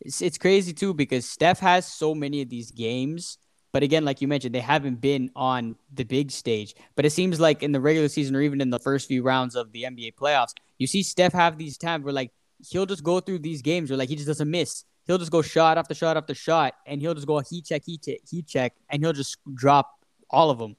it's 0.00 0.20
it's 0.20 0.36
crazy 0.38 0.72
too 0.74 0.92
because 0.92 1.26
Steph 1.28 1.60
has 1.60 1.86
so 1.86 2.14
many 2.14 2.42
of 2.42 2.50
these 2.50 2.70
games, 2.70 3.38
but 3.72 3.82
again, 3.82 4.04
like 4.04 4.20
you 4.20 4.28
mentioned, 4.28 4.54
they 4.54 4.60
haven't 4.60 5.00
been 5.00 5.30
on 5.34 5.76
the 5.94 6.04
big 6.04 6.30
stage. 6.30 6.74
But 6.94 7.06
it 7.06 7.10
seems 7.10 7.40
like 7.40 7.62
in 7.62 7.72
the 7.72 7.80
regular 7.80 8.08
season 8.08 8.36
or 8.36 8.42
even 8.42 8.60
in 8.60 8.68
the 8.68 8.78
first 8.78 9.08
few 9.08 9.22
rounds 9.22 9.56
of 9.56 9.72
the 9.72 9.86
NBA 9.86 10.12
playoffs, 10.12 10.52
you 10.78 10.86
see 10.86 11.02
Steph 11.02 11.32
have 11.32 11.56
these 11.56 11.78
times 11.78 12.04
where 12.04 12.12
like 12.12 12.30
he'll 12.68 12.86
just 12.86 13.02
go 13.02 13.18
through 13.20 13.38
these 13.38 13.62
games 13.62 13.88
where 13.90 13.96
like 13.96 14.10
he 14.10 14.16
just 14.16 14.28
doesn't 14.28 14.50
miss. 14.50 14.84
He'll 15.06 15.18
just 15.18 15.32
go 15.32 15.40
shot 15.42 15.78
after 15.78 15.94
shot 15.94 16.16
after 16.18 16.34
shot, 16.34 16.74
and 16.86 17.00
he'll 17.00 17.14
just 17.14 17.26
go 17.26 17.38
heat 17.40 17.64
check, 17.64 17.82
heat 17.86 18.02
check, 18.02 18.18
heat 18.28 18.46
check, 18.46 18.74
and 18.90 19.02
he'll 19.02 19.14
just 19.14 19.38
drop 19.54 19.90
all 20.30 20.50
of 20.50 20.58
them. 20.58 20.76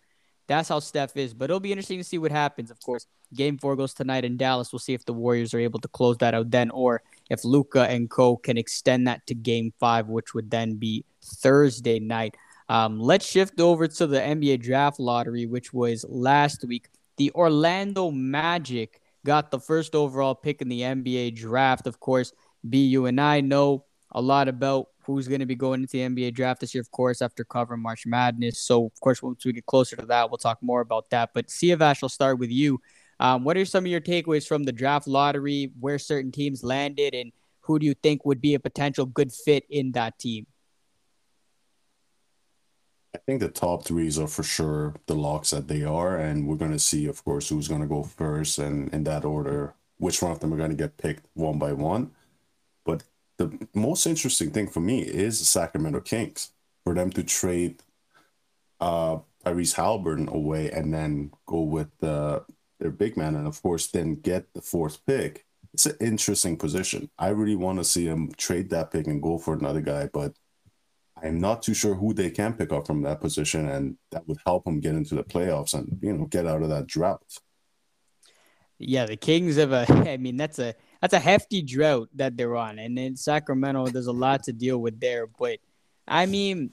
That's 0.47 0.69
how 0.69 0.79
Steph 0.79 1.15
is. 1.17 1.33
But 1.33 1.45
it'll 1.45 1.59
be 1.59 1.71
interesting 1.71 1.97
to 1.99 2.03
see 2.03 2.17
what 2.17 2.31
happens. 2.31 2.69
Of 2.71 2.79
course, 2.81 3.07
game 3.35 3.57
four 3.57 3.75
goes 3.75 3.93
tonight 3.93 4.25
in 4.25 4.37
Dallas. 4.37 4.71
We'll 4.71 4.79
see 4.79 4.93
if 4.93 5.05
the 5.05 5.13
Warriors 5.13 5.53
are 5.53 5.59
able 5.59 5.79
to 5.79 5.87
close 5.87 6.17
that 6.17 6.33
out 6.33 6.51
then, 6.51 6.69
or 6.71 7.01
if 7.29 7.43
Luka 7.43 7.83
and 7.83 8.09
Co 8.09 8.37
can 8.37 8.57
extend 8.57 9.07
that 9.07 9.25
to 9.27 9.35
game 9.35 9.73
five, 9.79 10.07
which 10.07 10.33
would 10.33 10.49
then 10.51 10.75
be 10.75 11.05
Thursday 11.23 11.99
night. 11.99 12.35
Um, 12.69 12.99
let's 12.99 13.25
shift 13.25 13.59
over 13.59 13.87
to 13.87 14.07
the 14.07 14.19
NBA 14.19 14.61
draft 14.61 14.99
lottery, 14.99 15.45
which 15.45 15.73
was 15.73 16.05
last 16.07 16.63
week. 16.65 16.87
The 17.17 17.31
Orlando 17.31 18.09
Magic 18.11 19.01
got 19.25 19.51
the 19.51 19.59
first 19.59 19.95
overall 19.95 20.35
pick 20.35 20.61
in 20.61 20.69
the 20.69 20.81
NBA 20.81 21.35
draft. 21.35 21.87
Of 21.87 21.99
course, 21.99 22.33
BU 22.63 23.05
and 23.05 23.19
I 23.19 23.41
know 23.41 23.85
a 24.11 24.21
lot 24.21 24.47
about 24.47 24.87
who's 25.05 25.27
going 25.27 25.41
to 25.41 25.45
be 25.45 25.55
going 25.55 25.81
into 25.81 25.91
the 25.91 25.99
NBA 25.99 26.33
draft 26.33 26.61
this 26.61 26.73
year, 26.73 26.81
of 26.81 26.91
course, 26.91 27.21
after 27.21 27.43
covering 27.43 27.81
March 27.81 28.05
Madness. 28.05 28.59
So, 28.59 28.85
of 28.85 28.99
course, 29.01 29.21
once 29.21 29.43
we 29.45 29.53
get 29.53 29.65
closer 29.65 29.95
to 29.97 30.05
that, 30.05 30.29
we'll 30.29 30.37
talk 30.37 30.59
more 30.61 30.81
about 30.81 31.09
that. 31.09 31.31
But 31.33 31.47
Siavash, 31.47 31.99
I'll 32.03 32.09
start 32.09 32.39
with 32.39 32.51
you. 32.51 32.79
Um, 33.23 33.45
what 33.45 33.55
are 33.55 33.63
some 33.63 33.85
of 33.85 33.89
your 33.89 34.01
takeaways 34.01 34.45
from 34.45 34.65
the 34.65 34.73
draft 34.73 35.07
lottery, 35.07 35.71
where 35.79 35.97
certain 35.97 36.29
teams 36.29 36.61
landed, 36.61 37.15
and 37.15 37.31
who 37.61 37.79
do 37.79 37.85
you 37.85 37.93
think 38.03 38.25
would 38.25 38.41
be 38.41 38.53
a 38.53 38.59
potential 38.59 39.05
good 39.05 39.31
fit 39.31 39.63
in 39.69 39.93
that 39.93 40.19
team? 40.19 40.45
I 43.15 43.19
think 43.25 43.39
the 43.39 43.47
top 43.47 43.85
threes 43.85 44.19
are 44.19 44.27
for 44.27 44.43
sure 44.43 44.95
the 45.05 45.15
locks 45.15 45.51
that 45.51 45.69
they 45.69 45.85
are, 45.85 46.17
and 46.17 46.47
we're 46.47 46.57
going 46.57 46.73
to 46.73 46.79
see, 46.79 47.05
of 47.05 47.23
course, 47.23 47.47
who's 47.47 47.69
going 47.69 47.79
to 47.79 47.87
go 47.87 48.03
first, 48.03 48.59
and 48.59 48.93
in 48.93 49.05
that 49.05 49.23
order, 49.23 49.73
which 49.99 50.21
one 50.21 50.33
of 50.33 50.41
them 50.41 50.53
are 50.53 50.57
going 50.57 50.71
to 50.71 50.75
get 50.75 50.97
picked 50.97 51.25
one 51.33 51.57
by 51.57 51.71
one. 51.71 52.11
But 52.83 53.03
the 53.37 53.57
most 53.73 54.05
interesting 54.05 54.51
thing 54.51 54.67
for 54.67 54.81
me 54.81 54.99
is 54.99 55.39
the 55.39 55.45
Sacramento 55.45 56.01
Kings 56.01 56.51
for 56.83 56.93
them 56.93 57.09
to 57.11 57.23
trade 57.23 57.81
uh 58.81 59.19
Tyrese 59.45 59.75
Haliburton 59.75 60.27
away 60.29 60.69
and 60.71 60.93
then 60.93 61.31
go 61.45 61.61
with 61.61 61.87
the 61.99 62.43
their 62.83 62.91
big 62.91 63.17
man 63.17 63.35
and 63.35 63.47
of 63.47 63.61
course 63.63 63.87
then 63.87 64.15
get 64.15 64.53
the 64.53 64.61
fourth 64.61 65.03
pick. 65.07 65.45
It's 65.73 65.87
an 65.87 65.95
interesting 65.99 66.57
position. 66.57 67.09
I 67.17 67.29
really 67.29 67.55
want 67.55 67.79
to 67.79 67.83
see 67.83 68.05
them 68.07 68.31
trade 68.37 68.69
that 68.69 68.91
pick 68.91 69.07
and 69.07 69.23
go 69.23 69.39
for 69.39 69.55
another 69.55 69.81
guy, 69.81 70.09
but 70.13 70.33
I'm 71.23 71.39
not 71.39 71.63
too 71.63 71.73
sure 71.73 71.95
who 71.95 72.13
they 72.13 72.29
can 72.29 72.53
pick 72.53 72.73
up 72.73 72.85
from 72.85 73.01
that 73.03 73.21
position, 73.21 73.69
and 73.69 73.97
that 74.11 74.27
would 74.27 74.39
help 74.45 74.65
them 74.65 74.81
get 74.81 74.95
into 74.95 75.15
the 75.15 75.23
playoffs 75.23 75.73
and 75.73 75.97
you 76.01 76.13
know 76.13 76.25
get 76.25 76.45
out 76.45 76.61
of 76.61 76.69
that 76.69 76.85
drought. 76.85 77.23
Yeah, 78.77 79.05
the 79.05 79.15
Kings 79.15 79.55
have 79.55 79.71
a. 79.71 79.85
I 80.11 80.17
mean, 80.17 80.35
that's 80.35 80.59
a 80.59 80.75
that's 81.01 81.13
a 81.13 81.19
hefty 81.19 81.61
drought 81.61 82.09
that 82.15 82.35
they're 82.35 82.57
on, 82.57 82.77
and 82.77 82.99
in 82.99 83.15
Sacramento, 83.15 83.87
there's 83.87 84.07
a 84.07 84.11
lot 84.11 84.43
to 84.43 84.53
deal 84.53 84.79
with 84.79 84.99
there. 84.99 85.27
But 85.27 85.59
I 86.07 86.25
mean, 86.25 86.71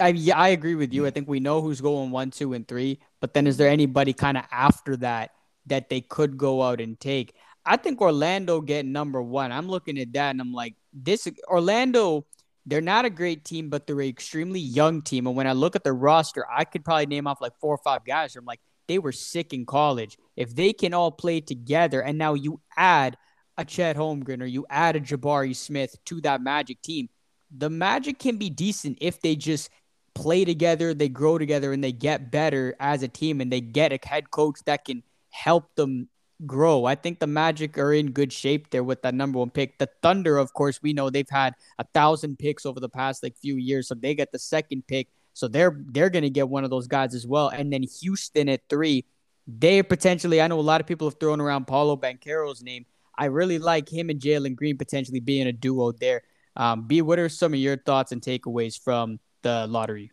I 0.00 0.16
I 0.34 0.48
agree 0.48 0.76
with 0.76 0.94
you. 0.94 1.06
I 1.06 1.10
think 1.10 1.28
we 1.28 1.40
know 1.40 1.60
who's 1.60 1.82
going 1.82 2.10
one, 2.10 2.30
two, 2.30 2.54
and 2.54 2.66
three. 2.66 3.00
But 3.24 3.32
then, 3.32 3.46
is 3.46 3.56
there 3.56 3.70
anybody 3.70 4.12
kind 4.12 4.36
of 4.36 4.44
after 4.52 4.98
that 4.98 5.30
that 5.64 5.88
they 5.88 6.02
could 6.02 6.36
go 6.36 6.62
out 6.62 6.78
and 6.78 7.00
take? 7.00 7.34
I 7.64 7.78
think 7.78 8.02
Orlando 8.02 8.60
get 8.60 8.84
number 8.84 9.22
one. 9.22 9.50
I'm 9.50 9.66
looking 9.66 9.98
at 9.98 10.12
that 10.12 10.32
and 10.32 10.42
I'm 10.42 10.52
like, 10.52 10.74
this 10.92 11.26
Orlando. 11.48 12.26
They're 12.66 12.82
not 12.82 13.06
a 13.06 13.10
great 13.10 13.46
team, 13.46 13.70
but 13.70 13.86
they're 13.86 13.98
an 13.98 14.08
extremely 14.08 14.60
young 14.60 15.00
team. 15.00 15.26
And 15.26 15.34
when 15.36 15.46
I 15.46 15.52
look 15.52 15.74
at 15.74 15.84
the 15.84 15.94
roster, 15.94 16.44
I 16.50 16.64
could 16.64 16.84
probably 16.84 17.06
name 17.06 17.26
off 17.26 17.40
like 17.40 17.58
four 17.62 17.74
or 17.74 17.80
five 17.82 18.04
guys. 18.04 18.36
I'm 18.36 18.44
like, 18.44 18.60
they 18.88 18.98
were 18.98 19.12
sick 19.12 19.54
in 19.54 19.64
college. 19.64 20.18
If 20.36 20.54
they 20.54 20.74
can 20.74 20.92
all 20.92 21.10
play 21.10 21.40
together, 21.40 22.02
and 22.02 22.18
now 22.18 22.34
you 22.34 22.60
add 22.76 23.16
a 23.56 23.64
Chet 23.64 23.96
Holmgren 23.96 24.42
or 24.42 24.46
you 24.46 24.66
add 24.68 24.96
a 24.96 25.00
Jabari 25.00 25.56
Smith 25.56 25.96
to 26.04 26.20
that 26.20 26.42
Magic 26.42 26.82
team, 26.82 27.08
the 27.50 27.70
Magic 27.70 28.18
can 28.18 28.36
be 28.36 28.50
decent 28.50 28.98
if 29.00 29.22
they 29.22 29.34
just 29.34 29.70
play 30.14 30.44
together, 30.44 30.94
they 30.94 31.08
grow 31.08 31.38
together, 31.38 31.72
and 31.72 31.82
they 31.82 31.92
get 31.92 32.30
better 32.30 32.74
as 32.80 33.02
a 33.02 33.08
team, 33.08 33.40
and 33.40 33.52
they 33.52 33.60
get 33.60 33.92
a 33.92 33.98
head 34.06 34.30
coach 34.30 34.60
that 34.66 34.84
can 34.84 35.02
help 35.30 35.74
them 35.74 36.08
grow. 36.46 36.84
I 36.84 36.94
think 36.94 37.20
the 37.20 37.26
Magic 37.26 37.78
are 37.78 37.92
in 37.92 38.10
good 38.10 38.32
shape 38.32 38.70
there 38.70 38.84
with 38.84 39.02
that 39.02 39.14
number 39.14 39.38
one 39.38 39.50
pick. 39.50 39.78
The 39.78 39.88
Thunder, 40.02 40.38
of 40.38 40.52
course, 40.52 40.82
we 40.82 40.92
know 40.92 41.10
they've 41.10 41.28
had 41.28 41.54
a 41.78 41.84
thousand 41.94 42.38
picks 42.38 42.66
over 42.66 42.80
the 42.80 42.88
past 42.88 43.22
like 43.22 43.36
few 43.36 43.56
years, 43.56 43.88
so 43.88 43.94
they 43.94 44.14
get 44.14 44.32
the 44.32 44.38
second 44.38 44.86
pick. 44.86 45.08
So 45.32 45.48
they're 45.48 45.82
they're 45.86 46.10
gonna 46.10 46.30
get 46.30 46.48
one 46.48 46.64
of 46.64 46.70
those 46.70 46.86
guys 46.86 47.14
as 47.14 47.26
well. 47.26 47.48
And 47.48 47.72
then 47.72 47.82
Houston 48.00 48.48
at 48.48 48.68
three, 48.68 49.04
they 49.46 49.82
potentially. 49.82 50.40
I 50.40 50.46
know 50.48 50.60
a 50.60 50.62
lot 50.62 50.80
of 50.80 50.86
people 50.86 51.08
have 51.08 51.18
thrown 51.18 51.40
around 51.40 51.66
Paolo 51.66 51.96
Banchero's 51.96 52.62
name. 52.62 52.86
I 53.16 53.26
really 53.26 53.58
like 53.58 53.88
him 53.88 54.10
and 54.10 54.20
Jalen 54.20 54.56
Green 54.56 54.76
potentially 54.76 55.20
being 55.20 55.46
a 55.46 55.52
duo 55.52 55.92
there. 55.92 56.22
Um, 56.56 56.86
B, 56.86 57.02
what 57.02 57.18
are 57.18 57.28
some 57.28 57.52
of 57.52 57.58
your 57.58 57.76
thoughts 57.76 58.12
and 58.12 58.22
takeaways 58.22 58.78
from 58.78 59.18
the 59.44 59.68
lottery? 59.68 60.10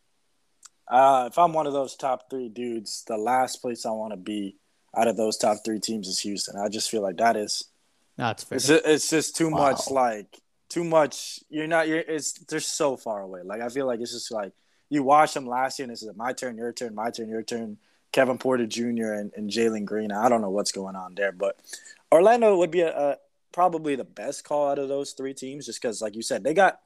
Uh, 0.88 1.30
if 1.32 1.40
I'm 1.40 1.54
one 1.54 1.66
of 1.66 1.74
those 1.74 1.96
top 1.96 2.30
three 2.30 2.50
dudes, 2.50 3.04
the 3.08 3.18
last 3.18 3.62
place 3.62 3.86
I 3.86 3.92
want 3.92 4.12
to 4.14 4.18
be 4.18 4.58
out 4.96 5.08
of 5.08 5.18
those 5.18 5.38
top 5.38 5.60
three 5.66 5.80
teams 5.80 6.08
is 6.08 6.20
Houston. 6.20 6.60
I 6.60 6.68
just 6.68 6.92
feel 6.92 7.02
like 7.02 7.18
that 7.18 7.36
is. 7.36 7.64
That's 8.18 8.44
fair. 8.44 8.58
It's 8.58 8.68
just, 8.68 8.86
it's 8.86 9.10
just 9.10 9.36
too 9.36 9.50
wow. 9.50 9.72
much. 9.72 9.90
Like 9.90 10.38
too 10.70 10.84
much. 10.84 11.40
You're 11.50 11.68
not. 11.68 11.88
You're. 11.88 12.00
It's. 12.00 12.34
They're 12.34 12.60
so 12.60 12.98
far 12.98 13.22
away. 13.22 13.42
Like 13.44 13.62
I 13.62 13.70
feel 13.70 13.88
like 13.88 14.02
it's 14.02 14.12
just 14.12 14.32
like 14.32 14.52
you 14.90 15.02
watched 15.02 15.34
them 15.34 15.48
last 15.48 15.80
year, 15.80 15.86
and 15.86 15.92
it's 15.92 16.04
like 16.04 16.18
my 16.18 16.34
turn, 16.34 16.58
your 16.58 16.74
turn, 16.74 16.94
my 16.94 17.10
turn, 17.10 17.30
your 17.30 17.44
turn. 17.44 17.78
Kevin 18.12 18.38
Porter 18.38 18.68
Jr. 18.68 19.14
and, 19.14 19.32
and 19.38 19.50
Jalen 19.50 19.86
Green. 19.86 20.12
I 20.12 20.28
don't 20.28 20.42
know 20.42 20.50
what's 20.50 20.74
going 20.74 20.98
on 20.98 21.16
there, 21.16 21.32
but 21.32 21.58
Orlando 22.12 22.58
would 22.58 22.70
be 22.70 22.82
a, 22.82 22.90
a 22.90 23.18
probably 23.54 23.96
the 23.96 24.04
best 24.04 24.44
call 24.44 24.70
out 24.70 24.80
of 24.80 24.90
those 24.90 25.14
three 25.14 25.34
teams, 25.34 25.66
just 25.66 25.82
because, 25.82 26.02
like 26.02 26.16
you 26.16 26.22
said, 26.22 26.44
they 26.44 26.54
got 26.54 26.82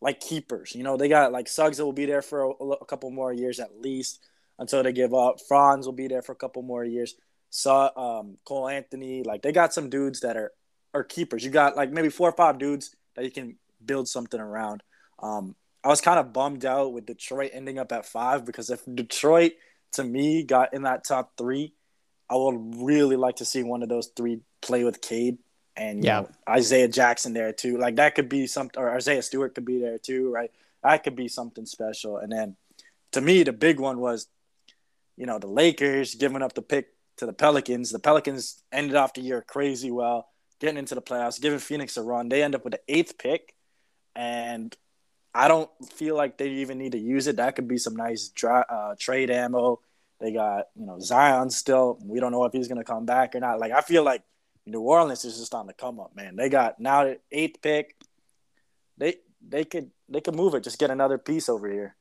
like 0.00 0.20
keepers. 0.20 0.74
You 0.74 0.82
know, 0.82 0.96
they 0.96 1.08
got 1.08 1.32
like 1.32 1.48
Suggs 1.48 1.76
that 1.76 1.84
will 1.84 1.92
be 1.92 2.06
there 2.06 2.22
for 2.22 2.42
a, 2.42 2.48
a, 2.50 2.84
couple 2.84 3.10
more 3.10 3.32
years 3.32 3.60
at 3.60 3.80
least 3.80 4.20
until 4.58 4.82
they 4.82 4.92
give 4.92 5.14
up. 5.14 5.36
Franz 5.46 5.86
will 5.86 5.92
be 5.92 6.08
there 6.08 6.22
for 6.22 6.32
a 6.32 6.36
couple 6.36 6.62
more 6.62 6.84
years. 6.84 7.14
So, 7.50 7.90
um, 7.96 8.38
Cole 8.44 8.68
Anthony, 8.68 9.22
like 9.24 9.42
they 9.42 9.52
got 9.52 9.74
some 9.74 9.90
dudes 9.90 10.20
that 10.20 10.36
are 10.36 10.52
are 10.94 11.04
keepers. 11.04 11.44
You 11.44 11.50
got 11.50 11.76
like 11.76 11.90
maybe 11.90 12.08
four 12.08 12.28
or 12.28 12.36
five 12.36 12.58
dudes 12.58 12.94
that 13.14 13.24
you 13.24 13.30
can 13.30 13.56
build 13.84 14.08
something 14.08 14.40
around. 14.40 14.82
Um, 15.22 15.54
I 15.82 15.88
was 15.88 16.00
kind 16.00 16.18
of 16.18 16.32
bummed 16.32 16.64
out 16.64 16.92
with 16.92 17.06
Detroit 17.06 17.50
ending 17.54 17.78
up 17.78 17.92
at 17.92 18.06
five 18.06 18.44
because 18.44 18.70
if 18.70 18.82
Detroit 18.92 19.52
to 19.92 20.04
me 20.04 20.44
got 20.44 20.74
in 20.74 20.82
that 20.82 21.04
top 21.04 21.32
three, 21.36 21.74
I 22.28 22.36
would 22.36 22.76
really 22.76 23.16
like 23.16 23.36
to 23.36 23.44
see 23.44 23.62
one 23.62 23.82
of 23.82 23.88
those 23.88 24.10
three 24.16 24.40
play 24.62 24.84
with 24.84 25.00
Cade 25.00 25.38
and 25.80 26.04
yeah. 26.04 26.20
Know, 26.20 26.28
Isaiah 26.48 26.88
Jackson 26.88 27.32
there 27.32 27.52
too. 27.52 27.78
Like 27.78 27.96
that 27.96 28.14
could 28.14 28.28
be 28.28 28.46
something, 28.46 28.80
or 28.80 28.94
Isaiah 28.94 29.22
Stewart 29.22 29.54
could 29.54 29.64
be 29.64 29.78
there 29.78 29.98
too, 29.98 30.30
right? 30.30 30.50
That 30.82 31.02
could 31.02 31.16
be 31.16 31.26
something 31.26 31.64
special. 31.64 32.18
And 32.18 32.30
then 32.30 32.56
to 33.12 33.20
me, 33.20 33.42
the 33.42 33.52
big 33.52 33.80
one 33.80 33.98
was, 33.98 34.28
you 35.16 35.26
know, 35.26 35.38
the 35.38 35.46
Lakers 35.46 36.14
giving 36.14 36.42
up 36.42 36.52
the 36.52 36.62
pick 36.62 36.88
to 37.16 37.26
the 37.26 37.32
Pelicans. 37.32 37.90
The 37.90 37.98
Pelicans 37.98 38.62
ended 38.70 38.94
off 38.94 39.14
the 39.14 39.22
year 39.22 39.42
crazy 39.46 39.90
well, 39.90 40.28
getting 40.60 40.76
into 40.76 40.94
the 40.94 41.02
playoffs, 41.02 41.40
giving 41.40 41.58
Phoenix 41.58 41.96
a 41.96 42.02
run. 42.02 42.28
They 42.28 42.42
end 42.42 42.54
up 42.54 42.62
with 42.62 42.74
the 42.74 42.80
eighth 42.86 43.16
pick, 43.16 43.54
and 44.14 44.76
I 45.34 45.48
don't 45.48 45.70
feel 45.94 46.14
like 46.14 46.36
they 46.36 46.48
even 46.48 46.76
need 46.76 46.92
to 46.92 46.98
use 46.98 47.26
it. 47.26 47.36
That 47.36 47.56
could 47.56 47.68
be 47.68 47.78
some 47.78 47.96
nice 47.96 48.28
dry, 48.28 48.60
uh, 48.60 48.96
trade 48.98 49.30
ammo. 49.30 49.80
They 50.20 50.32
got 50.32 50.66
you 50.76 50.84
know 50.84 51.00
Zion 51.00 51.48
still. 51.48 51.98
We 52.04 52.20
don't 52.20 52.32
know 52.32 52.44
if 52.44 52.52
he's 52.52 52.68
gonna 52.68 52.84
come 52.84 53.06
back 53.06 53.34
or 53.34 53.40
not. 53.40 53.58
Like 53.58 53.72
I 53.72 53.80
feel 53.80 54.02
like 54.02 54.22
New 54.66 54.80
Orleans 54.80 55.24
is 55.24 55.38
just 55.38 55.54
on 55.54 55.66
the 55.66 55.72
come 55.72 55.98
up, 56.00 56.14
man. 56.14 56.36
They 56.36 56.48
got 56.48 56.80
now 56.80 57.04
the 57.04 57.18
eighth 57.32 57.62
pick. 57.62 57.96
They 58.98 59.16
they 59.46 59.64
could 59.64 59.90
they 60.08 60.20
could 60.20 60.34
move 60.34 60.54
it. 60.54 60.64
Just 60.64 60.78
get 60.78 60.90
another 60.90 61.18
piece 61.18 61.48
over 61.48 61.70
here. 61.70 61.96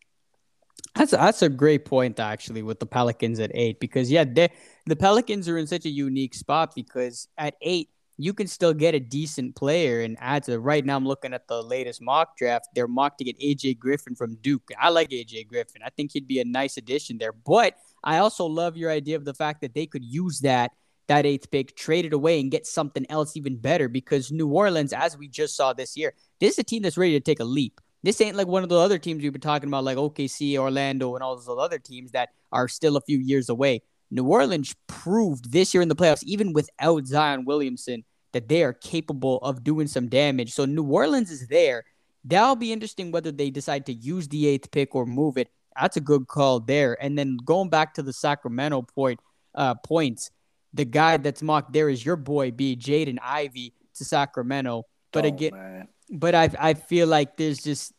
That's 0.96 1.12
that's 1.12 1.42
a 1.42 1.50
great 1.50 1.86
point 1.86 2.20
actually 2.20 2.64
with 2.64 2.80
the 2.80 2.86
Pelicans 2.86 3.40
at 3.40 3.52
eight 3.54 3.80
because 3.80 4.12
yeah, 4.12 4.24
they, 4.24 4.50
the 4.86 4.96
Pelicans 4.96 5.48
are 5.48 5.58
in 5.58 5.68
such 5.68 5.86
a 5.86 5.90
unique 5.90 6.34
spot 6.34 6.74
because 6.76 7.28
at 7.38 7.56
eight 7.62 7.90
you 8.18 8.34
can 8.34 8.48
still 8.48 8.74
get 8.74 8.94
a 8.94 9.00
decent 9.00 9.56
player 9.56 10.02
and 10.02 10.18
add 10.20 10.44
to 10.44 10.60
right 10.60 10.86
now 10.86 10.98
I'm 10.98 11.08
looking 11.08 11.34
at 11.34 11.48
the 11.48 11.64
latest 11.64 12.02
mock 12.02 12.36
draft. 12.36 12.68
They're 12.76 12.88
mocked 12.88 13.20
to 13.20 13.24
get 13.24 13.40
AJ 13.40 13.80
Griffin 13.80 14.14
from 14.14 14.36
Duke. 14.42 14.70
I 14.78 14.90
like 14.90 15.10
AJ 15.10 15.48
Griffin. 15.48 15.82
I 15.86 15.90
think 15.90 16.12
he'd 16.12 16.28
be 16.28 16.42
a 16.42 16.46
nice 16.46 16.76
addition 16.76 17.18
there. 17.18 17.32
But 17.32 17.76
I 18.04 18.18
also 18.18 18.46
love 18.46 18.76
your 18.76 18.92
idea 18.92 19.16
of 19.16 19.24
the 19.24 19.34
fact 19.34 19.62
that 19.62 19.74
they 19.74 19.86
could 19.86 20.04
use 20.04 20.40
that 20.42 20.72
that 21.10 21.26
eighth 21.26 21.52
pick, 21.52 21.76
trade 21.76 22.06
it 22.06 22.14
away 22.14 22.40
and 22.40 22.50
get 22.50 22.66
something 22.66 23.06
else 23.10 23.36
even 23.36 23.58
better 23.58 23.90
because 23.90 24.32
New 24.32 24.48
Orleans, 24.48 24.94
as 24.94 25.18
we 25.18 25.28
just 25.28 25.56
saw 25.56 25.74
this 25.74 25.98
year, 25.98 26.14
this 26.40 26.54
is 26.54 26.60
a 26.60 26.64
team 26.64 26.84
that's 26.84 26.98
ready 26.98 27.14
to 27.14 27.20
take 27.20 27.42
a 27.42 27.44
leap. 27.44 27.82
This 28.02 28.22
ain't 28.22 28.38
like 28.38 28.48
one 28.48 28.64
of 28.64 28.70
the 28.70 28.78
other 28.78 28.98
teams 28.98 29.22
we've 29.22 29.34
been 29.34 29.42
talking 29.42 29.68
about, 29.68 29.84
like 29.84 29.98
OKC, 29.98 30.58
Orlando, 30.58 31.16
and 31.16 31.24
all 31.24 31.36
those 31.36 31.50
other 31.50 31.80
teams 31.80 32.12
that 32.12 32.30
are 32.52 32.70
still 32.70 32.96
a 32.96 33.02
few 33.02 33.18
years 33.18 33.50
away. 33.50 33.82
New 34.12 34.26
Orleans 34.26 34.76
proved 34.88 35.52
this 35.52 35.74
year 35.74 35.84
in 35.84 35.90
the 35.90 35.96
playoffs, 35.96 36.24
even 36.24 36.54
without 36.54 37.06
Zion 37.06 37.44
Williamson, 37.44 38.06
that 38.32 38.48
they 38.48 38.64
are 38.64 38.74
capable 38.74 39.38
of 39.40 39.64
doing 39.64 39.88
some 39.88 40.08
damage. 40.08 40.54
So 40.54 40.66
New 40.66 40.84
Orleans 40.84 41.30
is 41.30 41.48
there. 41.48 41.84
That'll 42.24 42.56
be 42.56 42.72
interesting 42.72 43.12
whether 43.12 43.32
they 43.32 43.50
decide 43.50 43.86
to 43.88 43.94
use 43.94 44.28
the 44.28 44.48
eighth 44.48 44.72
pick 44.72 44.96
or 44.96 45.06
move 45.06 45.38
it. 45.38 45.50
That's 45.80 45.98
a 45.98 46.02
good 46.02 46.28
call 46.28 46.60
there. 46.60 47.02
And 47.02 47.18
then 47.18 47.38
going 47.44 47.70
back 47.70 47.94
to 47.96 48.04
the 48.04 48.14
Sacramento 48.14 48.84
point, 48.84 49.20
uh, 49.56 49.76
points, 49.76 50.32
the 50.74 50.86
guy 50.86 51.18
that's 51.18 51.42
mocked 51.42 51.74
there 51.74 51.90
is 51.90 52.06
your 52.06 52.16
boy 52.16 52.52
B, 52.52 52.76
Jaden 52.76 53.18
Ivey 53.22 53.74
to 53.96 54.06
Sacramento. 54.06 54.84
But 55.12 55.26
oh, 55.26 55.30
again, 55.30 55.52
man. 55.54 55.88
but 56.10 56.36
I 56.36 56.50
I 56.60 56.74
feel 56.74 57.08
like 57.08 57.38
there's 57.38 57.60
just 57.60 57.94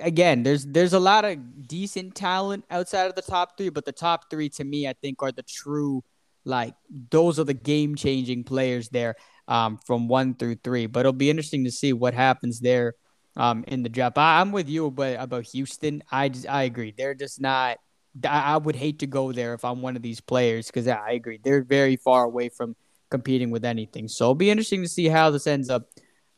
again 0.00 0.42
there's 0.42 0.64
there's 0.64 0.92
a 0.92 1.00
lot 1.00 1.24
of 1.24 1.66
decent 1.66 2.14
talent 2.14 2.64
outside 2.70 3.06
of 3.06 3.14
the 3.14 3.22
top 3.22 3.56
three, 3.56 3.68
but 3.68 3.84
the 3.84 3.92
top 3.92 4.30
three 4.30 4.48
to 4.50 4.64
me 4.64 4.88
I 4.88 4.94
think 4.94 5.22
are 5.22 5.32
the 5.32 5.42
true 5.42 6.02
like 6.44 6.74
those 7.10 7.38
are 7.38 7.44
the 7.44 7.54
game 7.54 7.94
changing 7.94 8.44
players 8.44 8.88
there 8.90 9.16
um, 9.48 9.78
from 9.86 10.08
one 10.08 10.34
through 10.34 10.56
three. 10.56 10.86
But 10.86 11.00
it'll 11.00 11.12
be 11.12 11.30
interesting 11.30 11.64
to 11.64 11.70
see 11.70 11.92
what 11.92 12.14
happens 12.14 12.60
there 12.60 12.94
um, 13.36 13.64
in 13.66 13.82
the 13.82 13.88
draft. 13.88 14.18
I, 14.18 14.40
am 14.40 14.52
with 14.52 14.68
you 14.68 14.86
about 14.86 15.16
about 15.18 15.46
Houston. 15.46 16.02
I 16.10 16.28
just, 16.28 16.48
I 16.48 16.64
agree. 16.64 16.94
They're 16.96 17.14
just 17.14 17.40
not. 17.40 17.78
I 18.28 18.56
would 18.56 18.76
hate 18.76 19.00
to 19.00 19.06
go 19.06 19.32
there 19.32 19.54
if 19.54 19.64
I'm 19.64 19.82
one 19.82 19.96
of 19.96 20.02
these 20.02 20.20
players 20.20 20.68
because 20.68 20.86
I 20.86 21.12
agree 21.12 21.40
they're 21.42 21.64
very 21.64 21.96
far 21.96 22.24
away 22.24 22.48
from 22.48 22.76
competing 23.10 23.50
with 23.50 23.64
anything. 23.64 24.08
So 24.08 24.26
it'll 24.26 24.34
be 24.34 24.50
interesting 24.50 24.82
to 24.82 24.88
see 24.88 25.08
how 25.08 25.30
this 25.30 25.46
ends 25.46 25.68
up 25.68 25.88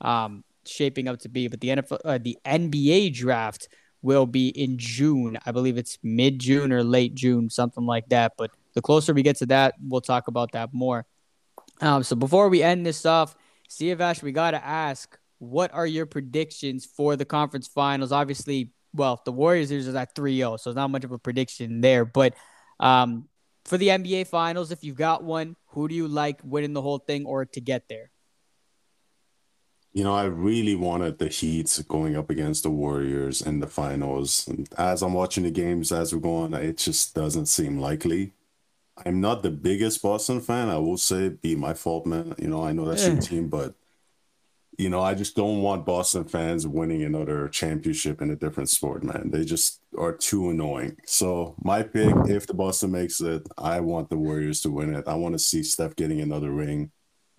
um, 0.01 0.45
shaping 0.65 1.09
up 1.09 1.19
to 1.21 1.29
be. 1.29 1.49
But 1.49 1.61
the 1.61 1.69
NFL, 1.69 1.99
uh, 2.05 2.19
the 2.19 2.39
NBA 2.47 3.15
draft 3.15 3.69
will 4.03 4.27
be 4.27 4.49
in 4.49 4.79
June. 4.79 5.39
I 5.45 5.53
believe 5.53 5.77
it's 5.77 5.99
mid 6.03 6.39
June 6.39 6.73
or 6.73 6.83
late 6.83 7.15
June, 7.15 7.51
something 7.51 7.85
like 7.85 8.09
that. 8.09 8.33
But 8.39 8.53
the 8.75 8.83
closer 8.83 9.13
we 9.13 9.23
get 9.23 9.37
to 9.37 9.47
that, 9.47 9.75
we'll 9.83 10.01
talk 10.01 10.29
about 10.29 10.53
that 10.53 10.73
more. 10.73 11.05
Um, 11.81 12.03
so 12.03 12.17
before 12.17 12.49
we 12.49 12.63
end 12.63 12.87
this 12.87 13.05
off, 13.05 13.35
Siavash, 13.69 14.23
we 14.23 14.33
got 14.33 14.53
to 14.53 14.65
ask, 14.65 15.19
what 15.39 15.73
are 15.75 15.87
your 15.87 16.07
predictions 16.07 16.87
for 16.87 17.17
the 17.17 17.25
conference 17.25 17.67
finals? 17.67 18.13
Obviously, 18.13 18.71
well, 18.97 19.21
the 19.25 19.33
Warriors 19.33 19.71
is 19.71 19.95
at 19.95 20.15
3 20.15 20.37
0, 20.37 20.57
so 20.57 20.71
it's 20.71 20.77
not 20.77 20.91
much 20.91 21.05
of 21.05 21.13
a 21.13 21.19
prediction 21.19 21.81
there. 21.81 22.05
But 22.05 22.35
um, 22.81 23.29
for 23.65 23.79
the 23.79 23.89
NBA 23.89 24.27
finals, 24.29 24.71
if 24.71 24.83
you've 24.83 24.97
got 24.97 25.23
one, 25.23 25.57
who 25.69 25.89
do 25.89 25.95
you 25.95 26.09
like 26.09 26.41
winning 26.43 26.73
the 26.73 26.83
whole 26.83 26.99
thing 26.99 27.27
or 27.27 27.45
to 27.45 27.61
get 27.61 27.89
there? 27.89 28.11
You 29.93 30.05
know, 30.05 30.15
I 30.15 30.25
really 30.25 30.75
wanted 30.75 31.19
the 31.19 31.29
Heat 31.29 31.83
going 31.89 32.17
up 32.17 32.29
against 32.29 32.65
the 32.65 32.71
Warriors 32.71 33.41
in 33.41 33.61
the 33.61 33.67
finals. 33.67 34.47
And 34.47 34.69
as 34.77 35.03
I'm 35.03 35.15
watching 35.15 35.45
the 35.45 35.51
games 35.51 35.91
as 35.91 36.15
we're 36.15 36.21
going, 36.21 36.53
it 36.53 36.77
just 36.77 37.15
doesn't 37.15 37.47
seem 37.47 37.79
likely. 37.79 38.33
I'm 39.05 39.21
not 39.21 39.43
the 39.43 39.51
biggest 39.51 40.03
Boston 40.03 40.41
fan. 40.41 40.69
I 40.69 40.79
will 40.79 40.99
say, 40.99 41.31
be 41.31 41.55
my 41.55 41.75
fault, 41.75 42.07
man. 42.07 42.35
You 42.39 42.49
know, 42.49 42.65
I 42.65 42.73
know 42.73 42.87
that's 42.87 43.07
your 43.07 43.17
team, 43.17 43.49
but 43.49 43.75
you 44.79 44.91
know, 44.91 45.01
I 45.01 45.15
just 45.15 45.37
don't 45.37 45.63
want 45.63 45.87
Boston 45.87 46.25
fans 46.25 46.67
winning 46.67 47.03
another 47.03 47.49
championship 47.49 48.21
in 48.21 48.31
a 48.31 48.37
different 48.37 48.69
sport, 48.69 49.03
man. 49.03 49.31
They 49.31 49.45
just 49.45 49.81
are 49.97 50.13
too 50.13 50.51
annoying. 50.51 50.97
So 51.07 51.55
my 51.63 51.83
pick, 51.83 52.15
if 52.27 52.47
the 52.47 52.55
Boston 52.55 52.93
makes 52.93 53.21
it, 53.21 53.47
I 53.57 53.81
want 53.81 54.11
the 54.11 54.19
Warriors 54.19 54.61
to 54.63 54.71
win 54.71 54.95
it. 54.95 55.09
I 55.09 55.15
want 55.15 55.35
to 55.35 55.39
see 55.39 55.63
Steph 55.63 55.97
getting 55.97 56.21
another 56.21 56.51
ring, 56.51 56.91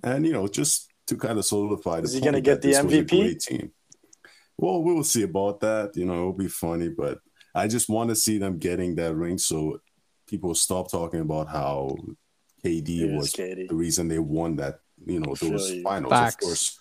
and 0.04 0.26
you 0.26 0.34
know, 0.34 0.48
just 0.48 0.90
to 1.08 1.16
kind 1.16 1.38
of 1.38 1.46
solidify. 1.46 2.00
Is 2.00 2.14
he 2.14 2.22
going 2.22 2.34
to 2.34 2.42
get 2.42 2.62
the 2.62 2.74
MVP? 2.74 3.40
team. 3.40 3.72
Well, 4.58 4.82
we'll 4.82 5.04
see 5.04 5.24
about 5.24 5.60
that. 5.60 5.96
You 5.96 6.06
know, 6.06 6.14
it'll 6.14 6.34
be 6.34 6.48
funny, 6.48 6.90
but 6.90 7.20
I 7.54 7.68
just 7.68 7.90
want 7.90 8.10
to 8.10 8.16
see 8.16 8.38
them 8.40 8.58
getting 8.58 8.96
that 8.96 9.16
ring 9.16 9.38
so 9.38 9.80
people 10.28 10.56
stop 10.56 10.92
talking 10.92 11.22
about 11.22 11.48
how 11.48 11.96
KD 12.66 13.16
was 13.16 13.34
KD. 13.34 13.70
the 13.70 13.76
reason 13.76 14.08
they 14.08 14.20
won 14.20 14.56
that, 14.58 14.80
you 15.06 15.20
know, 15.20 15.36
those 15.36 15.82
finals. 15.82 16.12
Facts. 16.12 16.36
Of 16.36 16.40
course, 16.42 16.77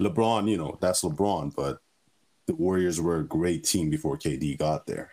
LeBron, 0.00 0.50
you 0.50 0.56
know, 0.56 0.78
that's 0.80 1.02
LeBron, 1.02 1.54
but 1.54 1.78
the 2.46 2.54
Warriors 2.54 3.00
were 3.00 3.18
a 3.18 3.24
great 3.24 3.64
team 3.64 3.90
before 3.90 4.16
KD 4.16 4.58
got 4.58 4.86
there. 4.86 5.12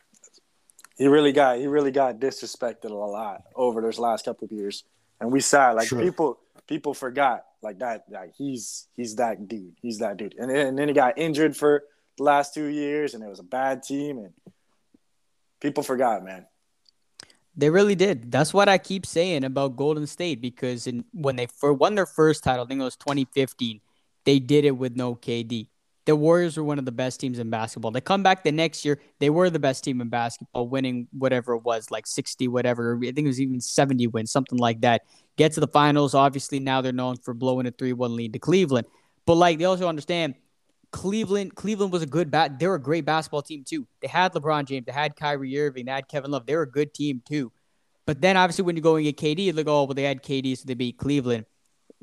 He 0.98 1.08
really 1.08 1.34
got 1.34 1.58
he 1.58 1.68
really 1.68 1.92
got 1.92 2.20
disrespected 2.20 2.92
a 2.92 2.94
lot 2.94 3.44
over 3.56 3.82
those 3.82 4.00
last 4.00 4.24
couple 4.24 4.46
of 4.46 4.52
years, 4.52 4.86
and 5.20 5.32
we 5.32 5.42
saw 5.42 5.72
like 5.72 5.90
sure. 5.90 6.02
people 6.02 6.40
people 6.68 6.94
forgot 6.94 7.44
like 7.62 7.80
that 7.80 8.06
like 8.10 8.34
he's 8.38 8.88
he's 8.96 9.16
that 9.18 9.48
dude 9.48 9.76
he's 9.82 10.00
that 10.00 10.16
dude, 10.16 10.36
and 10.40 10.50
then, 10.50 10.68
and 10.68 10.80
then 10.80 10.88
he 10.88 10.94
got 10.94 11.18
injured 11.18 11.58
for 11.58 11.84
the 12.18 12.24
last 12.24 12.54
two 12.54 12.68
years, 12.68 13.14
and 13.14 13.24
it 13.24 13.30
was 13.30 13.40
a 13.40 13.44
bad 13.44 13.84
team, 13.84 14.20
and 14.20 14.32
people 15.60 15.84
forgot, 15.84 16.24
man. 16.24 16.46
They 17.58 17.70
really 17.70 17.96
did. 17.96 18.32
That's 18.32 18.54
what 18.54 18.68
I 18.68 18.78
keep 18.78 19.06
saying 19.06 19.44
about 19.44 19.76
Golden 19.76 20.08
State 20.08 20.42
because 20.42 20.88
in, 20.88 21.06
when 21.14 21.36
they 21.36 21.48
for 21.48 21.74
won 21.74 21.96
their 21.96 22.06
first 22.06 22.44
title, 22.44 22.66
I 22.66 22.68
think 22.68 22.82
it 22.82 22.84
was 22.84 22.98
2015, 22.98 23.82
they 24.26 24.40
did 24.40 24.66
it 24.66 24.72
with 24.72 24.96
no 24.96 25.16
KD. 25.16 25.70
The 26.06 26.16
Warriors 26.16 26.56
were 26.56 26.64
one 26.64 26.78
of 26.78 26.86
the 26.86 26.92
best 26.92 27.20
teams 27.20 27.40
in 27.40 27.50
basketball. 27.50 27.90
They 27.90 28.02
come 28.02 28.22
back 28.22 28.44
the 28.44 28.52
next 28.52 28.86
year, 28.86 29.00
they 29.20 29.32
were 29.32 29.50
the 29.50 29.58
best 29.58 29.84
team 29.84 30.02
in 30.02 30.10
basketball, 30.10 30.68
winning 30.68 31.08
whatever 31.12 31.54
it 31.54 31.64
was, 31.64 31.90
like 31.90 32.06
60, 32.06 32.48
whatever. 32.48 32.96
I 33.02 33.06
think 33.08 33.20
it 33.20 33.28
was 33.28 33.42
even 33.42 33.60
70 33.60 34.08
wins, 34.08 34.32
something 34.32 34.60
like 34.60 34.82
that. 34.82 35.02
Get 35.36 35.54
to 35.54 35.60
the 35.60 35.68
finals. 35.68 36.14
Obviously, 36.14 36.60
now 36.60 36.82
they're 36.82 36.94
known 36.94 37.18
for 37.18 37.34
blowing 37.34 37.66
a 37.66 37.72
3 37.72 37.94
1 37.94 38.16
lead 38.16 38.34
to 38.34 38.40
Cleveland. 38.40 38.86
But 39.26 39.36
like 39.36 39.58
they 39.58 39.66
also 39.66 39.88
understand 39.88 40.36
Cleveland, 40.92 41.56
Cleveland 41.56 41.92
was 41.92 42.04
a 42.04 42.08
good 42.08 42.30
bat. 42.30 42.60
They 42.60 42.68
were 42.68 42.76
a 42.76 42.82
great 42.82 43.04
basketball 43.04 43.42
team 43.42 43.64
too. 43.66 43.88
They 44.02 44.08
had 44.08 44.32
LeBron 44.34 44.66
James, 44.66 44.86
they 44.86 44.92
had 44.92 45.16
Kyrie 45.16 45.60
Irving, 45.60 45.86
they 45.86 45.92
had 45.92 46.08
Kevin 46.08 46.32
Love. 46.32 46.46
They 46.46 46.56
were 46.56 46.62
a 46.62 46.72
good 46.72 46.94
team 46.94 47.22
too. 47.28 47.52
But 48.06 48.22
then 48.22 48.38
obviously 48.38 48.64
when 48.64 48.76
you 48.76 48.82
go 48.82 48.96
and 48.96 49.04
get 49.04 49.18
KD, 49.18 49.54
they 49.54 49.64
go, 49.64 49.82
oh, 49.82 49.84
well, 49.86 49.96
they 49.96 50.04
had 50.04 50.22
KD, 50.22 50.58
so 50.58 50.64
they 50.66 50.76
beat 50.76 50.98
Cleveland. 50.98 51.46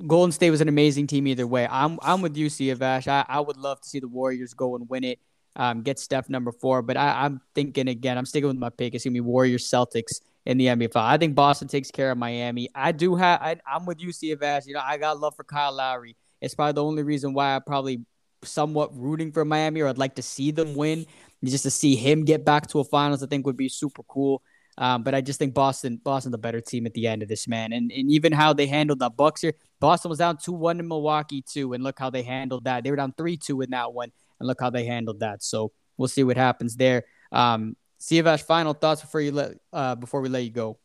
Golden 0.06 0.32
State 0.32 0.50
was 0.50 0.60
an 0.60 0.68
amazing 0.68 1.06
team 1.06 1.26
either 1.26 1.46
way. 1.46 1.68
I'm 1.70 1.98
I'm 2.02 2.22
with 2.22 2.36
you, 2.36 2.46
Siavash. 2.46 3.08
I, 3.08 3.24
I 3.28 3.40
would 3.40 3.56
love 3.56 3.80
to 3.80 3.88
see 3.88 4.00
the 4.00 4.08
Warriors 4.08 4.54
go 4.54 4.74
and 4.76 4.88
win 4.88 5.04
it, 5.04 5.18
um, 5.56 5.82
get 5.82 5.98
Steph 5.98 6.28
number 6.28 6.52
four. 6.52 6.82
But 6.82 6.96
I, 6.96 7.24
I'm 7.24 7.40
thinking 7.54 7.88
again, 7.88 8.16
I'm 8.18 8.26
sticking 8.26 8.48
with 8.48 8.56
my 8.56 8.70
pick. 8.70 8.94
It's 8.94 9.04
gonna 9.04 9.14
be 9.14 9.20
Warriors 9.20 9.68
Celtics 9.68 10.20
in 10.46 10.58
the 10.58 10.66
NBA. 10.66 10.90
I 10.94 11.18
think 11.18 11.34
Boston 11.34 11.68
takes 11.68 11.90
care 11.90 12.10
of 12.10 12.18
Miami. 12.18 12.68
I 12.74 12.92
do 12.92 13.14
have 13.16 13.40
I, 13.42 13.56
am 13.66 13.86
with 13.86 14.00
you, 14.00 14.08
Siavash. 14.08 14.66
You 14.66 14.74
know, 14.74 14.82
I 14.82 14.96
got 14.96 15.20
love 15.20 15.36
for 15.36 15.44
Kyle 15.44 15.72
Lowry. 15.72 16.16
It's 16.40 16.54
probably 16.54 16.72
the 16.72 16.84
only 16.84 17.02
reason 17.02 17.34
why 17.34 17.54
I 17.54 17.58
probably 17.60 18.04
somewhat 18.44 18.96
rooting 18.96 19.30
for 19.30 19.44
Miami, 19.44 19.80
or 19.82 19.88
I'd 19.88 19.98
like 19.98 20.16
to 20.16 20.22
see 20.22 20.50
them 20.50 20.74
win. 20.74 21.06
Just 21.44 21.64
to 21.64 21.70
see 21.70 21.96
him 21.96 22.24
get 22.24 22.44
back 22.44 22.68
to 22.68 22.80
a 22.80 22.84
finals, 22.84 23.22
I 23.22 23.26
think 23.26 23.46
would 23.46 23.56
be 23.56 23.68
super 23.68 24.02
cool. 24.04 24.42
Um, 24.82 25.04
but 25.04 25.14
I 25.14 25.20
just 25.20 25.38
think 25.38 25.54
Boston, 25.54 26.00
Boston, 26.02 26.32
the 26.32 26.38
better 26.38 26.60
team 26.60 26.86
at 26.86 26.92
the 26.92 27.06
end 27.06 27.22
of 27.22 27.28
this 27.28 27.46
man, 27.46 27.72
and 27.72 27.92
and 27.92 28.10
even 28.10 28.32
how 28.32 28.52
they 28.52 28.66
handled 28.66 28.98
the 28.98 29.10
Bucks 29.10 29.40
here. 29.40 29.54
Boston 29.78 30.08
was 30.08 30.18
down 30.18 30.38
two 30.38 30.52
one 30.52 30.80
in 30.80 30.88
Milwaukee 30.88 31.40
too, 31.40 31.72
and 31.72 31.84
look 31.84 32.00
how 32.00 32.10
they 32.10 32.24
handled 32.24 32.64
that. 32.64 32.82
They 32.82 32.90
were 32.90 32.96
down 32.96 33.14
three 33.16 33.36
two 33.36 33.60
in 33.60 33.70
that 33.70 33.92
one, 33.92 34.10
and 34.40 34.48
look 34.48 34.60
how 34.60 34.70
they 34.70 34.84
handled 34.84 35.20
that. 35.20 35.44
So 35.44 35.70
we'll 35.96 36.08
see 36.08 36.24
what 36.24 36.36
happens 36.36 36.74
there. 36.74 37.04
Um, 37.30 37.76
Siavash, 38.00 38.42
final 38.42 38.74
thoughts 38.74 39.02
before 39.02 39.20
you 39.20 39.30
let 39.30 39.52
uh, 39.72 39.94
before 39.94 40.20
we 40.20 40.28
let 40.28 40.42
you 40.42 40.50
go. 40.50 40.80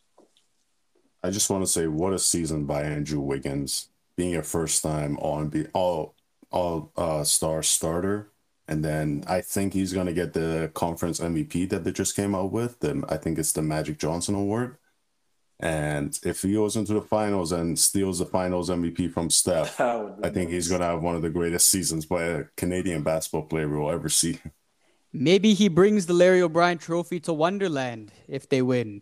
I 1.23 1.31
just 1.31 1.49
want 1.49 1.65
to 1.65 1.71
say 1.71 1.87
what 1.87 2.13
a 2.13 2.19
season 2.19 2.65
by 2.65 2.83
Andrew 2.83 3.19
Wiggins, 3.19 3.89
being 4.15 4.35
a 4.35 4.43
first 4.43 4.83
time 4.83 5.17
all 5.17 5.49
all 5.73 6.13
all 6.51 6.91
uh, 6.95 7.23
star 7.23 7.63
starter. 7.63 8.29
And 8.67 8.83
then 8.83 9.23
I 9.27 9.41
think 9.41 9.73
he's 9.73 9.93
going 9.93 10.07
to 10.07 10.13
get 10.13 10.33
the 10.33 10.69
conference 10.73 11.19
MVP 11.19 11.69
that 11.69 11.83
they 11.83 11.91
just 11.91 12.15
came 12.15 12.35
out 12.35 12.51
with. 12.51 12.79
The, 12.79 13.03
I 13.07 13.17
think 13.17 13.39
it's 13.39 13.53
the 13.53 13.61
Magic 13.61 13.97
Johnson 13.97 14.35
Award. 14.35 14.77
And 15.59 16.17
if 16.23 16.41
he 16.41 16.53
goes 16.53 16.75
into 16.75 16.93
the 16.93 17.01
finals 17.01 17.51
and 17.51 17.79
steals 17.79 18.19
the 18.19 18.25
finals 18.25 18.69
MVP 18.69 19.11
from 19.11 19.29
Steph, 19.29 19.79
I 19.79 20.29
think 20.29 20.51
he's 20.51 20.67
going 20.67 20.81
to 20.81 20.87
have 20.87 21.01
one 21.01 21.15
of 21.15 21.21
the 21.21 21.29
greatest 21.29 21.69
seasons 21.69 22.05
by 22.05 22.23
a 22.23 22.43
Canadian 22.57 23.03
basketball 23.03 23.43
player 23.43 23.67
we'll 23.67 23.89
ever 23.89 24.09
see. 24.09 24.39
Maybe 25.13 25.53
he 25.53 25.69
brings 25.69 26.05
the 26.05 26.13
Larry 26.13 26.41
O'Brien 26.41 26.77
trophy 26.77 27.19
to 27.21 27.33
Wonderland 27.33 28.11
if 28.27 28.49
they 28.49 28.61
win. 28.61 29.01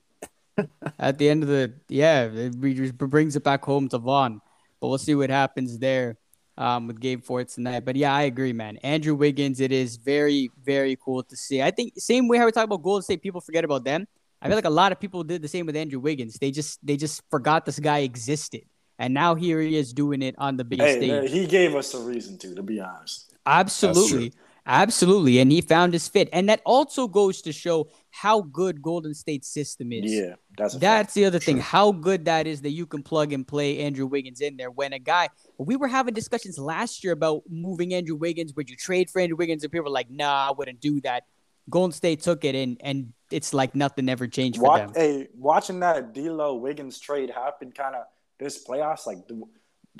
At 0.99 1.17
the 1.17 1.27
end 1.27 1.43
of 1.43 1.49
the, 1.49 1.73
yeah, 1.89 2.25
it 2.25 2.55
brings 2.97 3.35
it 3.35 3.43
back 3.43 3.65
home 3.65 3.89
to 3.89 3.97
Vaughan. 3.97 4.39
But 4.79 4.89
we'll 4.89 4.97
see 4.99 5.15
what 5.15 5.29
happens 5.31 5.79
there 5.79 6.17
um, 6.57 6.87
with 6.87 6.99
Game 6.99 7.21
Four 7.21 7.43
tonight. 7.43 7.85
But 7.85 7.95
yeah, 7.95 8.13
I 8.13 8.23
agree, 8.23 8.53
man. 8.53 8.77
Andrew 8.77 9.15
Wiggins, 9.15 9.59
it 9.59 9.71
is 9.71 9.97
very, 9.97 10.49
very 10.63 10.95
cool 10.95 11.23
to 11.23 11.35
see. 11.35 11.61
I 11.61 11.71
think 11.71 11.93
same 11.97 12.27
way 12.27 12.37
how 12.37 12.45
we 12.45 12.51
talk 12.51 12.65
about 12.65 12.83
Golden 12.83 13.03
State, 13.03 13.21
people 13.21 13.41
forget 13.41 13.65
about 13.65 13.83
them. 13.83 14.07
I 14.41 14.47
feel 14.47 14.57
like 14.57 14.65
a 14.65 14.69
lot 14.69 14.91
of 14.91 14.99
people 14.99 15.23
did 15.23 15.41
the 15.41 15.47
same 15.47 15.65
with 15.65 15.75
Andrew 15.75 15.99
Wiggins. 15.99 16.35
They 16.35 16.51
just 16.51 16.85
they 16.85 16.97
just 16.97 17.23
forgot 17.31 17.65
this 17.65 17.79
guy 17.79 17.99
existed, 17.99 18.61
and 18.99 19.13
now 19.13 19.33
here 19.33 19.59
he 19.59 19.75
is 19.75 19.91
doing 19.93 20.21
it 20.21 20.35
on 20.37 20.57
the 20.57 20.63
big 20.63 20.79
hey, 20.79 20.97
stage. 20.97 21.09
Man, 21.09 21.27
he 21.27 21.47
gave 21.47 21.75
us 21.75 21.93
a 21.93 21.99
reason 21.99 22.37
to, 22.39 22.53
to 22.53 22.61
be 22.61 22.79
honest. 22.79 23.33
Absolutely. 23.45 24.33
Absolutely. 24.67 25.39
And 25.39 25.51
he 25.51 25.61
found 25.61 25.93
his 25.93 26.07
fit. 26.07 26.27
And 26.33 26.49
that 26.49 26.61
also 26.65 27.07
goes 27.07 27.41
to 27.43 27.51
show 27.51 27.89
how 28.09 28.41
good 28.41 28.81
Golden 28.81 29.13
State's 29.13 29.47
system 29.47 29.91
is. 29.91 30.11
Yeah, 30.11 30.35
that's 30.57 30.75
that's 30.75 31.13
the 31.13 31.25
other 31.25 31.37
thing. 31.37 31.59
How 31.59 31.91
good 31.91 32.25
that 32.25 32.47
is 32.47 32.61
that 32.61 32.71
you 32.71 32.87
can 32.87 33.03
plug 33.03 33.31
and 33.31 33.47
play 33.47 33.79
Andrew 33.79 34.07
Wiggins 34.07 34.41
in 34.41 34.57
there 34.57 34.71
when 34.71 34.93
a 34.93 34.99
guy 34.99 35.29
we 35.59 35.75
were 35.75 35.87
having 35.87 36.13
discussions 36.13 36.57
last 36.57 37.03
year 37.03 37.13
about 37.13 37.43
moving 37.47 37.93
Andrew 37.93 38.15
Wiggins. 38.15 38.55
Would 38.55 38.69
you 38.69 38.75
trade 38.75 39.09
for 39.09 39.19
Andrew 39.19 39.37
Wiggins? 39.37 39.63
And 39.63 39.71
people 39.71 39.85
were 39.85 39.91
like, 39.91 40.09
nah, 40.09 40.49
I 40.49 40.51
wouldn't 40.51 40.81
do 40.81 40.99
that. 41.01 41.23
Golden 41.69 41.91
State 41.91 42.21
took 42.21 42.43
it 42.43 42.55
and 42.55 42.77
and 42.81 43.13
it's 43.31 43.53
like 43.53 43.75
nothing 43.75 44.09
ever 44.09 44.27
changed 44.27 44.57
for 44.57 44.65
Watch, 44.65 44.93
them. 44.93 44.93
Hey, 44.95 45.27
watching 45.35 45.79
that 45.81 46.13
D'Lo 46.13 46.55
Wiggins 46.55 46.99
trade 46.99 47.29
happen 47.29 47.71
kind 47.71 47.95
of 47.95 48.05
this 48.39 48.65
playoffs, 48.65 49.05
like 49.05 49.19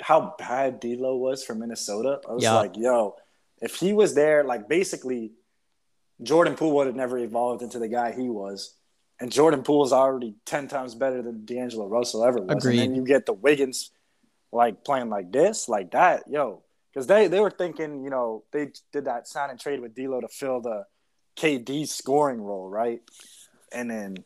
how 0.00 0.34
bad 0.38 0.80
D'Lo 0.80 1.16
was 1.16 1.44
for 1.44 1.54
Minnesota. 1.54 2.20
I 2.28 2.32
was 2.32 2.42
yep. 2.42 2.54
like, 2.54 2.76
yo, 2.76 3.16
if 3.60 3.76
he 3.76 3.92
was 3.92 4.14
there, 4.14 4.44
like 4.44 4.68
basically, 4.68 5.32
Jordan 6.22 6.54
Poole 6.54 6.74
would 6.76 6.86
have 6.86 6.96
never 6.96 7.18
evolved 7.18 7.62
into 7.62 7.78
the 7.78 7.88
guy 7.88 8.12
he 8.12 8.28
was. 8.28 8.74
And 9.20 9.32
Jordan 9.32 9.62
Poole 9.62 9.84
is 9.84 9.92
already 9.92 10.34
10 10.44 10.68
times 10.68 10.94
better 10.94 11.22
than 11.22 11.44
D'Angelo 11.44 11.86
Russell 11.86 12.24
ever 12.24 12.40
was. 12.40 12.64
Agreed. 12.64 12.80
And 12.80 12.90
then 12.90 12.94
you 12.94 13.04
get 13.04 13.26
the 13.26 13.32
Wiggins 13.32 13.90
like 14.52 14.84
playing 14.84 15.08
like 15.08 15.32
this, 15.32 15.68
like 15.68 15.92
that, 15.92 16.24
yo. 16.28 16.62
Because 16.92 17.06
they, 17.06 17.28
they 17.28 17.40
were 17.40 17.50
thinking, 17.50 18.04
you 18.04 18.10
know, 18.10 18.44
they 18.52 18.72
did 18.92 19.04
that 19.04 19.28
sign 19.28 19.50
and 19.50 19.60
trade 19.60 19.80
with 19.80 19.94
D'Lo 19.94 20.20
to 20.20 20.28
fill 20.28 20.60
the 20.60 20.84
KD 21.36 21.86
scoring 21.86 22.40
role, 22.40 22.68
right? 22.68 23.00
And 23.72 23.90
then, 23.90 24.16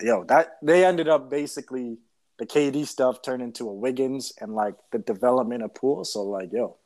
yo, 0.00 0.24
that 0.24 0.56
they 0.62 0.84
ended 0.84 1.08
up 1.08 1.30
basically 1.30 1.98
the 2.38 2.46
KD 2.46 2.86
stuff 2.86 3.22
turned 3.22 3.42
into 3.42 3.68
a 3.68 3.72
Wiggins 3.72 4.32
and 4.40 4.54
like 4.54 4.74
the 4.90 4.98
development 4.98 5.62
of 5.62 5.74
Poole. 5.74 6.04
So 6.04 6.22
like, 6.22 6.52
yo, 6.52 6.76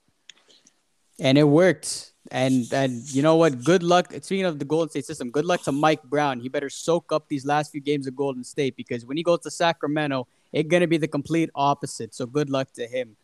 and 1.19 1.39
it 1.39 1.45
worked. 1.45 2.13
And 2.33 2.73
and 2.73 3.09
you 3.15 3.23
know 3.23 3.37
what? 3.37 3.63
Good 3.63 3.85
luck. 3.85 4.13
Speaking 4.23 4.47
of 4.47 4.59
the 4.59 4.65
Golden 4.65 4.91
State 4.91 5.05
system, 5.05 5.31
good 5.31 5.45
luck 5.45 5.63
to 5.63 5.73
Mike 5.73 6.03
Brown. 6.03 6.41
He 6.41 6.49
better 6.49 6.69
soak 6.69 7.13
up 7.13 7.29
these 7.29 7.47
last 7.47 7.71
few 7.71 7.81
games 7.81 8.09
of 8.09 8.17
Golden 8.17 8.43
State 8.43 8.77
because 8.77 9.07
when 9.07 9.17
he 9.17 9.23
goes 9.23 9.41
to 9.41 9.51
Sacramento, 9.51 10.27
it's 10.53 10.69
gonna 10.69 10.89
be 10.89 10.97
the 10.97 11.07
complete 11.07 11.51
opposite. 11.55 12.15
So 12.15 12.27
good 12.27 12.51
luck 12.51 12.73
to 12.73 12.87
him 12.87 13.17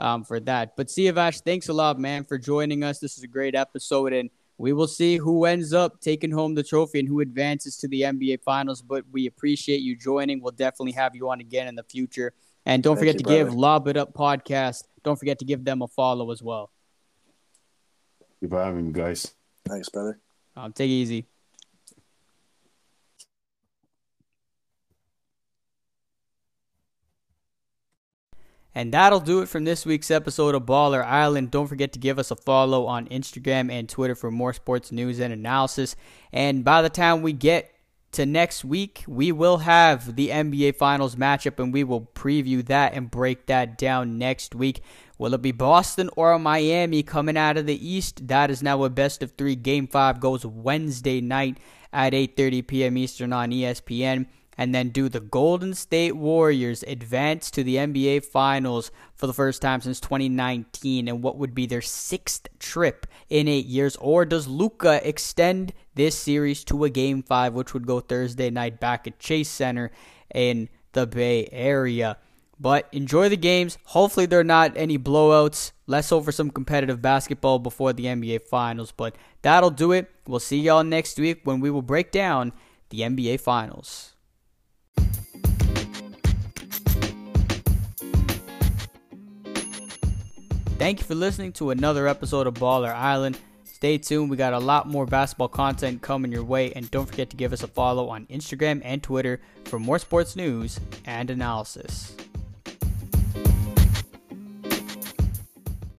um, 0.00 0.24
for 0.24 0.40
that. 0.40 0.74
But 0.74 0.86
Siavash, 0.86 1.42
thanks 1.42 1.68
a 1.68 1.74
lot, 1.74 1.98
man, 1.98 2.24
for 2.24 2.38
joining 2.38 2.82
us. 2.82 2.98
This 2.98 3.18
is 3.18 3.24
a 3.24 3.28
great 3.28 3.54
episode, 3.54 4.14
and 4.14 4.30
we 4.56 4.72
will 4.72 4.88
see 4.88 5.18
who 5.18 5.44
ends 5.44 5.74
up 5.74 6.00
taking 6.00 6.30
home 6.30 6.54
the 6.54 6.62
trophy 6.62 7.00
and 7.00 7.08
who 7.08 7.20
advances 7.20 7.76
to 7.78 7.88
the 7.88 8.02
NBA 8.02 8.42
Finals. 8.42 8.80
But 8.80 9.04
we 9.12 9.26
appreciate 9.26 9.82
you 9.82 9.96
joining. 9.96 10.40
We'll 10.40 10.52
definitely 10.52 10.92
have 10.92 11.14
you 11.14 11.28
on 11.28 11.40
again 11.40 11.68
in 11.68 11.74
the 11.74 11.84
future. 11.84 12.32
And 12.64 12.82
don't 12.82 12.96
Thank 12.96 13.00
forget 13.00 13.14
you, 13.16 13.18
to 13.18 13.24
brother. 13.24 13.44
give 13.44 13.54
Lob 13.54 13.86
It 13.86 13.98
Up 13.98 14.14
podcast. 14.14 14.84
Don't 15.04 15.18
forget 15.18 15.38
to 15.40 15.44
give 15.44 15.62
them 15.62 15.82
a 15.82 15.88
follow 15.88 16.30
as 16.30 16.42
well 16.42 16.70
you 18.46 18.58
for 18.58 18.64
having 18.64 18.86
me, 18.86 18.92
guys. 18.92 19.34
Thanks, 19.66 19.88
brother. 19.88 20.18
Um, 20.56 20.72
take 20.72 20.88
it 20.88 20.92
easy. 20.92 21.26
And 28.74 28.92
that'll 28.92 29.20
do 29.20 29.40
it 29.40 29.48
from 29.48 29.64
this 29.64 29.86
week's 29.86 30.10
episode 30.10 30.54
of 30.54 30.64
Baller 30.64 31.02
Island. 31.02 31.50
Don't 31.50 31.66
forget 31.66 31.94
to 31.94 31.98
give 31.98 32.18
us 32.18 32.30
a 32.30 32.36
follow 32.36 32.84
on 32.84 33.06
Instagram 33.08 33.70
and 33.70 33.88
Twitter 33.88 34.14
for 34.14 34.30
more 34.30 34.52
sports 34.52 34.92
news 34.92 35.18
and 35.18 35.32
analysis. 35.32 35.96
And 36.30 36.62
by 36.62 36.82
the 36.82 36.90
time 36.90 37.22
we 37.22 37.32
get 37.32 37.72
to 38.16 38.24
next 38.24 38.64
week, 38.64 39.04
we 39.06 39.30
will 39.30 39.58
have 39.58 40.16
the 40.16 40.30
NBA 40.30 40.76
Finals 40.76 41.16
matchup 41.16 41.62
and 41.62 41.70
we 41.70 41.84
will 41.84 42.00
preview 42.14 42.64
that 42.64 42.94
and 42.94 43.10
break 43.10 43.44
that 43.44 43.76
down 43.76 44.16
next 44.16 44.54
week. 44.54 44.80
Will 45.18 45.34
it 45.34 45.42
be 45.42 45.52
Boston 45.52 46.08
or 46.16 46.38
Miami 46.38 47.02
coming 47.02 47.36
out 47.36 47.58
of 47.58 47.66
the 47.66 47.88
East? 47.88 48.28
That 48.28 48.50
is 48.50 48.62
now 48.62 48.84
a 48.84 48.90
best 48.90 49.22
of 49.22 49.32
three. 49.32 49.54
Game 49.54 49.86
five 49.86 50.18
goes 50.18 50.46
Wednesday 50.46 51.20
night 51.20 51.58
at 51.92 52.14
8:30 52.14 52.66
p.m. 52.66 52.96
Eastern 52.96 53.34
on 53.34 53.50
ESPN. 53.50 54.26
And 54.58 54.74
then 54.74 54.88
do 54.88 55.08
the 55.08 55.20
Golden 55.20 55.74
State 55.74 56.16
Warriors 56.16 56.82
advance 56.84 57.50
to 57.50 57.62
the 57.62 57.76
NBA 57.76 58.24
Finals 58.24 58.90
for 59.14 59.26
the 59.26 59.34
first 59.34 59.60
time 59.60 59.80
since 59.80 60.00
2019 60.00 61.08
and 61.08 61.22
what 61.22 61.36
would 61.36 61.54
be 61.54 61.66
their 61.66 61.82
sixth 61.82 62.48
trip 62.58 63.06
in 63.28 63.48
eight 63.48 63.66
years? 63.66 63.96
Or 63.96 64.24
does 64.24 64.48
Luka 64.48 65.06
extend 65.06 65.72
this 65.94 66.18
series 66.18 66.64
to 66.64 66.84
a 66.84 66.90
game 66.90 67.22
five, 67.22 67.52
which 67.52 67.74
would 67.74 67.86
go 67.86 68.00
Thursday 68.00 68.50
night 68.50 68.80
back 68.80 69.06
at 69.06 69.18
Chase 69.18 69.50
Center 69.50 69.90
in 70.34 70.68
the 70.92 71.06
Bay 71.06 71.48
Area? 71.52 72.16
But 72.58 72.88
enjoy 72.92 73.28
the 73.28 73.36
games. 73.36 73.76
Hopefully, 73.84 74.24
there 74.24 74.40
are 74.40 74.44
not 74.44 74.72
any 74.76 74.98
blowouts. 74.98 75.72
Let's 75.86 76.08
hope 76.08 76.24
for 76.24 76.32
some 76.32 76.50
competitive 76.50 77.02
basketball 77.02 77.58
before 77.58 77.92
the 77.92 78.06
NBA 78.06 78.42
Finals. 78.44 78.92
But 78.92 79.16
that'll 79.42 79.70
do 79.70 79.92
it. 79.92 80.10
We'll 80.26 80.40
see 80.40 80.60
y'all 80.60 80.82
next 80.82 81.18
week 81.18 81.42
when 81.44 81.60
we 81.60 81.70
will 81.70 81.82
break 81.82 82.10
down 82.10 82.52
the 82.88 83.00
NBA 83.00 83.40
Finals. 83.40 84.15
Thank 90.78 91.00
you 91.00 91.06
for 91.06 91.14
listening 91.14 91.52
to 91.52 91.70
another 91.70 92.06
episode 92.06 92.46
of 92.46 92.52
Baller 92.52 92.94
Island. 92.94 93.38
Stay 93.64 93.96
tuned, 93.96 94.28
we 94.28 94.36
got 94.36 94.52
a 94.52 94.58
lot 94.58 94.86
more 94.86 95.06
basketball 95.06 95.48
content 95.48 96.02
coming 96.02 96.30
your 96.30 96.44
way, 96.44 96.70
and 96.74 96.90
don't 96.90 97.06
forget 97.06 97.30
to 97.30 97.36
give 97.36 97.54
us 97.54 97.62
a 97.62 97.66
follow 97.66 98.10
on 98.10 98.26
Instagram 98.26 98.82
and 98.84 99.02
Twitter 99.02 99.40
for 99.64 99.78
more 99.78 99.98
sports 99.98 100.36
news 100.36 100.78
and 101.06 101.30
analysis. 101.30 102.14